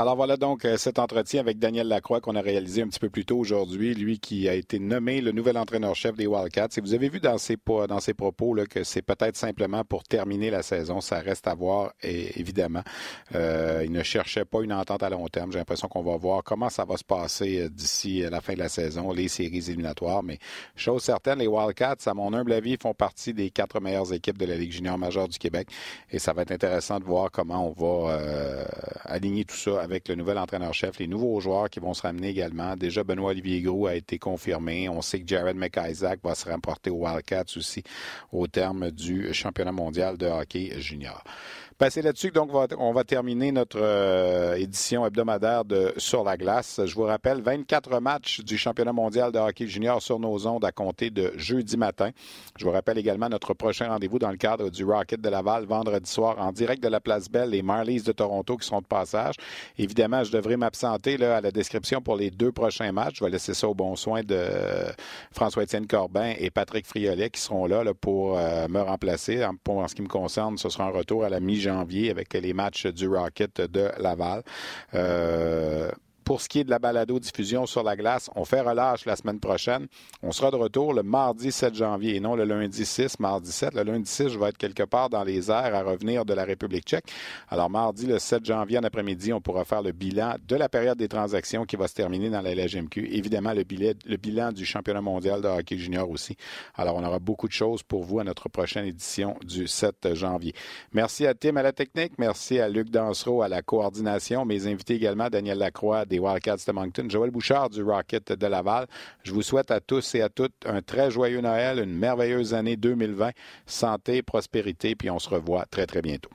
Alors 0.00 0.16
voilà 0.16 0.38
donc 0.38 0.64
euh, 0.64 0.78
cet 0.78 0.98
entretien 0.98 1.40
avec 1.40 1.58
Daniel 1.58 1.86
Lacroix 1.86 2.22
qu'on 2.22 2.34
a 2.34 2.40
réalisé 2.40 2.80
un 2.80 2.88
petit 2.88 2.98
peu 2.98 3.10
plus 3.10 3.26
tôt 3.26 3.36
aujourd'hui, 3.36 3.92
lui 3.94 4.18
qui 4.18 4.48
a 4.48 4.54
été 4.54 4.78
nommé 4.78 5.20
le 5.20 5.30
nouvel 5.30 5.58
entraîneur-chef 5.58 6.16
des 6.16 6.26
Wildcats. 6.26 6.68
Et 6.78 6.80
vous 6.80 6.94
avez 6.94 7.10
vu 7.10 7.20
dans 7.20 7.36
ses, 7.36 7.58
dans 7.66 8.00
ses 8.00 8.14
propos 8.14 8.54
là, 8.54 8.64
que 8.64 8.82
c'est 8.82 9.02
peut-être 9.02 9.36
simplement 9.36 9.84
pour 9.84 10.04
terminer 10.04 10.48
la 10.48 10.62
saison. 10.62 11.02
Ça 11.02 11.18
reste 11.18 11.46
à 11.46 11.54
voir, 11.54 11.92
et, 12.02 12.40
évidemment. 12.40 12.82
Euh, 13.34 13.82
il 13.84 13.92
ne 13.92 14.02
cherchait 14.02 14.46
pas 14.46 14.62
une 14.62 14.72
entente 14.72 15.02
à 15.02 15.10
long 15.10 15.28
terme. 15.28 15.52
J'ai 15.52 15.58
l'impression 15.58 15.86
qu'on 15.86 16.02
va 16.02 16.16
voir 16.16 16.44
comment 16.44 16.70
ça 16.70 16.86
va 16.86 16.96
se 16.96 17.04
passer 17.04 17.60
euh, 17.60 17.68
d'ici 17.68 18.22
la 18.22 18.40
fin 18.40 18.54
de 18.54 18.60
la 18.60 18.70
saison, 18.70 19.12
les 19.12 19.28
séries 19.28 19.64
éliminatoires. 19.68 20.22
Mais 20.22 20.38
chose 20.76 21.02
certaine, 21.02 21.40
les 21.40 21.46
Wildcats, 21.46 21.96
à 22.06 22.14
mon 22.14 22.32
humble 22.32 22.54
avis, 22.54 22.78
font 22.80 22.94
partie 22.94 23.34
des 23.34 23.50
quatre 23.50 23.80
meilleures 23.80 24.14
équipes 24.14 24.38
de 24.38 24.46
la 24.46 24.56
Ligue 24.56 24.72
junior 24.72 24.96
majeure 24.96 25.28
du 25.28 25.38
Québec. 25.38 25.68
Et 26.10 26.18
ça 26.18 26.32
va 26.32 26.40
être 26.40 26.52
intéressant 26.52 26.98
de 27.00 27.04
voir 27.04 27.30
comment 27.30 27.68
on 27.68 27.72
va 27.72 28.18
aligner 29.04 29.44
tout 29.44 29.56
ça 29.56 29.89
le 30.08 30.14
nouvel 30.14 30.38
entraîneur-chef, 30.38 30.98
les 30.98 31.06
nouveaux 31.06 31.40
joueurs 31.40 31.68
qui 31.68 31.80
vont 31.80 31.94
se 31.94 32.02
ramener 32.02 32.28
également. 32.28 32.76
Déjà, 32.76 33.02
Benoît-Olivier 33.02 33.60
Gros 33.62 33.86
a 33.86 33.94
été 33.94 34.18
confirmé. 34.18 34.88
On 34.88 35.02
sait 35.02 35.20
que 35.20 35.26
Jared 35.26 35.56
McIsaac 35.56 36.20
va 36.22 36.34
se 36.34 36.48
remporter 36.48 36.90
aux 36.90 37.06
Wildcats 37.06 37.56
aussi 37.56 37.82
au 38.32 38.46
terme 38.46 38.90
du 38.90 39.32
championnat 39.34 39.72
mondial 39.72 40.16
de 40.16 40.26
hockey 40.26 40.80
junior. 40.80 41.22
C'est 41.88 42.02
là-dessus 42.02 42.30
donc 42.30 42.50
on 42.78 42.92
va 42.92 43.04
terminer 43.04 43.52
notre 43.52 43.78
euh, 43.80 44.54
édition 44.54 45.06
hebdomadaire 45.06 45.64
de 45.64 45.94
Sur 45.96 46.24
la 46.24 46.36
glace. 46.36 46.80
Je 46.84 46.94
vous 46.94 47.04
rappelle, 47.04 47.40
24 47.40 48.00
matchs 48.00 48.40
du 48.40 48.58
championnat 48.58 48.92
mondial 48.92 49.32
de 49.32 49.38
hockey 49.38 49.66
junior 49.66 50.02
sur 50.02 50.20
nos 50.20 50.46
ondes 50.46 50.64
à 50.64 50.72
compter 50.72 51.10
de 51.10 51.32
jeudi 51.36 51.78
matin. 51.78 52.10
Je 52.58 52.64
vous 52.66 52.70
rappelle 52.70 52.98
également 52.98 53.30
notre 53.30 53.54
prochain 53.54 53.88
rendez-vous 53.88 54.18
dans 54.18 54.30
le 54.30 54.36
cadre 54.36 54.68
du 54.68 54.84
Rocket 54.84 55.20
de 55.20 55.28
Laval 55.30 55.64
vendredi 55.64 56.08
soir 56.08 56.36
en 56.38 56.52
direct 56.52 56.82
de 56.82 56.88
la 56.88 57.00
Place 57.00 57.30
Belle, 57.30 57.50
les 57.50 57.62
Marlies 57.62 58.02
de 58.02 58.12
Toronto 58.12 58.58
qui 58.58 58.66
sont 58.66 58.80
de 58.80 58.86
passage. 58.86 59.36
Évidemment, 59.78 60.22
je 60.22 60.32
devrais 60.32 60.58
m'absenter 60.58 61.22
à 61.24 61.40
la 61.40 61.50
description 61.50 62.02
pour 62.02 62.16
les 62.16 62.30
deux 62.30 62.52
prochains 62.52 62.92
matchs. 62.92 63.16
Je 63.18 63.24
vais 63.24 63.30
laisser 63.30 63.54
ça 63.54 63.66
au 63.66 63.74
bon 63.74 63.96
soin 63.96 64.22
de 64.22 64.44
François-Étienne 65.32 65.86
Corbin 65.86 66.34
et 66.38 66.50
Patrick 66.50 66.86
Friolet 66.86 67.30
qui 67.30 67.40
seront 67.40 67.66
là, 67.66 67.82
pour 67.94 68.38
euh, 68.38 68.68
me 68.68 68.80
remplacer. 68.80 69.44
En 69.44 69.88
ce 69.88 69.94
qui 69.94 70.02
me 70.02 70.08
concerne, 70.08 70.58
ce 70.58 70.68
sera 70.68 70.84
un 70.84 70.90
retour 70.90 71.24
à 71.24 71.30
la 71.30 71.40
mi 71.40 71.69
janvier 71.70 72.10
avec 72.10 72.34
les 72.34 72.52
matchs 72.52 72.86
du 72.86 73.08
Rocket 73.08 73.60
de 73.60 73.90
Laval. 73.98 74.42
Euh, 74.94 75.90
pour 76.30 76.40
ce 76.40 76.48
qui 76.48 76.60
est 76.60 76.64
de 76.64 76.70
la 76.70 76.78
balado-diffusion 76.78 77.66
sur 77.66 77.82
la 77.82 77.96
glace, 77.96 78.30
on 78.36 78.44
fait 78.44 78.60
relâche 78.60 79.04
la 79.04 79.16
semaine 79.16 79.40
prochaine. 79.40 79.88
On 80.22 80.30
sera 80.30 80.52
de 80.52 80.54
retour 80.54 80.94
le 80.94 81.02
mardi 81.02 81.50
7 81.50 81.74
janvier 81.74 82.14
et 82.14 82.20
non 82.20 82.36
le 82.36 82.44
lundi 82.44 82.86
6, 82.86 83.18
mardi 83.18 83.50
7. 83.50 83.74
Le 83.74 83.82
lundi 83.82 84.08
6, 84.08 84.28
je 84.28 84.38
vais 84.38 84.50
être 84.50 84.56
quelque 84.56 84.84
part 84.84 85.10
dans 85.10 85.24
les 85.24 85.50
airs 85.50 85.74
à 85.74 85.82
revenir 85.82 86.24
de 86.24 86.32
la 86.32 86.44
République 86.44 86.84
tchèque. 86.84 87.06
Alors, 87.48 87.68
mardi, 87.68 88.06
le 88.06 88.20
7 88.20 88.44
janvier 88.44 88.78
en 88.78 88.84
après-midi, 88.84 89.32
on 89.32 89.40
pourra 89.40 89.64
faire 89.64 89.82
le 89.82 89.90
bilan 89.90 90.36
de 90.46 90.54
la 90.54 90.68
période 90.68 90.96
des 90.96 91.08
transactions 91.08 91.64
qui 91.64 91.74
va 91.74 91.88
se 91.88 91.94
terminer 91.94 92.30
dans 92.30 92.42
la 92.42 92.54
LGMQ. 92.54 93.08
Évidemment, 93.10 93.52
le 93.52 93.64
bilan, 93.64 93.94
le 94.06 94.16
bilan 94.16 94.52
du 94.52 94.64
championnat 94.64 95.00
mondial 95.00 95.42
de 95.42 95.48
hockey 95.48 95.78
junior 95.78 96.08
aussi. 96.08 96.36
Alors, 96.76 96.94
on 96.94 97.02
aura 97.02 97.18
beaucoup 97.18 97.48
de 97.48 97.52
choses 97.52 97.82
pour 97.82 98.04
vous 98.04 98.20
à 98.20 98.22
notre 98.22 98.48
prochaine 98.48 98.84
édition 98.84 99.36
du 99.44 99.66
7 99.66 100.14
janvier. 100.14 100.54
Merci 100.92 101.26
à 101.26 101.34
Tim 101.34 101.56
à 101.56 101.64
la 101.64 101.72
technique. 101.72 102.12
Merci 102.18 102.60
à 102.60 102.68
Luc 102.68 102.88
Dansereau 102.88 103.42
à 103.42 103.48
la 103.48 103.62
coordination. 103.62 104.44
Mes 104.44 104.68
invités 104.68 104.94
également, 104.94 105.28
Daniel 105.28 105.58
Lacroix 105.58 106.04
des 106.04 106.19
Wildcats 106.20 106.64
de 106.66 106.72
Moncton, 106.72 107.06
Joël 107.08 107.30
Bouchard 107.30 107.70
du 107.70 107.82
Rocket 107.82 108.32
de 108.32 108.46
Laval. 108.46 108.86
Je 109.24 109.32
vous 109.32 109.42
souhaite 109.42 109.70
à 109.70 109.80
tous 109.80 110.14
et 110.14 110.22
à 110.22 110.28
toutes 110.28 110.54
un 110.66 110.82
très 110.82 111.10
joyeux 111.10 111.40
Noël, 111.40 111.78
une 111.78 111.96
merveilleuse 111.96 112.54
année 112.54 112.76
2020. 112.76 113.30
Santé, 113.66 114.22
prospérité, 114.22 114.94
puis 114.94 115.10
on 115.10 115.18
se 115.18 115.28
revoit 115.28 115.64
très, 115.70 115.86
très 115.86 116.02
bientôt. 116.02 116.30